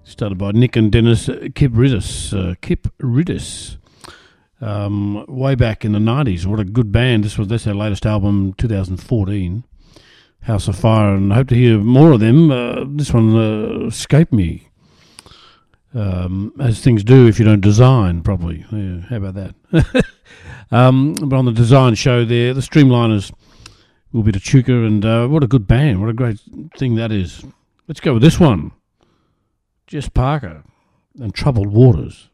Started 0.04 0.38
by 0.38 0.52
Nick 0.52 0.76
and 0.76 0.92
Dennis 0.92 1.30
uh, 1.30 1.48
Kip 1.56 1.72
Ridis. 1.72 2.34
Uh, 2.34 2.56
Kip 2.60 2.90
Ridis. 2.98 3.78
um, 4.60 5.26
way 5.30 5.56
back 5.56 5.86
in 5.86 5.94
the 5.94 6.00
90s. 6.00 6.46
What 6.46 6.60
a 6.60 6.66
good 6.66 6.92
band. 6.92 7.24
This 7.24 7.38
was 7.38 7.48
that's 7.48 7.64
their 7.64 7.74
latest 7.74 8.06
album, 8.06 8.56
2014, 8.58 9.64
House 10.42 10.68
of 10.68 10.76
Fire, 10.76 11.16
and 11.16 11.32
I 11.32 11.38
hope 11.38 11.48
to 11.48 11.56
hear 11.56 11.78
more 11.78 12.12
of 12.12 12.20
them. 12.20 12.52
Uh, 12.52 12.84
this 12.86 13.14
one 13.14 13.34
uh, 13.34 13.88
escaped 13.88 14.34
me, 14.34 14.68
um, 15.94 16.52
as 16.60 16.82
things 16.82 17.06
do 17.06 17.26
if 17.26 17.40
you 17.40 17.46
don't 17.46 17.62
design 17.62 18.22
properly. 18.22 18.66
Yeah, 18.70 19.00
how 19.00 19.16
about 19.16 19.36
that? 19.36 20.06
um, 20.72 21.14
but 21.14 21.38
on 21.38 21.46
the 21.46 21.54
design 21.54 21.96
show 21.96 22.26
there, 22.26 22.54
the 22.54 22.60
Streamliners 22.60 23.32
will 24.16 24.24
be 24.24 24.32
Echuca, 24.34 24.72
and 24.72 25.04
uh, 25.04 25.28
what 25.28 25.44
a 25.44 25.48
good 25.48 25.68
band. 25.68 26.00
What 26.00 26.10
a 26.10 26.14
great 26.14 26.40
thing 26.78 26.96
that 26.96 27.12
is. 27.12 27.44
Let's 27.88 28.00
go 28.00 28.14
with 28.14 28.24
this 28.24 28.40
one. 28.40 28.72
Jess 29.88 30.08
Parker 30.08 30.64
and 31.20 31.36
Troubled 31.36 31.68
Waters. 31.68 32.30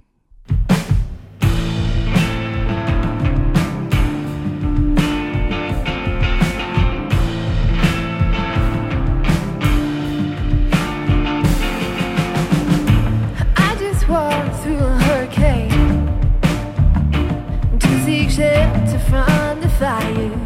I 19.83 20.40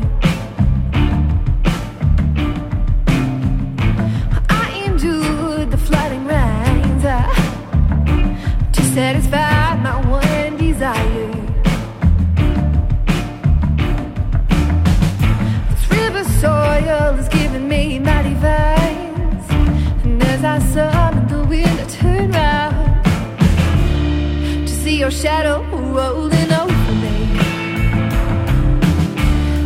your 25.05 25.11
shadow 25.11 25.61
rolling 25.71 26.51
over 26.51 26.93
me. 27.03 27.17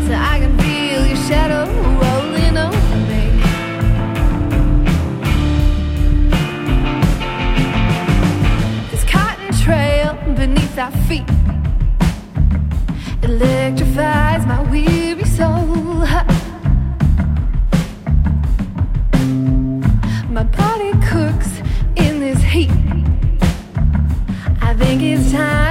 So 0.06 0.14
I 0.14 0.38
can 0.42 0.54
feel 0.60 1.06
your 1.06 1.22
shadow 1.30 1.64
rolling 2.04 2.58
over 2.58 2.98
me. 3.10 3.24
This 8.92 9.06
cotton 9.06 9.54
trail 9.64 10.14
beneath 10.36 10.78
our 10.78 10.92
feet 11.08 11.30
electrifies 13.24 14.46
my 14.46 14.62
weary 14.70 15.24
soul. 15.24 15.79
Time 25.32 25.69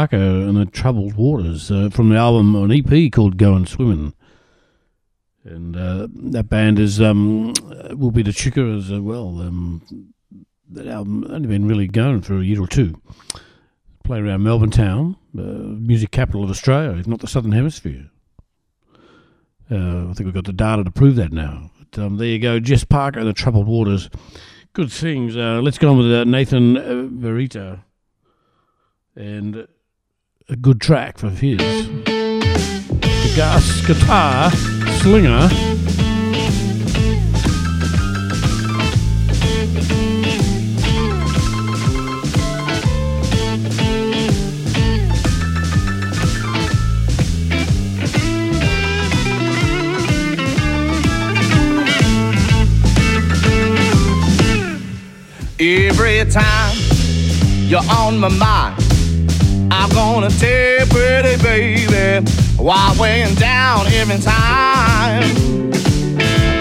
Parker 0.00 0.16
and 0.16 0.56
the 0.56 0.64
Troubled 0.64 1.12
Waters 1.12 1.70
uh, 1.70 1.90
from 1.90 2.08
the 2.08 2.16
album, 2.16 2.56
an 2.56 2.72
EP 2.72 3.12
called 3.12 3.36
Going 3.36 3.66
Swimming. 3.66 4.14
And 5.44 5.76
uh, 5.76 6.08
that 6.32 6.48
band 6.48 6.78
is 6.78 7.02
um, 7.02 7.52
will 7.90 8.10
be 8.10 8.26
Echuca 8.26 8.62
as 8.62 8.90
well. 8.90 9.42
Um, 9.42 10.14
that 10.70 10.86
album 10.86 11.26
only 11.28 11.48
been 11.48 11.68
really 11.68 11.86
going 11.86 12.22
for 12.22 12.38
a 12.38 12.42
year 12.42 12.62
or 12.62 12.66
two. 12.66 12.98
Play 14.02 14.20
around 14.20 14.42
Melbourne 14.42 14.70
town, 14.70 15.16
uh, 15.38 15.42
music 15.42 16.12
capital 16.12 16.44
of 16.44 16.50
Australia, 16.50 16.98
if 16.98 17.06
not 17.06 17.20
the 17.20 17.26
Southern 17.26 17.52
Hemisphere. 17.52 18.08
Uh, 19.70 20.08
I 20.08 20.14
think 20.14 20.20
we've 20.20 20.32
got 20.32 20.46
the 20.46 20.54
data 20.54 20.82
to 20.82 20.90
prove 20.90 21.16
that 21.16 21.30
now. 21.30 21.72
But, 21.78 22.02
um, 22.02 22.16
there 22.16 22.26
you 22.26 22.38
go, 22.38 22.58
Jess 22.58 22.84
Parker 22.84 23.18
and 23.18 23.28
the 23.28 23.34
Troubled 23.34 23.66
Waters. 23.66 24.08
Good 24.72 24.90
things. 24.90 25.36
Uh, 25.36 25.60
let's 25.62 25.76
go 25.76 25.90
on 25.90 25.98
with 25.98 26.10
uh, 26.10 26.24
Nathan 26.24 26.78
uh, 26.78 26.80
Verita 26.80 27.82
and 29.14 29.68
a 30.50 30.56
good 30.56 30.80
track 30.80 31.16
for 31.16 31.30
his. 31.30 31.58
The 31.58 33.32
gas 33.36 33.86
guitar 33.86 34.50
slinger. 35.00 35.48
Every 55.62 56.24
time 56.30 56.76
you're 57.68 57.80
on 57.88 58.18
my 58.18 58.28
mind, 58.28 58.99
I'm 59.80 59.88
gonna 59.88 60.28
tell 60.28 60.86
pretty 60.88 61.42
baby 61.42 62.30
while 62.58 62.94
weighing 63.00 63.34
down 63.36 63.86
every 63.86 64.18
time 64.18 65.22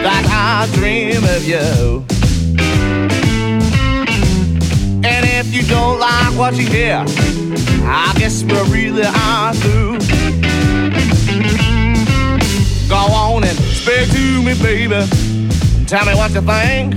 that 0.05 0.23
I 0.31 0.73
dream 0.73 1.21
of 1.25 1.43
you. 1.43 2.05
And 5.03 5.25
if 5.25 5.53
you 5.53 5.63
don't 5.63 5.99
like 5.99 6.37
what 6.37 6.55
you 6.55 6.65
hear, 6.65 7.03
I 7.83 8.13
guess 8.17 8.41
we're 8.45 8.63
really 8.71 9.03
are 9.03 9.53
through. 9.53 9.99
Go 12.87 12.95
on 12.95 13.43
and 13.43 13.57
speak 13.75 14.09
to 14.11 14.41
me, 14.41 14.53
baby. 14.63 15.05
Tell 15.87 16.05
me 16.05 16.15
what 16.15 16.31
you 16.31 16.41
think. 16.41 16.95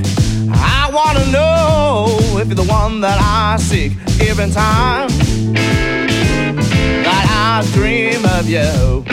I 0.54 0.88
wanna 0.92 1.26
know 1.32 2.16
if 2.38 2.46
you're 2.46 2.54
the 2.54 2.62
one 2.62 3.00
that 3.00 3.18
I 3.20 3.56
seek 3.56 3.94
every 4.20 4.48
time 4.52 5.08
I 7.54 7.60
dream 7.74 8.24
of 8.24 8.48
you. 8.48 9.04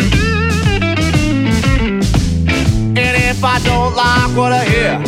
And 2.95 3.15
if 3.27 3.43
I 3.43 3.59
don't 3.65 3.93
like 3.97 4.37
what 4.37 4.53
I 4.53 4.63
hear, 4.63 5.03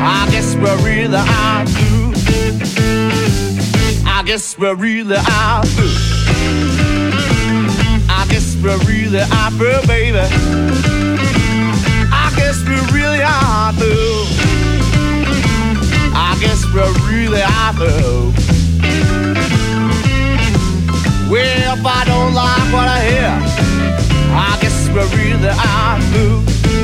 I 0.00 0.26
guess 0.30 0.56
we're 0.56 0.82
really 0.82 1.14
out 1.14 1.68
through. 1.68 2.14
I 4.06 4.22
guess 4.24 4.58
we're 4.58 4.76
really 4.76 5.16
out 5.28 5.68
through. 5.76 5.92
I 8.08 8.26
guess 8.30 8.56
we're 8.62 8.78
really 8.86 9.20
out 9.20 9.52
through, 9.52 9.86
baby. 9.86 10.18
I 12.10 12.32
guess 12.34 12.64
we 12.64 12.76
really 12.96 13.20
are 13.20 13.74
through. 13.74 14.24
I 16.16 16.34
guess 16.40 16.64
we're 16.72 16.94
really 17.10 17.42
through. 17.76 18.57
Well, 21.28 21.76
if 21.76 21.84
I 21.84 22.04
don't 22.06 22.32
like 22.32 22.72
what 22.72 22.88
I 22.88 23.00
hear, 23.04 23.32
I 24.32 24.56
guess 24.62 24.88
we're 24.88 25.06
really 25.14 25.48
out 25.50 26.00
through. 26.10 26.77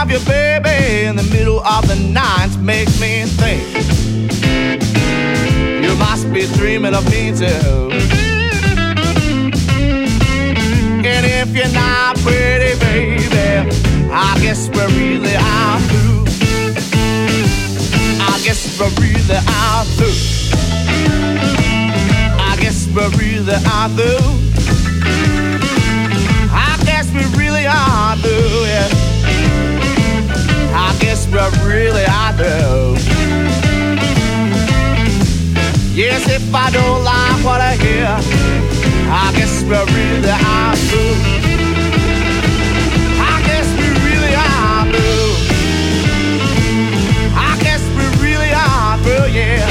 Of 0.00 0.10
you, 0.10 0.18
baby, 0.20 1.04
in 1.06 1.14
the 1.16 1.22
middle 1.24 1.60
of 1.60 1.86
the 1.86 1.96
night, 1.96 2.48
makes 2.58 2.98
me 3.00 3.24
think 3.26 3.62
you 5.84 5.94
must 5.96 6.32
be 6.32 6.46
dreaming 6.56 6.94
of 6.94 7.04
me 7.10 7.32
too. 7.36 7.90
And 11.04 11.26
if 11.26 11.54
you're 11.54 11.74
not 11.74 12.16
pretty, 12.18 12.78
baby, 12.80 13.68
I 14.10 14.38
guess 14.40 14.70
we're 14.70 14.88
really 14.88 15.36
out 15.36 15.80
through. 15.90 16.24
I 18.24 18.40
guess 18.42 18.78
we're 18.80 18.88
really 19.02 19.36
out 19.36 19.86
through. 19.98 20.16
I 22.40 22.56
guess 22.58 22.88
we're 22.94 23.10
really 23.18 23.52
are 23.52 23.88
through. 23.90 24.32
I 26.52 26.78
guess 26.86 27.12
we 27.12 27.22
really 27.38 27.66
are 27.66 28.16
through, 28.16 28.64
yeah. 28.64 29.19
I 31.00 31.02
guess 31.02 31.24
we 31.28 31.38
really 31.66 32.04
are 32.04 32.32
through. 32.34 32.98
Yes, 35.94 36.28
if 36.28 36.54
I 36.54 36.70
don't 36.70 37.02
like 37.02 37.42
what 37.42 37.62
I 37.62 37.76
hear, 37.76 38.18
I 39.08 39.32
guess 39.34 39.62
we 39.62 39.70
really. 39.70 40.28
I 40.28 40.74
through. 40.76 41.14
I 43.24 43.40
guess 43.46 43.66
we 43.78 43.88
really 44.04 44.34
are 44.44 44.84
yeah. 49.32 49.66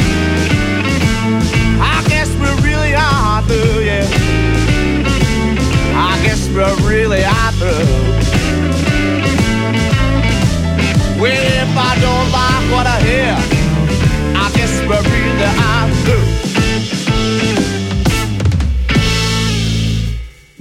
I 1.79 2.01
guess 6.23 6.47
we 6.47 6.63
really. 6.89 7.23
I. 7.23 7.98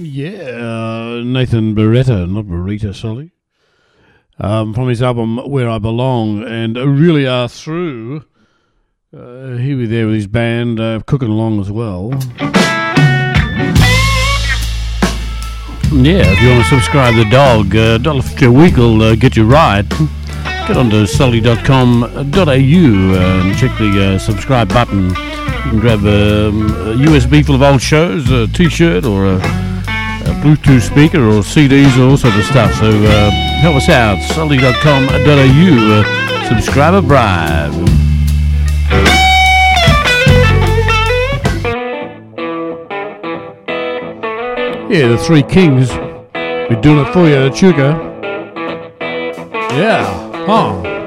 Yeah, 0.01 1.21
Nathan 1.23 1.75
Beretta, 1.75 2.29
not 2.29 2.45
Beretta, 2.45 2.93
sorry. 2.93 3.31
Um, 4.37 4.73
from 4.73 4.87
his 4.87 5.01
album 5.01 5.37
Where 5.37 5.69
I 5.69 5.77
Belong, 5.77 6.43
and 6.43 6.77
really 6.77 7.27
are 7.27 7.47
through. 7.49 8.25
Uh, 9.15 9.57
he 9.57 9.73
was 9.75 9.89
there 9.89 10.05
with 10.05 10.15
his 10.15 10.27
band, 10.27 10.79
uh, 10.79 11.01
cooking 11.05 11.29
along 11.29 11.59
as 11.59 11.71
well. 11.71 12.11
Yeah, 15.91 16.21
if 16.31 16.41
you 16.41 16.49
want 16.49 16.63
to 16.63 16.69
subscribe 16.69 17.15
to 17.15 17.23
the 17.23 17.29
dog, 17.29 17.75
uh, 17.75 17.97
$1.50 17.97 18.47
a 18.47 18.51
week 18.51 18.77
will 18.77 19.01
uh, 19.01 19.15
get 19.15 19.35
you 19.35 19.45
right. 19.45 19.85
Get 20.69 20.77
onto 20.77 21.07
salty.com.au 21.07 22.13
and 22.13 23.57
check 23.57 23.75
the 23.79 24.05
uh, 24.05 24.19
subscribe 24.19 24.69
button. 24.69 25.05
You 25.09 25.15
can 25.15 25.79
grab 25.79 25.99
um, 26.01 26.67
a 26.67 26.93
USB 26.93 27.43
full 27.43 27.55
of 27.55 27.63
old 27.63 27.81
shows, 27.81 28.29
a 28.29 28.45
t-shirt 28.45 29.03
or 29.03 29.25
a, 29.25 29.37
a 29.37 30.33
Bluetooth 30.43 30.81
speaker 30.81 31.23
or 31.25 31.41
CDs 31.41 31.97
or 31.97 32.11
all 32.11 32.17
sorts 32.17 32.37
of 32.37 32.43
stuff. 32.43 32.71
So 32.75 32.87
uh, 32.87 33.31
help 33.61 33.77
us 33.77 33.89
out, 33.89 34.21
salty.com.au. 34.35 35.15
Uh, 35.91 36.49
subscriber 36.49 37.01
bribe. 37.01 37.73
Yeah, 44.91 45.07
the 45.07 45.17
Three 45.17 45.41
Kings. 45.41 45.89
We're 46.35 46.79
doing 46.79 46.99
it 47.07 47.11
for 47.11 47.27
you, 47.27 47.49
Echuca. 47.49 48.05
Yeah, 49.71 50.28
huh? 50.45 50.99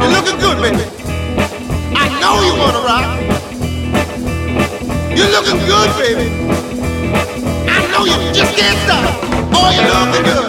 You're 0.00 0.12
looking 0.12 0.38
good, 0.40 0.58
baby. 0.62 0.84
I 1.96 2.08
know 2.20 2.34
you 2.46 2.54
wanna 2.58 2.82
rock. 2.90 3.06
You're 5.16 5.30
looking 5.30 5.60
good, 5.66 5.90
baby. 5.98 6.26
I 7.68 7.86
know 7.90 8.04
you 8.04 8.32
just 8.32 8.56
can't 8.56 8.78
stop. 8.84 9.04
Oh, 9.54 9.70
you're 9.74 9.90
looking 9.90 10.24
good. 10.24 10.43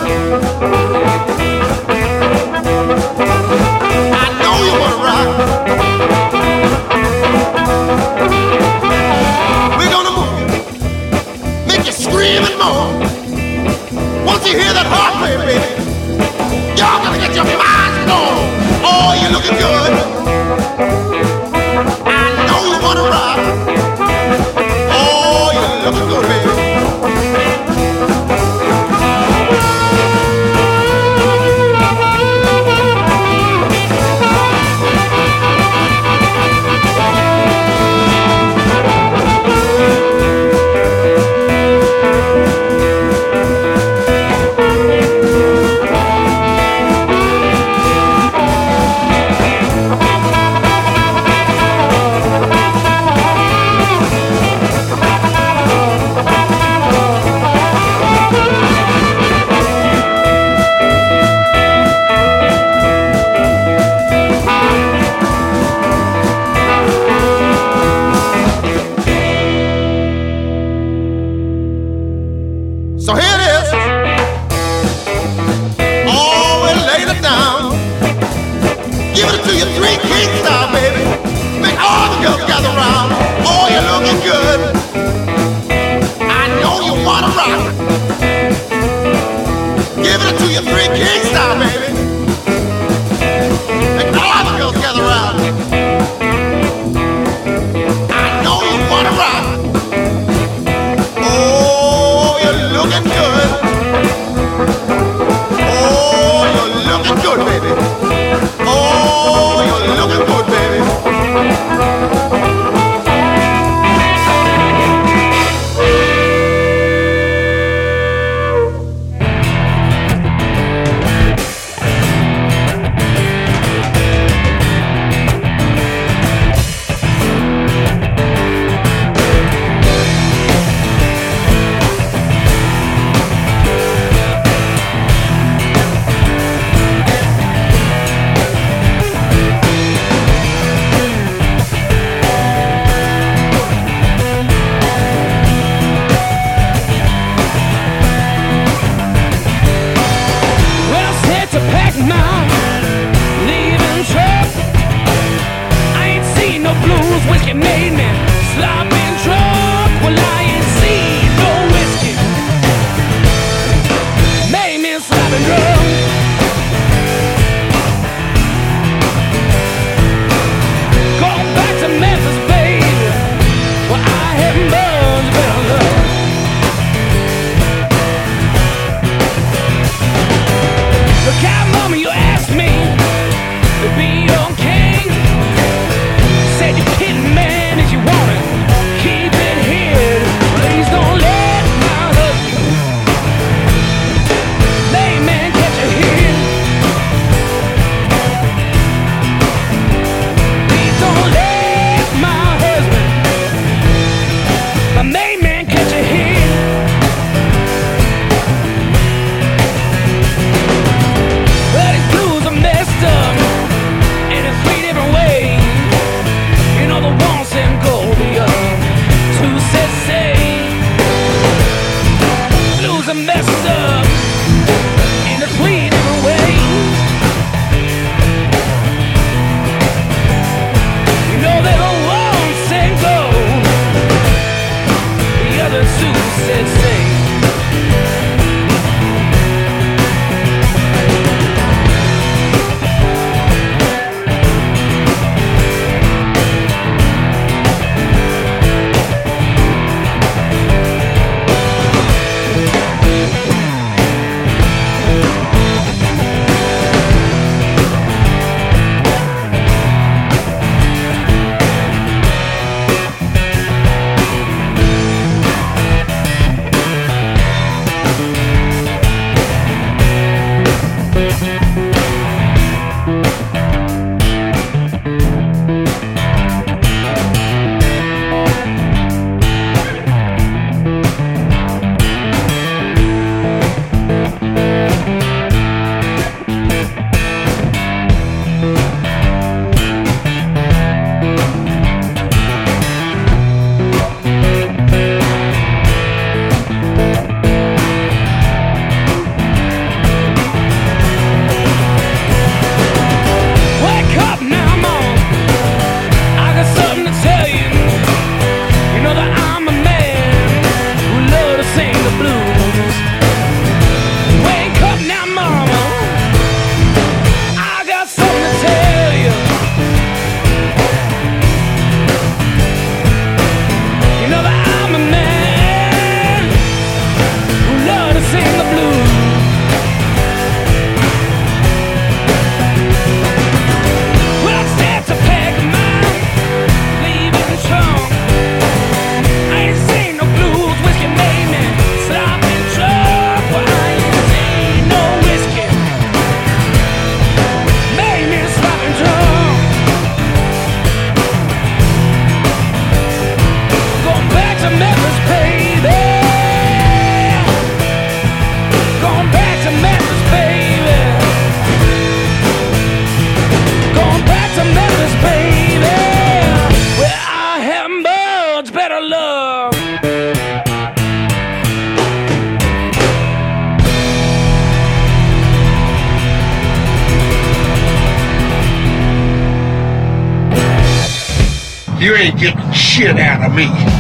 Shit 382.95 383.19
out 383.19 383.43
of 383.43 383.53
me. 383.53 383.94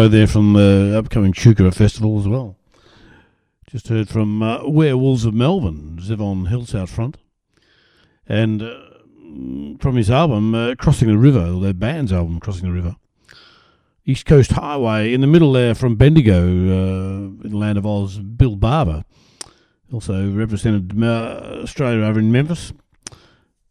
Row 0.00 0.08
there 0.08 0.26
from 0.26 0.54
the 0.54 0.96
upcoming 0.96 1.30
Chukara 1.30 1.74
Festival 1.74 2.18
as 2.18 2.26
well. 2.26 2.56
Just 3.66 3.88
heard 3.88 4.08
from 4.08 4.42
uh, 4.42 4.66
Werewolves 4.66 5.26
of 5.26 5.34
Melbourne, 5.34 5.98
Zevon 6.00 6.48
Hills 6.48 6.74
out 6.74 6.88
front. 6.88 7.18
And 8.26 8.62
uh, 8.62 8.80
from 9.78 9.96
his 9.96 10.10
album, 10.10 10.54
uh, 10.54 10.74
Crossing 10.76 11.08
the 11.08 11.18
River, 11.18 11.52
their 11.60 11.74
band's 11.74 12.14
album, 12.14 12.40
Crossing 12.40 12.68
the 12.68 12.72
River. 12.72 12.96
East 14.06 14.24
Coast 14.24 14.52
Highway, 14.52 15.12
in 15.12 15.20
the 15.20 15.26
middle 15.26 15.52
there 15.52 15.74
from 15.74 15.96
Bendigo, 15.96 16.44
uh, 16.44 17.44
in 17.44 17.50
the 17.50 17.58
land 17.58 17.76
of 17.76 17.84
Oz, 17.84 18.20
Bill 18.20 18.56
Barber. 18.56 19.04
Also 19.92 20.32
represented 20.32 21.02
uh, 21.02 21.60
Australia 21.62 22.06
over 22.06 22.18
in 22.18 22.32
Memphis. 22.32 22.72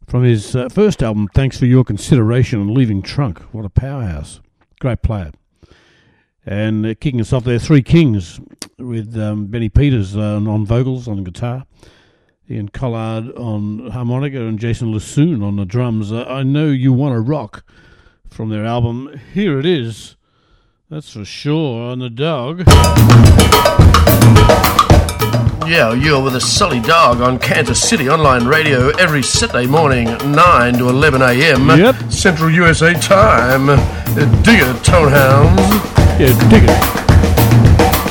From 0.06 0.23
his 0.23 0.56
uh, 0.56 0.69
first 0.69 1.01
album, 1.01 1.27
Thanks 1.34 1.57
for 1.57 1.65
Your 1.65 1.84
Consideration 1.84 2.60
on 2.61 2.72
Leaving 2.72 3.01
Trunk. 3.01 3.39
What 3.51 3.65
a 3.65 3.69
powerhouse. 3.69 4.41
Great 4.80 5.01
player. 5.01 5.31
And 6.49 6.84
uh, 6.84 6.95
kicking 6.99 7.21
us 7.21 7.31
off 7.31 7.43
there, 7.43 7.59
Three 7.59 7.84
Kings 7.84 8.39
with 8.80 9.15
um, 9.15 9.45
Benny 9.45 9.69
Peters 9.69 10.17
uh, 10.17 10.38
on 10.38 10.65
vocals, 10.65 11.07
on 11.07 11.23
guitar, 11.23 11.67
Ian 12.49 12.69
Collard 12.69 13.31
on 13.34 13.91
harmonica, 13.91 14.41
and 14.41 14.57
Jason 14.57 14.91
Lassoon 14.91 15.43
on 15.43 15.57
the 15.57 15.65
drums. 15.65 16.11
Uh, 16.11 16.23
I 16.23 16.41
Know 16.41 16.65
You 16.65 16.91
Want 16.91 17.13
to 17.13 17.19
Rock 17.19 17.63
from 18.27 18.49
their 18.49 18.65
album. 18.65 19.15
Here 19.31 19.59
it 19.59 19.65
is. 19.67 20.15
That's 20.89 21.13
for 21.13 21.23
sure 21.23 21.91
on 21.91 21.99
the 21.99 22.09
dog. 22.09 22.63
Yeah, 25.69 25.93
you're 25.93 26.23
with 26.23 26.35
a 26.35 26.41
Salty 26.41 26.80
Dog 26.81 27.21
on 27.21 27.38
Kansas 27.38 27.80
City 27.80 28.09
Online 28.09 28.47
Radio 28.47 28.89
every 28.97 29.21
Saturday 29.21 29.67
morning, 29.67 30.05
9 30.05 30.73
to 30.80 30.89
11 30.89 31.21
a.m. 31.21 31.69
Yep. 31.69 32.11
Central 32.11 32.49
USA 32.49 32.93
time. 32.95 33.67
Dig 34.41 34.61
it, 34.61 34.76
Tonehounds. 34.77 35.98
Yeah, 36.19 36.27
dig 36.49 36.63
it. 36.63 36.69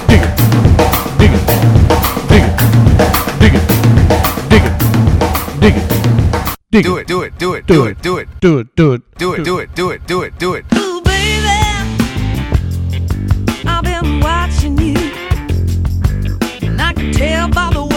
Dig 0.09 0.23
it. 0.23 0.33
Dig 1.19 1.33
it. 1.35 1.45
Dig 2.31 2.43
it. 2.43 2.57
Dig 3.39 3.53
it. 3.53 3.69
Dig 4.49 4.65
it. 4.65 4.73
Dig 5.61 5.77
it. 5.77 5.85
Dig 6.71 6.85
Do 6.85 6.97
it, 6.97 7.07
do 7.07 7.23
it, 7.23 7.39
do 7.39 7.53
it, 7.53 7.67
do 7.67 7.85
it, 7.85 8.01
do 8.01 8.17
it. 8.17 8.29
Do 8.41 8.57
it. 8.57 8.75
Do 8.77 8.93
it. 8.95 9.03
Do 9.19 9.35
it, 9.35 9.45
do 9.45 9.59
it, 9.59 9.75
do 9.75 9.91
it, 9.91 10.07
do 10.07 10.23
it, 10.23 10.39
do 10.39 10.55
it. 10.55 10.65
Ooh, 10.75 11.03
baby, 11.03 11.49
I've 13.67 13.85
been 13.85 14.21
watching 14.21 14.79
you. 14.79 14.97
And 16.63 16.81
I 16.81 16.95
can 16.95 17.13
tell 17.13 17.51
by 17.51 17.71
the 17.75 17.88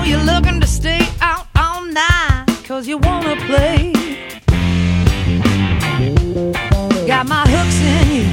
know 0.00 0.06
you're 0.06 0.24
looking 0.24 0.60
to 0.60 0.66
stay 0.66 1.00
out 1.20 1.46
all 1.56 1.84
night, 1.84 2.46
cause 2.64 2.86
you 2.86 2.98
wanna 2.98 3.36
play. 3.46 3.92
Got 7.06 7.26
my 7.28 7.44
hooks 7.52 7.80
in 7.94 8.06
you. 8.16 8.26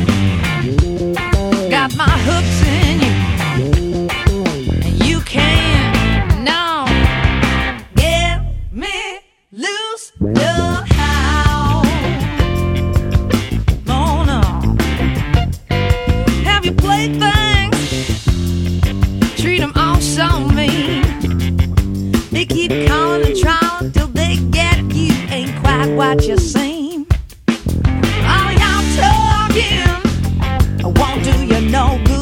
Got 1.70 1.96
my 1.96 2.16
hooks 2.28 2.62
in 2.76 3.00
you. 3.06 3.14
And 4.86 5.06
you 5.06 5.22
can't 5.22 6.44
now 6.44 6.86
get 7.96 8.42
me 8.72 9.20
loose. 9.52 10.14
No 10.20 10.87
calling 23.18 23.32
and 23.32 23.40
trying 23.40 23.92
till 23.92 24.08
they 24.08 24.38
get 24.52 24.78
you. 24.94 25.14
Ain't 25.30 25.56
quite 25.60 25.88
what 25.96 26.28
you 26.28 26.38
seem. 26.38 27.06
All 27.48 28.52
y'all 28.52 28.84
talking 28.96 30.04
won't 30.84 31.24
do 31.24 31.46
you 31.46 31.70
no 31.70 32.00
good. 32.06 32.17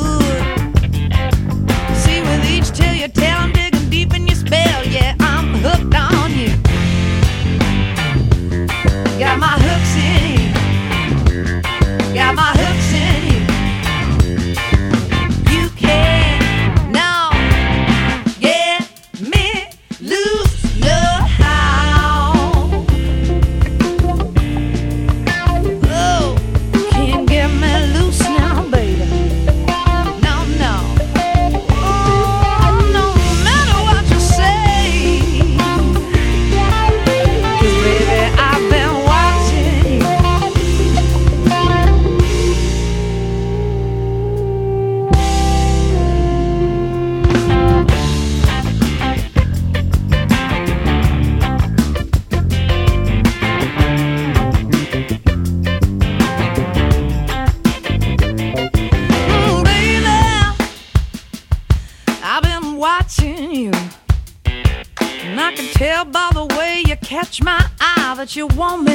You 68.35 68.47
want 68.47 68.83
me 68.83 68.94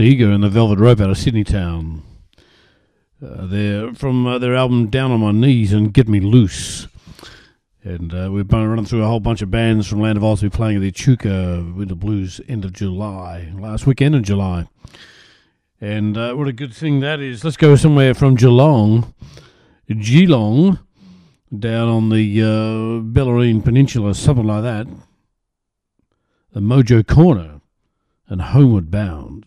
Eager 0.00 0.30
and 0.30 0.42
the 0.42 0.48
Velvet 0.48 0.78
Rope 0.78 1.00
out 1.00 1.10
of 1.10 1.18
Sydney 1.18 1.44
Town. 1.44 2.02
Uh, 3.24 3.46
they're 3.46 3.94
from 3.94 4.26
uh, 4.26 4.38
their 4.38 4.54
album 4.54 4.88
Down 4.88 5.10
on 5.10 5.20
My 5.20 5.32
Knees 5.32 5.72
and 5.72 5.92
Get 5.92 6.08
Me 6.08 6.20
Loose. 6.20 6.86
And 7.82 8.12
uh, 8.12 8.30
we've 8.30 8.46
been 8.46 8.68
running 8.68 8.84
through 8.84 9.02
a 9.02 9.06
whole 9.06 9.20
bunch 9.20 9.40
of 9.40 9.50
bands 9.50 9.86
from 9.86 10.00
Land 10.00 10.18
of 10.18 10.24
Oz. 10.24 10.42
We're 10.42 10.50
playing 10.50 10.76
at 10.76 10.80
the 10.80 10.88
Echuca 10.88 11.72
Winter 11.74 11.94
Blues 11.94 12.40
end 12.48 12.64
of 12.64 12.72
July, 12.72 13.52
last 13.58 13.86
weekend 13.86 14.14
in 14.14 14.24
July. 14.24 14.68
And 15.80 16.16
uh, 16.16 16.34
what 16.34 16.48
a 16.48 16.52
good 16.52 16.74
thing 16.74 17.00
that 17.00 17.20
is. 17.20 17.44
Let's 17.44 17.56
go 17.56 17.76
somewhere 17.76 18.14
from 18.14 18.34
Geelong, 18.34 19.14
Geelong, 19.88 20.80
down 21.56 21.88
on 21.88 22.08
the 22.10 22.42
uh, 22.42 23.00
Bellarine 23.02 23.64
Peninsula, 23.64 24.14
something 24.14 24.46
like 24.46 24.62
that. 24.62 24.86
The 26.52 26.60
Mojo 26.60 27.06
Corner 27.06 27.60
and 28.28 28.42
Homeward 28.42 28.90
Bound. 28.90 29.46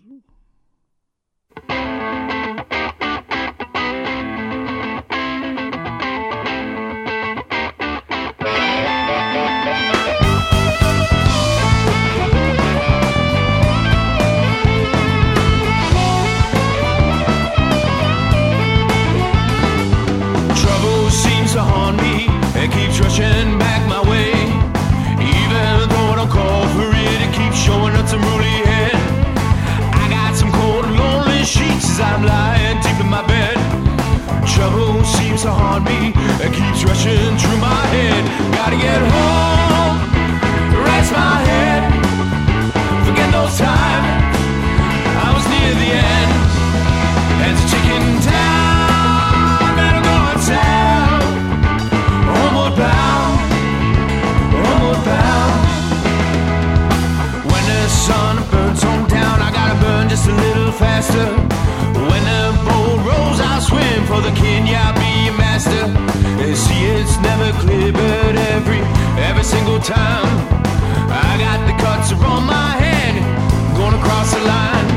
To 35.41 35.49
haunt 35.49 35.85
me. 35.85 36.13
It 36.45 36.53
keeps 36.53 36.83
rushing 36.83 37.37
through 37.37 37.57
my 37.57 37.81
head. 37.93 38.21
Gotta 38.53 38.77
get 38.77 39.01
home, 39.01 39.97
rest 40.85 41.11
my 41.11 41.37
head. 41.49 41.81
Forget 43.07 43.31
those 43.31 43.57
times. 43.57 44.37
I 45.25 45.29
was 45.33 45.45
near 45.49 45.73
the 45.81 45.89
end. 45.97 46.31
And. 47.45 47.71
Homeward 52.33 52.75
bound. 52.77 53.33
Homeward 54.53 55.01
bound. 55.05 55.53
When 57.49 57.63
the 57.65 57.81
sun 57.89 58.35
burns 58.51 58.83
on 58.83 59.07
down, 59.09 59.41
I 59.41 59.51
gotta 59.51 59.79
burn 59.81 60.07
just 60.07 60.27
a 60.27 60.33
little 60.33 60.71
faster. 60.71 61.27
Swim 63.71 64.05
for 64.05 64.21
the 64.21 64.33
king. 64.35 64.67
Yeah, 64.67 64.91
be 65.01 65.09
your 65.27 65.37
master. 65.37 65.83
They 66.39 66.53
see 66.55 66.81
it's 66.99 67.15
never 67.27 67.49
clear, 67.63 67.91
but 67.93 68.35
every 68.55 68.81
every 69.27 69.43
single 69.43 69.79
time 69.79 70.33
I 71.27 71.29
got 71.45 71.59
the 71.69 71.75
cuts 71.83 72.11
are 72.13 72.23
on 72.33 72.43
my 72.57 72.71
head. 72.83 73.15
Gonna 73.77 74.01
cross 74.05 74.29
the 74.35 74.41
line. 74.53 74.90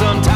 Sometimes 0.00 0.29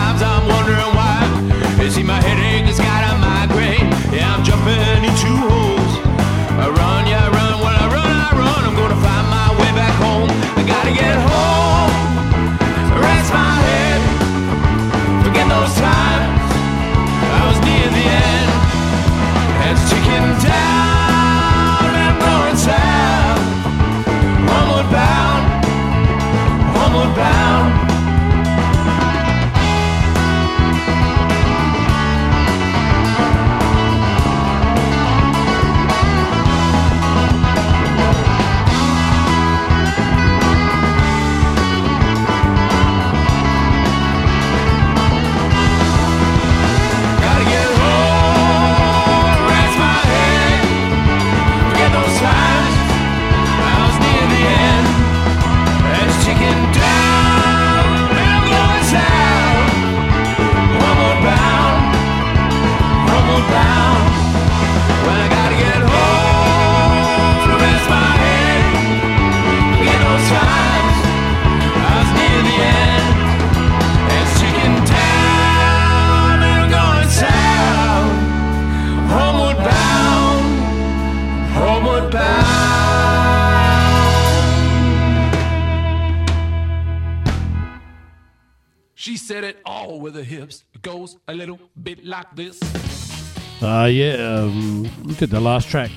Uh, 93.64 93.86
yeah, 93.86 94.12
um, 94.16 94.82
we 95.04 95.14
did 95.14 95.30
the 95.30 95.40
last 95.40 95.68
track. 95.68 95.90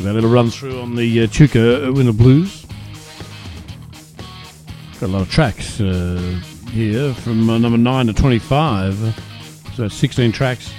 That 0.00 0.14
little 0.14 0.30
run 0.30 0.50
through 0.50 0.80
on 0.80 0.96
the 0.96 1.20
uh, 1.20 1.24
Echuca 1.24 1.92
Winter 1.92 2.12
Blues. 2.12 2.66
Got 4.98 5.02
a 5.02 5.06
lot 5.06 5.22
of 5.22 5.30
tracks 5.30 5.80
uh, 5.80 6.40
here 6.72 7.14
from 7.14 7.48
uh, 7.48 7.56
number 7.56 7.78
9 7.78 8.06
to 8.08 8.12
25. 8.12 8.96
So 9.76 9.82
that's 9.82 9.94
16 9.94 10.32
tracks. 10.32 10.72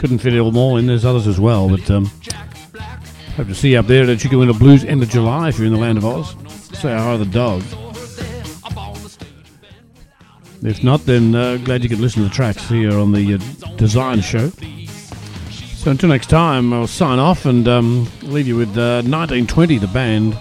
Couldn't 0.00 0.18
fit 0.18 0.34
it 0.34 0.40
all 0.40 0.76
in, 0.78 0.86
there's 0.88 1.04
others 1.04 1.28
as 1.28 1.38
well, 1.38 1.68
but 1.68 1.88
um, 1.88 2.06
hope 3.36 3.46
to 3.46 3.54
see 3.54 3.70
you 3.70 3.78
up 3.78 3.86
there 3.86 4.02
at 4.02 4.06
the 4.06 4.12
Echuca 4.14 4.36
Winter 4.36 4.52
Blues 4.52 4.84
end 4.84 5.00
of 5.00 5.08
July 5.08 5.48
if 5.48 5.58
you're 5.58 5.68
in 5.68 5.72
the 5.72 5.78
land 5.78 5.96
of 5.96 6.04
Oz. 6.04 6.34
Say 6.76 6.92
hi 6.92 7.16
to 7.16 7.24
the 7.24 7.30
dog. 7.30 7.62
If 10.66 10.82
not, 10.82 11.06
then 11.06 11.32
uh, 11.32 11.58
glad 11.58 11.84
you 11.84 11.88
could 11.88 12.00
listen 12.00 12.24
to 12.24 12.28
the 12.28 12.34
tracks 12.34 12.68
here 12.68 12.98
on 12.98 13.12
the 13.12 13.34
uh, 13.34 13.76
Design 13.76 14.20
Show. 14.20 14.50
So 15.76 15.92
until 15.92 16.08
next 16.08 16.28
time, 16.28 16.72
I'll 16.72 16.88
sign 16.88 17.20
off 17.20 17.46
and 17.46 17.68
um, 17.68 18.10
leave 18.22 18.48
you 18.48 18.56
with 18.56 18.70
uh, 18.70 19.02
1920, 19.06 19.78
the 19.78 19.86
band, 19.86 20.36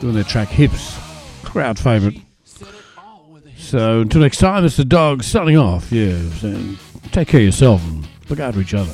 doing 0.00 0.14
their 0.14 0.22
track 0.22 0.46
Hips, 0.46 0.96
crowd 1.42 1.76
favourite. 1.76 2.20
So 3.56 4.02
until 4.02 4.20
next 4.20 4.38
time, 4.38 4.64
it's 4.64 4.76
the 4.76 4.84
dog 4.84 5.24
signing 5.24 5.56
off. 5.56 5.90
Yeah, 5.90 6.16
so 6.34 6.56
take 7.10 7.26
care 7.26 7.40
of 7.40 7.46
yourself 7.46 7.84
and 7.84 8.06
look 8.28 8.38
out 8.38 8.54
for 8.54 8.60
each 8.60 8.74
other. 8.74 8.92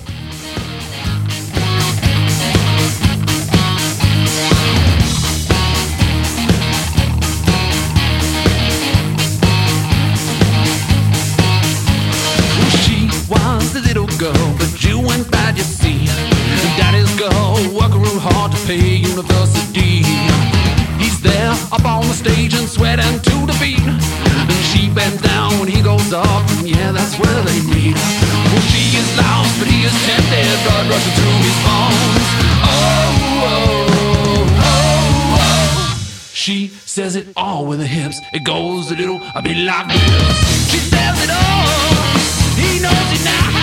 Up 21.72 21.84
on 21.86 22.06
the 22.06 22.12
stage 22.12 22.52
and 22.54 22.68
sweating 22.68 23.18
to 23.20 23.36
the 23.48 23.56
beat. 23.58 23.80
And 23.80 24.64
she 24.70 24.90
bends 24.90 25.20
down 25.22 25.58
when 25.58 25.68
he 25.68 25.80
goes 25.80 26.12
up, 26.12 26.44
and 26.52 26.68
yeah, 26.68 26.92
that's 26.92 27.18
where 27.18 27.42
they 27.48 27.60
meet. 27.72 27.96
Well, 27.96 28.64
she 28.68 28.92
is 28.96 29.08
lost, 29.16 29.58
but 29.58 29.68
he 29.68 29.82
is 29.82 29.94
tempted, 30.04 30.52
blood 30.64 30.86
rushing 30.92 31.14
through 31.16 31.38
his 31.48 31.58
bones. 31.64 32.26
Oh, 32.64 33.08
oh, 33.42 33.86
oh, 34.60 34.84
oh. 35.40 36.30
She 36.34 36.68
says 36.68 37.16
it 37.16 37.28
all 37.36 37.64
with 37.64 37.80
her 37.80 37.86
hips. 37.86 38.20
It 38.34 38.44
goes 38.44 38.90
a 38.90 38.94
little, 38.94 39.20
a 39.34 39.40
bit 39.40 39.56
like 39.56 39.88
this. 39.88 40.70
She 40.70 40.78
says 40.78 41.16
it 41.24 41.30
all. 41.30 41.66
He 42.60 42.80
knows 42.80 43.12
it 43.16 43.24
now. 43.24 43.61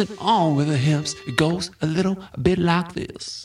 It 0.00 0.10
all 0.18 0.54
with 0.54 0.68
the 0.68 0.76
hips. 0.76 1.14
It 1.26 1.36
goes 1.36 1.70
a 1.80 1.86
little 1.86 2.16
bit 2.42 2.58
like 2.58 2.94
this. 2.94 3.39